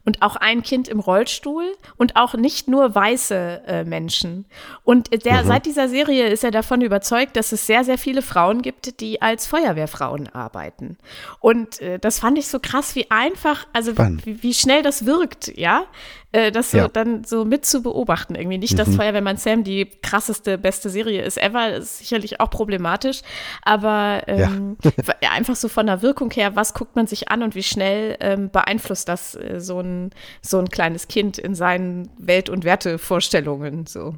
und 0.05 0.21
auch 0.21 0.35
ein 0.35 0.63
Kind 0.63 0.87
im 0.87 0.99
Rollstuhl 0.99 1.65
und 1.97 2.15
auch 2.15 2.33
nicht 2.35 2.67
nur 2.67 2.93
weiße 2.93 3.61
äh, 3.67 3.83
Menschen. 3.83 4.45
Und 4.83 5.25
der, 5.25 5.43
mhm. 5.43 5.47
seit 5.47 5.65
dieser 5.65 5.89
Serie 5.89 6.27
ist 6.27 6.43
er 6.43 6.51
davon 6.51 6.81
überzeugt, 6.81 7.35
dass 7.35 7.51
es 7.51 7.65
sehr, 7.65 7.83
sehr 7.83 7.97
viele 7.97 8.21
Frauen 8.21 8.61
gibt, 8.61 8.99
die 9.01 9.21
als 9.21 9.47
Feuerwehrfrauen 9.47 10.29
arbeiten. 10.29 10.97
Und 11.39 11.81
äh, 11.81 11.99
das 11.99 12.19
fand 12.19 12.37
ich 12.37 12.47
so 12.47 12.59
krass, 12.59 12.95
wie 12.95 13.09
einfach, 13.11 13.67
also 13.73 13.97
wie, 13.97 14.43
wie, 14.43 14.53
schnell 14.53 14.83
das 14.83 15.05
wirkt, 15.05 15.57
ja 15.57 15.85
äh, 16.31 16.51
das 16.51 16.71
so 16.71 16.77
ja. 16.77 16.87
dann 16.87 17.23
so 17.23 17.45
mit 17.45 17.65
zu 17.65 17.81
beobachten. 17.81 18.35
Irgendwie 18.35 18.57
nicht, 18.57 18.77
dass 18.77 18.89
mhm. 18.89 18.93
Feuerwehrmann 18.93 19.37
Sam 19.37 19.63
die 19.63 19.85
krasseste, 19.85 20.57
beste 20.57 20.89
Serie 20.89 21.23
ist 21.23 21.37
ever, 21.37 21.75
ist 21.75 21.99
sicherlich 21.99 22.39
auch 22.39 22.49
problematisch, 22.49 23.21
aber 23.61 24.23
ähm, 24.27 24.77
ja. 25.21 25.31
einfach 25.31 25.55
so 25.55 25.67
von 25.67 25.85
der 25.85 26.01
Wirkung 26.01 26.31
her, 26.31 26.55
was 26.55 26.73
guckt 26.73 26.95
man 26.95 27.07
sich 27.07 27.29
an 27.29 27.43
und 27.43 27.55
wie 27.55 27.63
schnell 27.63 28.17
ähm, 28.19 28.49
beeinflusst 28.49 29.07
das 29.07 29.35
äh, 29.35 29.59
so, 29.59 29.79
ein, 29.79 30.11
so 30.41 30.59
ein 30.59 30.69
kleines 30.69 31.07
Kind 31.07 31.37
in 31.37 31.55
seinen 31.55 32.09
Welt- 32.17 32.49
und 32.49 32.63
Wertevorstellungen 32.63 33.85
so. 33.85 34.15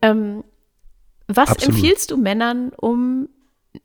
Ähm, 0.00 0.44
was 1.26 1.50
Absolut. 1.50 1.74
empfiehlst 1.74 2.10
du 2.10 2.16
Männern, 2.16 2.72
um, 2.76 3.28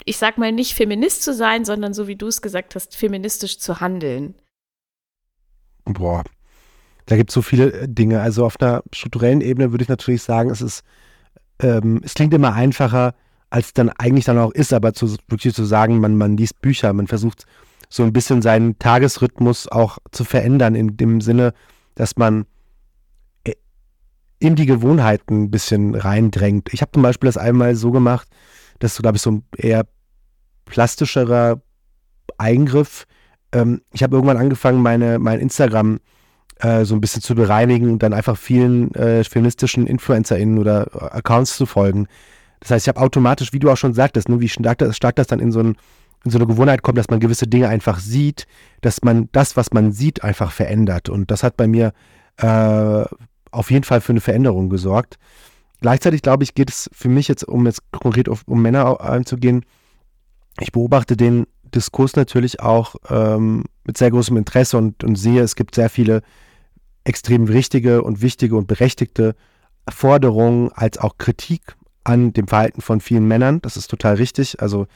ich 0.05 0.17
sag 0.17 0.37
mal, 0.37 0.51
nicht 0.53 0.75
Feminist 0.75 1.23
zu 1.23 1.33
sein, 1.33 1.65
sondern 1.65 1.93
so 1.93 2.07
wie 2.07 2.15
du 2.15 2.27
es 2.27 2.41
gesagt 2.41 2.75
hast, 2.75 2.95
feministisch 2.95 3.59
zu 3.59 3.81
handeln? 3.81 4.35
Boah, 5.83 6.23
da 7.05 7.17
gibt 7.17 7.29
es 7.29 7.33
so 7.33 7.41
viele 7.41 7.71
äh, 7.73 7.87
Dinge. 7.87 8.21
Also 8.21 8.45
auf 8.45 8.59
einer 8.59 8.83
strukturellen 8.91 9.41
Ebene 9.41 9.71
würde 9.71 9.83
ich 9.83 9.89
natürlich 9.89 10.23
sagen, 10.23 10.49
es 10.49 10.61
ist, 10.61 10.83
ähm, 11.59 12.01
es 12.03 12.13
klingt 12.13 12.33
immer 12.33 12.53
einfacher, 12.53 13.13
als 13.49 13.67
es 13.67 13.73
dann 13.73 13.89
eigentlich 13.89 14.25
dann 14.25 14.37
auch 14.37 14.51
ist, 14.51 14.73
aber 14.73 14.93
zu, 14.93 15.15
wirklich 15.27 15.53
zu 15.53 15.63
sagen, 15.63 15.99
man, 15.99 16.17
man 16.17 16.37
liest 16.37 16.61
Bücher, 16.61 16.91
man 16.93 17.07
versucht 17.07 17.45
so 17.89 18.03
ein 18.03 18.13
bisschen 18.13 18.41
seinen 18.41 18.79
Tagesrhythmus 18.79 19.67
auch 19.67 19.99
zu 20.11 20.23
verändern, 20.23 20.73
in 20.73 20.97
dem 20.97 21.21
Sinne, 21.21 21.53
dass 21.93 22.17
man 22.17 22.45
äh, 23.43 23.53
in 24.39 24.55
die 24.55 24.65
Gewohnheiten 24.65 25.43
ein 25.43 25.51
bisschen 25.51 25.93
reindrängt. 25.93 26.73
Ich 26.73 26.81
habe 26.81 26.91
zum 26.91 27.03
Beispiel 27.03 27.27
das 27.27 27.37
einmal 27.37 27.75
so 27.75 27.91
gemacht, 27.91 28.27
dass 28.79 28.95
so, 28.95 29.01
glaube 29.01 29.17
ich, 29.17 29.21
so 29.21 29.31
ein 29.31 29.43
eher 29.55 29.85
plastischerer 30.65 31.61
Eingriff. 32.39 33.05
Ähm, 33.51 33.81
ich 33.91 34.01
habe 34.01 34.15
irgendwann 34.15 34.37
angefangen, 34.37 34.81
meine, 34.81 35.19
mein 35.19 35.39
Instagram 35.39 35.99
äh, 36.63 36.85
so 36.85 36.95
ein 36.95 37.01
bisschen 37.01 37.21
zu 37.21 37.35
bereinigen 37.35 37.91
und 37.91 38.03
dann 38.03 38.13
einfach 38.13 38.37
vielen 38.37 38.93
äh, 38.95 39.23
feministischen 39.23 39.85
InfluencerInnen 39.85 40.57
oder 40.57 41.13
Accounts 41.13 41.57
zu 41.57 41.65
folgen. 41.65 42.07
Das 42.61 42.71
heißt, 42.71 42.85
ich 42.85 42.87
habe 42.87 43.01
automatisch, 43.01 43.51
wie 43.51 43.59
du 43.59 43.69
auch 43.69 43.77
schon 43.77 43.93
sagtest, 43.93 44.29
ne, 44.29 44.39
wie 44.39 44.47
stark 44.47 44.77
das, 44.77 44.95
stark 44.95 45.17
das 45.17 45.27
dann 45.27 45.39
in 45.39 45.51
so, 45.51 45.59
ein, 45.59 45.75
in 46.23 46.31
so 46.31 46.37
eine 46.37 46.47
Gewohnheit 46.47 46.81
kommt, 46.81 46.97
dass 46.97 47.09
man 47.09 47.19
gewisse 47.19 47.47
Dinge 47.47 47.67
einfach 47.67 47.99
sieht, 47.99 48.47
dass 48.81 49.01
man 49.03 49.27
das, 49.33 49.57
was 49.57 49.73
man 49.73 49.91
sieht, 49.91 50.23
einfach 50.23 50.51
verändert. 50.51 51.09
Und 51.09 51.29
das 51.31 51.43
hat 51.43 51.57
bei 51.57 51.67
mir 51.67 51.91
äh, 52.37 53.03
auf 53.51 53.69
jeden 53.69 53.83
Fall 53.83 53.99
für 53.99 54.13
eine 54.13 54.21
Veränderung 54.21 54.69
gesorgt. 54.69 55.19
Gleichzeitig, 55.81 56.21
glaube 56.21 56.45
ich, 56.45 56.55
geht 56.55 56.69
es 56.69 56.89
für 56.93 57.09
mich 57.09 57.27
jetzt, 57.27 57.43
um 57.43 57.65
jetzt 57.65 57.81
konkret 57.91 58.29
auf, 58.29 58.43
um 58.47 58.61
Männer 58.61 59.01
einzugehen, 59.01 59.65
ich 60.61 60.71
beobachte 60.71 61.17
den 61.17 61.45
Diskurs 61.75 62.15
natürlich 62.15 62.61
auch 62.61 62.95
ähm, 63.09 63.65
mit 63.83 63.97
sehr 63.97 64.11
großem 64.11 64.37
Interesse 64.37 64.77
und, 64.77 65.03
und 65.03 65.15
sehe, 65.15 65.41
es 65.41 65.55
gibt 65.55 65.75
sehr 65.75 65.89
viele 65.89 66.21
extrem 67.03 67.45
richtige 67.45 68.03
und 68.03 68.21
wichtige 68.21 68.55
und 68.55 68.67
berechtigte 68.67 69.35
Forderungen 69.89 70.71
als 70.73 70.97
auch 70.97 71.17
Kritik 71.17 71.75
an 72.03 72.33
dem 72.33 72.47
Verhalten 72.47 72.81
von 72.81 73.01
vielen 73.01 73.27
Männern. 73.27 73.61
Das 73.61 73.77
ist 73.77 73.87
total 73.87 74.15
richtig. 74.15 74.61
Also 74.61 74.87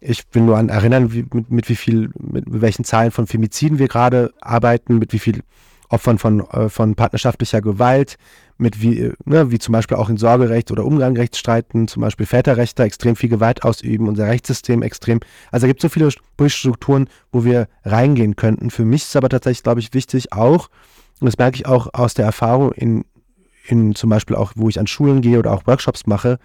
ich 0.00 0.24
will 0.32 0.42
nur 0.42 0.56
an 0.56 0.68
erinnern, 0.68 1.12
wie, 1.12 1.26
mit, 1.32 1.50
mit, 1.50 1.68
wie 1.68 1.76
viel, 1.76 2.10
mit, 2.18 2.44
welchen 2.48 2.84
Zahlen 2.84 3.10
von 3.10 3.26
Femiziden 3.26 3.78
wir 3.78 3.88
gerade 3.88 4.32
arbeiten, 4.40 4.98
mit 4.98 5.12
wie 5.12 5.18
viel 5.18 5.42
Opfern 5.90 6.18
von, 6.18 6.40
äh, 6.50 6.68
von 6.68 6.94
partnerschaftlicher 6.94 7.60
Gewalt, 7.60 8.16
mit 8.56 8.80
wie, 8.80 9.12
ne, 9.24 9.50
wie 9.50 9.58
zum 9.58 9.72
Beispiel 9.72 9.96
auch 9.96 10.08
in 10.08 10.16
Sorgerecht 10.16 10.70
oder 10.70 10.84
Umgangsrechtsstreiten, 10.84 11.88
zum 11.88 12.02
Beispiel 12.02 12.26
Väterrechte 12.26 12.82
extrem 12.82 13.16
viel 13.16 13.28
Gewalt 13.28 13.64
ausüben, 13.64 14.08
unser 14.08 14.26
Rechtssystem 14.26 14.82
extrem. 14.82 15.20
Also 15.50 15.64
da 15.64 15.68
gibt 15.68 15.82
es 15.82 15.90
so 15.90 15.94
viele 15.94 16.10
Strukturen, 16.50 17.08
wo 17.32 17.44
wir 17.44 17.68
reingehen 17.84 18.36
könnten. 18.36 18.70
Für 18.70 18.84
mich 18.84 19.02
ist 19.02 19.16
aber 19.16 19.28
tatsächlich, 19.28 19.64
glaube 19.64 19.80
ich, 19.80 19.92
wichtig 19.92 20.32
auch, 20.32 20.68
und 21.20 21.26
das 21.26 21.38
merke 21.38 21.56
ich 21.56 21.66
auch 21.66 21.88
aus 21.92 22.14
der 22.14 22.24
Erfahrung 22.24 22.72
in, 22.72 23.04
in 23.66 23.94
zum 23.94 24.10
Beispiel 24.10 24.36
auch, 24.36 24.52
wo 24.56 24.68
ich 24.68 24.80
an 24.80 24.86
Schulen 24.86 25.20
gehe 25.20 25.38
oder 25.38 25.52
auch 25.52 25.66
Workshops 25.66 26.06
mache, 26.06 26.38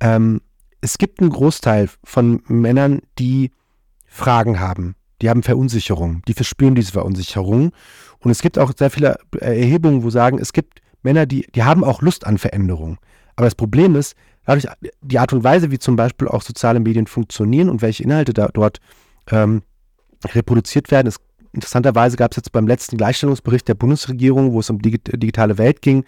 ähm, 0.00 0.40
es 0.80 0.98
gibt 0.98 1.20
einen 1.20 1.30
Großteil 1.30 1.88
von 2.02 2.42
Männern, 2.46 3.00
die 3.18 3.50
Fragen 4.06 4.60
haben. 4.60 4.96
Die 5.22 5.30
haben 5.30 5.42
Verunsicherung, 5.42 6.22
die 6.28 6.34
verspüren 6.34 6.74
diese 6.74 6.92
Verunsicherung. 6.92 7.72
Und 8.18 8.30
es 8.30 8.42
gibt 8.42 8.58
auch 8.58 8.72
sehr 8.76 8.90
viele 8.90 9.16
Erhebungen, 9.40 10.02
wo 10.02 10.10
sagen, 10.10 10.38
es 10.38 10.52
gibt 10.52 10.80
Männer, 11.02 11.26
die, 11.26 11.46
die 11.54 11.62
haben 11.62 11.84
auch 11.84 12.02
Lust 12.02 12.26
an 12.26 12.38
Veränderung. 12.38 12.98
Aber 13.36 13.46
das 13.46 13.54
Problem 13.54 13.94
ist, 13.96 14.14
dadurch 14.44 14.66
die 15.02 15.18
Art 15.18 15.32
und 15.32 15.44
Weise, 15.44 15.70
wie 15.70 15.78
zum 15.78 15.96
Beispiel 15.96 16.28
auch 16.28 16.42
soziale 16.42 16.80
Medien 16.80 17.06
funktionieren 17.06 17.68
und 17.68 17.82
welche 17.82 18.02
Inhalte 18.02 18.32
da 18.32 18.48
dort 18.48 18.80
ähm, 19.30 19.62
reproduziert 20.32 20.90
werden, 20.90 21.08
ist 21.08 21.20
Interessanterweise 21.54 22.16
gab 22.16 22.32
es 22.32 22.36
jetzt 22.36 22.52
beim 22.52 22.66
letzten 22.66 22.96
Gleichstellungsbericht 22.96 23.68
der 23.68 23.74
Bundesregierung, 23.74 24.52
wo 24.52 24.60
es 24.60 24.70
um 24.70 24.82
die 24.82 24.98
digitale 24.98 25.56
Welt 25.56 25.82
ging, 25.82 26.04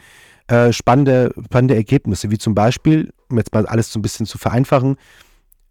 äh, 0.48 0.72
spannende, 0.72 1.32
spannende 1.44 1.76
Ergebnisse, 1.76 2.30
wie 2.30 2.38
zum 2.38 2.54
Beispiel, 2.54 3.12
um 3.30 3.38
jetzt 3.38 3.54
mal 3.54 3.66
alles 3.66 3.92
so 3.92 3.98
ein 3.98 4.02
bisschen 4.02 4.26
zu 4.26 4.38
vereinfachen, 4.38 4.96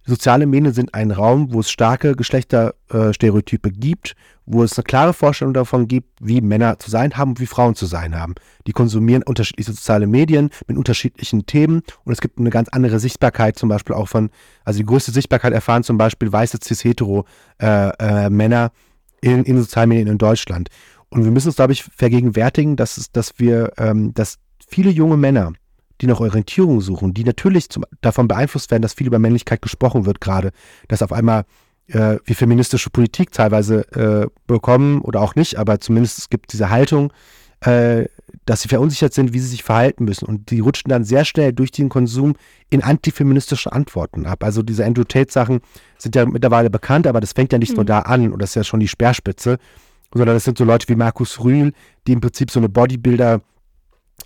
soziale 0.05 0.45
Medien 0.45 0.73
sind 0.73 0.93
ein 0.93 1.11
Raum, 1.11 1.51
wo 1.51 1.59
es 1.59 1.69
starke 1.69 2.15
Geschlechterstereotype 2.15 3.71
gibt, 3.71 4.15
wo 4.45 4.63
es 4.63 4.77
eine 4.77 4.83
klare 4.83 5.13
Vorstellung 5.13 5.53
davon 5.53 5.87
gibt, 5.87 6.09
wie 6.21 6.41
Männer 6.41 6.77
zu 6.79 6.91
sein 6.91 7.17
haben 7.17 7.31
und 7.31 7.39
wie 7.39 7.47
Frauen 7.47 7.75
zu 7.75 7.85
sein 7.85 8.15
haben. 8.15 8.35
Die 8.67 8.71
konsumieren 8.71 9.23
unterschiedliche 9.23 9.71
soziale 9.71 10.07
Medien 10.07 10.51
mit 10.67 10.77
unterschiedlichen 10.77 11.45
Themen 11.47 11.81
und 12.03 12.13
es 12.13 12.21
gibt 12.21 12.39
eine 12.39 12.49
ganz 12.49 12.69
andere 12.69 12.99
Sichtbarkeit 12.99 13.57
zum 13.57 13.69
Beispiel 13.69 13.95
auch 13.95 14.07
von, 14.07 14.29
also 14.63 14.77
die 14.77 14.85
größte 14.85 15.11
Sichtbarkeit 15.11 15.53
erfahren 15.53 15.83
zum 15.83 15.97
Beispiel 15.97 16.31
weiße 16.31 16.59
cis-hetero-Männer, 16.61 17.25
äh, 17.59 18.65
äh, 18.65 18.69
in, 19.21 19.43
in 19.43 19.57
sozialen 19.59 19.89
Medien 19.89 20.07
in 20.07 20.17
Deutschland. 20.17 20.69
Und 21.09 21.23
wir 21.23 21.31
müssen 21.31 21.47
uns, 21.47 21.55
glaube 21.55 21.73
ich, 21.73 21.83
vergegenwärtigen, 21.83 22.75
dass, 22.75 22.97
es, 22.97 23.11
dass 23.11 23.33
wir, 23.37 23.73
ähm, 23.77 24.13
dass 24.13 24.37
viele 24.67 24.89
junge 24.89 25.17
Männer, 25.17 25.53
die 26.01 26.07
nach 26.07 26.19
Orientierung 26.19 26.81
suchen, 26.81 27.13
die 27.13 27.23
natürlich 27.23 27.69
zum, 27.69 27.85
davon 28.01 28.27
beeinflusst 28.27 28.69
werden, 28.71 28.81
dass 28.81 28.93
viel 28.93 29.07
über 29.07 29.19
Männlichkeit 29.19 29.61
gesprochen 29.61 30.05
wird 30.05 30.19
gerade, 30.19 30.51
dass 30.87 31.01
auf 31.01 31.13
einmal 31.13 31.45
äh, 31.87 32.17
wir 32.25 32.35
feministische 32.35 32.89
Politik 32.89 33.31
teilweise 33.31 33.89
äh, 33.93 34.27
bekommen 34.47 35.01
oder 35.01 35.21
auch 35.21 35.35
nicht, 35.35 35.57
aber 35.57 35.79
zumindest 35.79 36.17
es 36.17 36.29
gibt 36.29 36.51
diese 36.51 36.69
Haltung, 36.69 37.13
äh, 37.61 38.05
dass 38.45 38.61
sie 38.61 38.67
verunsichert 38.67 39.13
sind, 39.13 39.33
wie 39.33 39.39
sie 39.39 39.47
sich 39.47 39.63
verhalten 39.63 40.05
müssen. 40.05 40.25
Und 40.25 40.51
die 40.51 40.59
rutschen 40.59 40.89
dann 40.89 41.03
sehr 41.03 41.25
schnell 41.25 41.51
durch 41.51 41.71
den 41.71 41.89
Konsum 41.89 42.35
in 42.69 42.83
antifeministische 42.83 43.71
Antworten 43.71 44.25
ab. 44.25 44.43
Also 44.43 44.61
diese 44.61 44.85
Andrew 44.85 45.03
Tate-Sachen 45.03 45.61
sind 45.97 46.15
ja 46.15 46.25
mittlerweile 46.25 46.69
bekannt, 46.69 47.07
aber 47.07 47.21
das 47.21 47.33
fängt 47.33 47.51
ja 47.51 47.57
nicht 47.57 47.71
mhm. 47.71 47.77
nur 47.77 47.85
da 47.85 47.99
an 47.99 48.31
und 48.31 48.41
das 48.41 48.51
ist 48.51 48.55
ja 48.55 48.63
schon 48.63 48.79
die 48.79 48.87
Speerspitze, 48.87 49.57
sondern 50.13 50.35
das 50.35 50.43
sind 50.43 50.57
so 50.57 50.63
Leute 50.63 50.87
wie 50.89 50.95
Markus 50.95 51.43
Rühl, 51.43 51.73
die 52.07 52.13
im 52.13 52.21
Prinzip 52.21 52.51
so 52.51 52.59
eine 52.59 52.69
Bodybuilder, 52.69 53.41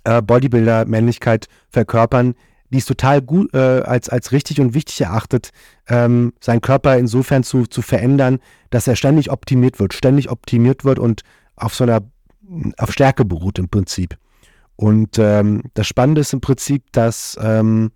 äh, 0.04 0.22
Bodybuilder-Männlichkeit 0.22 1.46
verkörpern, 1.70 2.34
die 2.70 2.78
es 2.78 2.86
total 2.86 3.20
gut 3.22 3.52
äh, 3.54 3.58
als, 3.58 4.08
als 4.08 4.32
richtig 4.32 4.60
und 4.60 4.74
wichtig 4.74 5.00
erachtet, 5.00 5.50
ähm, 5.88 6.32
seinen 6.40 6.60
Körper 6.60 6.96
insofern 6.98 7.42
zu, 7.42 7.66
zu 7.66 7.82
verändern, 7.82 8.38
dass 8.70 8.86
er 8.86 8.96
ständig 8.96 9.30
optimiert 9.30 9.80
wird, 9.80 9.94
ständig 9.94 10.30
optimiert 10.30 10.84
wird 10.84 10.98
und 10.98 11.22
auf 11.56 11.74
so 11.74 11.84
einer 11.84 12.02
auf 12.78 12.92
Stärke 12.92 13.24
beruht 13.24 13.58
im 13.58 13.68
Prinzip. 13.68 14.16
Und 14.76 15.18
ähm, 15.18 15.62
das 15.74 15.86
Spannende 15.86 16.22
ist 16.22 16.32
im 16.32 16.40
Prinzip, 16.40 16.84
dass 16.92 17.38
ähm, 17.40 17.92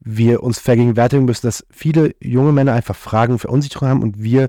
wir 0.00 0.42
uns 0.42 0.58
vergegenwärtigen 0.58 1.24
müssen, 1.24 1.46
dass 1.46 1.64
viele 1.70 2.14
junge 2.20 2.52
Männer 2.52 2.72
einfach 2.72 2.96
Fragen, 2.96 3.38
Verunsicherung 3.38 3.88
haben 3.88 4.02
und 4.02 4.22
wir 4.22 4.48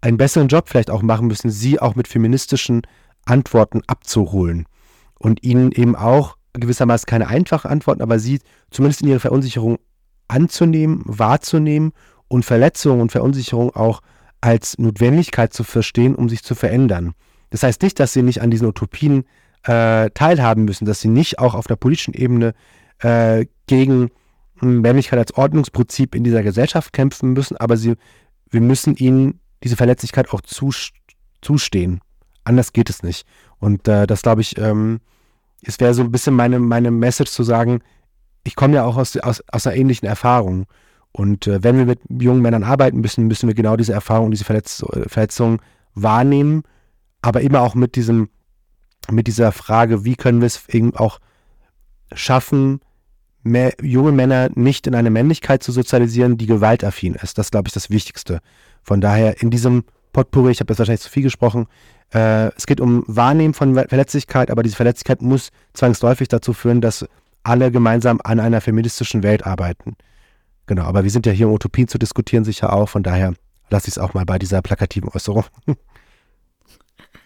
einen 0.00 0.16
besseren 0.16 0.48
Job 0.48 0.68
vielleicht 0.68 0.90
auch 0.90 1.02
machen 1.02 1.26
müssen, 1.26 1.50
sie 1.50 1.80
auch 1.80 1.94
mit 1.96 2.08
feministischen 2.08 2.82
Antworten 3.24 3.82
abzuholen 3.86 4.66
und 5.18 5.42
ihnen 5.42 5.72
eben 5.72 5.96
auch 5.96 6.36
gewissermaßen 6.52 7.06
keine 7.06 7.28
einfachen 7.28 7.70
Antworten, 7.70 8.02
aber 8.02 8.18
sie 8.18 8.40
zumindest 8.70 9.02
in 9.02 9.08
ihrer 9.08 9.20
Verunsicherung 9.20 9.78
anzunehmen, 10.28 11.02
wahrzunehmen 11.04 11.92
und 12.28 12.44
Verletzungen 12.44 13.00
und 13.00 13.12
Verunsicherung 13.12 13.74
auch 13.74 14.02
als 14.40 14.78
Notwendigkeit 14.78 15.52
zu 15.52 15.64
verstehen, 15.64 16.14
um 16.14 16.28
sich 16.28 16.42
zu 16.42 16.54
verändern. 16.54 17.14
Das 17.50 17.62
heißt 17.62 17.82
nicht, 17.82 17.98
dass 18.00 18.12
sie 18.12 18.22
nicht 18.22 18.42
an 18.42 18.50
diesen 18.50 18.66
Utopien 18.66 19.24
äh, 19.64 20.10
teilhaben 20.10 20.64
müssen, 20.64 20.84
dass 20.84 21.00
sie 21.00 21.08
nicht 21.08 21.38
auch 21.38 21.54
auf 21.54 21.66
der 21.66 21.76
politischen 21.76 22.14
Ebene 22.14 22.54
äh, 23.00 23.46
gegen 23.66 24.10
Männlichkeit 24.60 25.18
als 25.18 25.34
Ordnungsprinzip 25.34 26.14
in 26.14 26.24
dieser 26.24 26.42
Gesellschaft 26.42 26.92
kämpfen 26.92 27.32
müssen, 27.32 27.56
aber 27.56 27.76
sie, 27.76 27.94
wir 28.50 28.60
müssen 28.60 28.96
ihnen 28.96 29.40
diese 29.62 29.76
Verletzlichkeit 29.76 30.30
auch 30.30 30.40
zustehen. 31.40 32.00
Anders 32.44 32.72
geht 32.72 32.90
es 32.90 33.02
nicht. 33.02 33.26
Und 33.58 33.86
äh, 33.88 34.06
das 34.06 34.22
glaube 34.22 34.40
ich, 34.40 34.58
ähm, 34.58 35.00
es 35.62 35.78
wäre 35.80 35.94
so 35.94 36.02
ein 36.02 36.10
bisschen 36.10 36.34
meine, 36.34 36.58
meine 36.58 36.90
Message 36.90 37.30
zu 37.30 37.42
sagen, 37.42 37.80
ich 38.44 38.56
komme 38.56 38.76
ja 38.76 38.84
auch 38.84 38.96
aus, 38.96 39.16
aus, 39.16 39.42
aus 39.50 39.66
einer 39.66 39.76
ähnlichen 39.76 40.08
Erfahrung. 40.08 40.66
Und 41.12 41.46
äh, 41.46 41.62
wenn 41.62 41.76
wir 41.76 41.84
mit 41.84 42.00
jungen 42.08 42.42
Männern 42.42 42.64
arbeiten 42.64 43.00
müssen, 43.00 43.26
müssen 43.26 43.48
wir 43.48 43.54
genau 43.54 43.76
diese 43.76 43.92
Erfahrung, 43.92 44.30
diese 44.30 44.44
Verletz 44.44 44.84
Verletzung 45.06 45.60
wahrnehmen, 45.94 46.62
aber 47.22 47.40
immer 47.40 47.62
auch 47.62 47.74
mit 47.74 47.96
diesem, 47.96 48.28
mit 49.10 49.26
dieser 49.26 49.52
Frage, 49.52 50.04
wie 50.04 50.16
können 50.16 50.40
wir 50.40 50.46
es 50.46 50.68
eben 50.68 50.94
auch 50.94 51.18
schaffen, 52.12 52.80
mehr, 53.42 53.72
junge 53.82 54.12
Männer 54.12 54.50
nicht 54.54 54.86
in 54.86 54.94
eine 54.94 55.10
Männlichkeit 55.10 55.62
zu 55.62 55.72
sozialisieren, 55.72 56.36
die 56.36 56.46
gewaltaffin 56.46 57.14
ist. 57.14 57.38
Das 57.38 57.50
glaube 57.50 57.68
ich, 57.68 57.74
das 57.74 57.90
Wichtigste. 57.90 58.40
Von 58.82 59.00
daher 59.00 59.42
in 59.42 59.50
diesem 59.50 59.84
Potpourri, 60.12 60.52
ich 60.52 60.60
habe 60.60 60.72
jetzt 60.72 60.78
wahrscheinlich 60.78 61.02
zu 61.02 61.10
viel 61.10 61.22
gesprochen, 61.22 61.66
äh, 62.14 62.48
es 62.56 62.66
geht 62.66 62.80
um 62.80 63.04
Wahrnehmen 63.06 63.54
von 63.54 63.74
Verletzlichkeit, 63.74 64.50
aber 64.50 64.62
diese 64.62 64.76
Verletzlichkeit 64.76 65.22
muss 65.22 65.50
zwangsläufig 65.74 66.28
dazu 66.28 66.52
führen, 66.52 66.80
dass 66.80 67.06
alle 67.42 67.70
gemeinsam 67.70 68.20
an 68.24 68.40
einer 68.40 68.60
feministischen 68.60 69.22
Welt 69.22 69.46
arbeiten. 69.46 69.96
Genau, 70.66 70.84
aber 70.84 71.04
wir 71.04 71.10
sind 71.10 71.26
ja 71.26 71.32
hier, 71.32 71.48
um 71.48 71.54
Utopien 71.54 71.88
zu 71.88 71.98
diskutieren, 71.98 72.44
sicher 72.44 72.72
auch. 72.72 72.88
Von 72.88 73.02
daher 73.02 73.34
lasse 73.70 73.88
ich 73.88 73.94
es 73.94 73.98
auch 73.98 74.14
mal 74.14 74.24
bei 74.24 74.38
dieser 74.38 74.62
plakativen 74.62 75.08
Äußerung. 75.08 75.44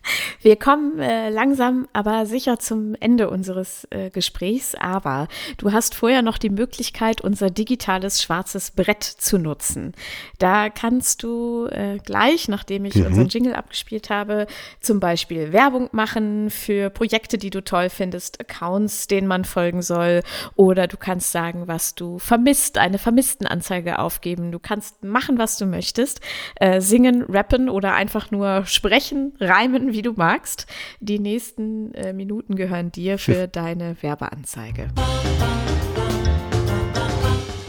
Wir 0.42 0.56
kommen 0.56 0.98
äh, 0.98 1.30
langsam, 1.30 1.88
aber 1.92 2.26
sicher 2.26 2.58
zum 2.58 2.94
Ende 3.00 3.30
unseres 3.30 3.86
äh, 3.90 4.10
Gesprächs. 4.10 4.74
Aber 4.74 5.28
du 5.58 5.72
hast 5.72 5.94
vorher 5.94 6.22
noch 6.22 6.38
die 6.38 6.50
Möglichkeit, 6.50 7.20
unser 7.20 7.50
digitales 7.50 8.22
schwarzes 8.22 8.70
Brett 8.70 9.04
zu 9.04 9.38
nutzen. 9.38 9.92
Da 10.38 10.70
kannst 10.70 11.22
du 11.22 11.66
äh, 11.66 11.98
gleich, 12.04 12.48
nachdem 12.48 12.84
ich 12.84 12.96
mhm. 12.96 13.06
unseren 13.06 13.28
Jingle 13.28 13.54
abgespielt 13.54 14.10
habe, 14.10 14.46
zum 14.80 15.00
Beispiel 15.00 15.52
Werbung 15.52 15.88
machen 15.92 16.50
für 16.50 16.90
Projekte, 16.90 17.38
die 17.38 17.50
du 17.50 17.62
toll 17.62 17.88
findest, 17.88 18.40
Accounts, 18.40 19.06
denen 19.06 19.28
man 19.28 19.44
folgen 19.44 19.82
soll. 19.82 20.22
Oder 20.56 20.86
du 20.86 20.96
kannst 20.96 21.32
sagen, 21.32 21.68
was 21.68 21.94
du 21.94 22.18
vermisst, 22.18 22.78
eine 22.78 22.98
Vermisstenanzeige 22.98 23.98
aufgeben. 23.98 24.52
Du 24.52 24.58
kannst 24.58 25.04
machen, 25.04 25.38
was 25.38 25.56
du 25.58 25.66
möchtest. 25.66 26.20
Äh, 26.56 26.80
singen, 26.80 27.22
rappen 27.28 27.68
oder 27.68 27.94
einfach 27.94 28.30
nur 28.30 28.66
sprechen, 28.66 29.34
reimen, 29.40 29.91
wie 29.92 30.02
du 30.02 30.12
magst. 30.12 30.66
Die 31.00 31.18
nächsten 31.18 31.94
äh, 31.94 32.12
Minuten 32.12 32.56
gehören 32.56 32.92
dir 32.92 33.18
für 33.18 33.48
deine 33.52 33.96
Werbeanzeige. 34.02 34.88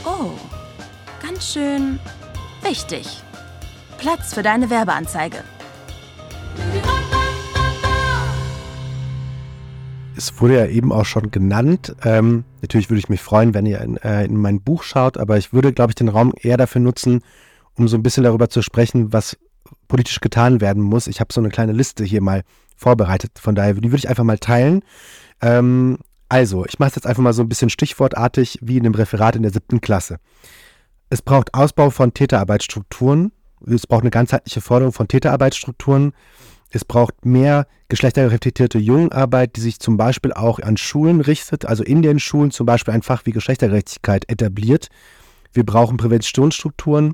Oh, 0.05 0.31
ganz 1.21 1.53
schön 1.53 1.99
wichtig. 2.61 3.21
Platz 3.97 4.33
für 4.33 4.43
deine 4.43 4.69
Werbeanzeige. 4.69 5.43
Es 10.15 10.39
wurde 10.39 10.57
ja 10.57 10.65
eben 10.67 10.91
auch 10.91 11.05
schon 11.05 11.31
genannt. 11.31 11.95
Ähm, 12.03 12.43
natürlich 12.61 12.89
würde 12.89 12.99
ich 12.99 13.09
mich 13.09 13.21
freuen, 13.21 13.53
wenn 13.53 13.65
ihr 13.65 13.81
in, 13.81 13.97
äh, 13.97 14.25
in 14.25 14.37
mein 14.37 14.61
Buch 14.61 14.83
schaut, 14.83 15.17
aber 15.17 15.37
ich 15.37 15.53
würde, 15.53 15.73
glaube 15.73 15.91
ich, 15.91 15.95
den 15.95 16.09
Raum 16.09 16.33
eher 16.39 16.57
dafür 16.57 16.81
nutzen, 16.81 17.21
um 17.75 17.87
so 17.87 17.97
ein 17.97 18.03
bisschen 18.03 18.23
darüber 18.23 18.49
zu 18.49 18.61
sprechen, 18.61 19.11
was 19.11 19.37
politisch 19.87 20.19
getan 20.19 20.61
werden 20.61 20.83
muss. 20.83 21.07
Ich 21.07 21.19
habe 21.19 21.33
so 21.33 21.41
eine 21.41 21.49
kleine 21.49 21.73
Liste 21.73 22.03
hier 22.03 22.21
mal 22.21 22.43
vorbereitet, 22.75 23.39
von 23.39 23.55
daher, 23.55 23.73
die 23.73 23.83
würde 23.83 23.97
ich 23.97 24.09
einfach 24.09 24.23
mal 24.23 24.39
teilen. 24.39 24.81
Ähm, 25.41 25.97
also, 26.29 26.65
ich 26.65 26.79
mache 26.79 26.89
es 26.89 26.95
jetzt 26.95 27.05
einfach 27.05 27.21
mal 27.21 27.33
so 27.33 27.43
ein 27.43 27.49
bisschen 27.49 27.69
stichwortartig 27.69 28.59
wie 28.61 28.77
in 28.77 28.83
dem 28.83 28.95
Referat 28.95 29.35
in 29.35 29.43
der 29.43 29.51
siebten 29.51 29.81
Klasse. 29.81 30.17
Es 31.09 31.21
braucht 31.21 31.53
Ausbau 31.53 31.91
von 31.91 32.13
Täterarbeitsstrukturen. 32.13 33.31
Es 33.67 33.85
braucht 33.85 34.01
eine 34.01 34.09
ganzheitliche 34.09 34.61
Forderung 34.61 34.93
von 34.93 35.07
Täterarbeitsstrukturen. 35.07 36.13
Es 36.71 36.85
braucht 36.85 37.23
mehr 37.23 37.67
geschlechterreflektierte 37.87 38.79
Jungenarbeit, 38.79 39.55
die 39.55 39.61
sich 39.61 39.79
zum 39.79 39.95
Beispiel 39.95 40.33
auch 40.33 40.59
an 40.59 40.75
Schulen 40.75 41.21
richtet, 41.21 41.65
also 41.65 41.83
in 41.83 42.01
den 42.01 42.19
Schulen 42.19 42.49
zum 42.49 42.65
Beispiel 42.65 42.95
ein 42.95 43.03
Fach 43.03 43.21
wie 43.25 43.31
Geschlechtergerechtigkeit 43.31 44.27
etabliert. 44.27 44.87
Wir 45.51 45.63
brauchen 45.63 45.97
Präventionsstrukturen. 45.97 47.13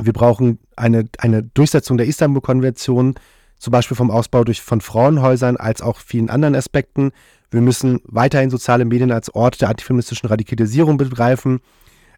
Wir 0.00 0.12
brauchen 0.12 0.58
eine, 0.76 1.08
eine 1.18 1.42
Durchsetzung 1.42 1.98
der 1.98 2.06
Istanbul-Konvention, 2.06 3.14
zum 3.58 3.70
Beispiel 3.70 3.96
vom 3.96 4.10
Ausbau 4.10 4.44
durch, 4.44 4.62
von 4.62 4.80
Frauenhäusern 4.80 5.56
als 5.56 5.82
auch 5.82 6.00
vielen 6.00 6.30
anderen 6.30 6.54
Aspekten. 6.54 7.12
Wir 7.50 7.60
müssen 7.60 8.00
weiterhin 8.04 8.50
soziale 8.50 8.84
Medien 8.84 9.12
als 9.12 9.34
Ort 9.34 9.60
der 9.60 9.68
antifeministischen 9.68 10.28
Radikalisierung 10.28 10.96
begreifen. 10.96 11.60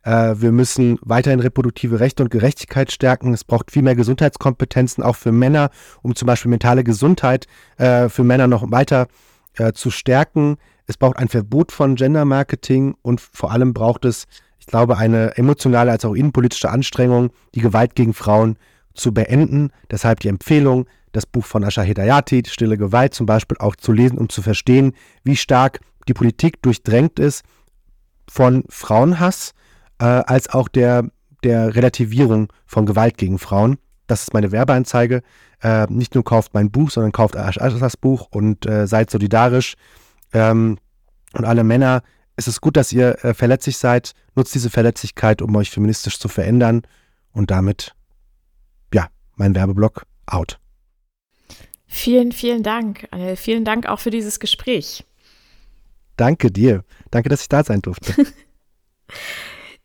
Äh, 0.04 0.34
wir 0.36 0.52
müssen 0.52 0.98
weiterhin 1.02 1.40
reproduktive 1.40 1.98
Rechte 1.98 2.22
und 2.22 2.30
Gerechtigkeit 2.30 2.92
stärken. 2.92 3.34
Es 3.34 3.44
braucht 3.44 3.72
viel 3.72 3.82
mehr 3.82 3.96
Gesundheitskompetenzen, 3.96 5.02
auch 5.02 5.16
für 5.16 5.32
Männer, 5.32 5.70
um 6.02 6.14
zum 6.14 6.26
Beispiel 6.26 6.50
mentale 6.50 6.84
Gesundheit 6.84 7.46
äh, 7.78 8.08
für 8.08 8.22
Männer 8.22 8.46
noch 8.46 8.70
weiter 8.70 9.08
äh, 9.56 9.72
zu 9.72 9.90
stärken. 9.90 10.56
Es 10.86 10.96
braucht 10.96 11.16
ein 11.16 11.28
Verbot 11.28 11.72
von 11.72 11.96
Gender-Marketing 11.96 12.94
und 13.02 13.20
vor 13.20 13.50
allem 13.50 13.72
braucht 13.72 14.04
es 14.04 14.26
ich 14.64 14.70
glaube, 14.70 14.96
eine 14.96 15.36
emotionale 15.36 15.90
als 15.90 16.06
auch 16.06 16.14
innenpolitische 16.14 16.70
Anstrengung, 16.70 17.30
die 17.54 17.60
Gewalt 17.60 17.94
gegen 17.94 18.14
Frauen 18.14 18.56
zu 18.94 19.12
beenden. 19.12 19.70
Deshalb 19.90 20.20
die 20.20 20.28
Empfehlung, 20.28 20.86
das 21.12 21.26
Buch 21.26 21.44
von 21.44 21.64
Asha 21.64 21.82
Hedayati, 21.82 22.44
Stille 22.46 22.78
Gewalt 22.78 23.12
zum 23.12 23.26
Beispiel, 23.26 23.58
auch 23.58 23.76
zu 23.76 23.92
lesen, 23.92 24.16
um 24.16 24.30
zu 24.30 24.40
verstehen, 24.40 24.94
wie 25.22 25.36
stark 25.36 25.80
die 26.08 26.14
Politik 26.14 26.62
durchdrängt 26.62 27.18
ist 27.18 27.44
von 28.26 28.64
Frauenhass, 28.70 29.52
äh, 29.98 30.06
als 30.06 30.48
auch 30.48 30.68
der, 30.68 31.10
der 31.44 31.74
Relativierung 31.76 32.50
von 32.64 32.86
Gewalt 32.86 33.18
gegen 33.18 33.38
Frauen. 33.38 33.76
Das 34.06 34.22
ist 34.22 34.32
meine 34.32 34.50
Werbeanzeige. 34.50 35.20
Äh, 35.62 35.86
nicht 35.90 36.14
nur 36.14 36.24
kauft 36.24 36.54
mein 36.54 36.70
Buch, 36.70 36.90
sondern 36.90 37.12
kauft 37.12 37.36
Ashas 37.36 37.98
Buch 37.98 38.28
und 38.30 38.64
äh, 38.64 38.86
seid 38.86 39.10
solidarisch. 39.10 39.74
Ähm, 40.32 40.78
und 41.34 41.44
alle 41.44 41.64
Männer 41.64 42.02
es 42.36 42.48
ist 42.48 42.60
gut, 42.60 42.76
dass 42.76 42.92
ihr 42.92 43.24
äh, 43.24 43.34
verletzlich 43.34 43.76
seid. 43.76 44.12
Nutzt 44.34 44.54
diese 44.54 44.70
Verletzlichkeit, 44.70 45.42
um 45.42 45.54
euch 45.56 45.70
feministisch 45.70 46.18
zu 46.18 46.28
verändern. 46.28 46.82
Und 47.32 47.50
damit, 47.50 47.94
ja, 48.92 49.08
mein 49.36 49.54
Werbeblock 49.54 50.06
out. 50.26 50.58
Vielen, 51.86 52.32
vielen 52.32 52.62
Dank. 52.62 53.06
Äh, 53.12 53.36
vielen 53.36 53.64
Dank 53.64 53.86
auch 53.86 54.00
für 54.00 54.10
dieses 54.10 54.40
Gespräch. 54.40 55.04
Danke 56.16 56.50
dir. 56.50 56.84
Danke, 57.10 57.28
dass 57.28 57.42
ich 57.42 57.48
da 57.48 57.62
sein 57.62 57.82
durfte. 57.82 58.14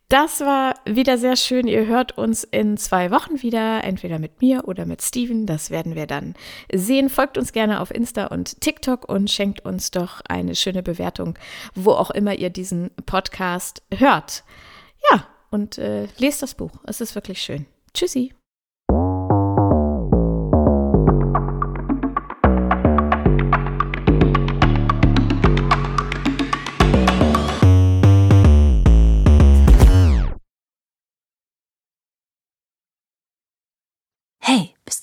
Das 0.10 0.39
war 0.39 0.74
wieder 0.86 1.20
sehr 1.20 1.36
schön. 1.36 1.68
Ihr 1.68 1.86
hört 1.86 2.18
uns 2.18 2.43
in 2.43 2.78
zwei 2.78 3.12
Wochen 3.12 3.43
wieder, 3.43 3.84
entweder 3.84 4.18
mit 4.18 4.41
mir 4.41 4.68
oder 4.68 4.88
mit 4.88 5.03
Steven. 5.03 5.45
Das 5.45 5.70
werden 5.70 5.93
wir 5.93 6.07
dann 6.07 6.34
sehen. 6.74 7.10
Folgt 7.10 7.38
uns 7.38 7.53
gerne 7.53 7.80
auf 7.80 7.91
Insta 7.91 8.26
und 8.26 8.60
TikTok 8.60 9.07
und 9.07 9.30
schenkt 9.30 9.66
uns 9.66 9.91
doch 9.91 10.22
eine 10.28 10.55
schöne 10.55 10.82
Bewertung, 10.82 11.38
wo 11.76 11.91
auch 11.91 12.10
immer 12.10 12.34
ihr 12.34 12.49
diesen 12.49 12.89
Podcast 13.05 13.84
hört. 13.93 14.43
Ja, 15.12 15.28
und 15.51 15.78
äh, 15.78 16.07
lest 16.18 16.41
das 16.41 16.55
Buch. 16.55 16.72
Es 16.88 17.01
ist 17.01 17.14
wirklich 17.14 17.39
schön. 17.39 17.68
Tschüssi. 17.93 18.34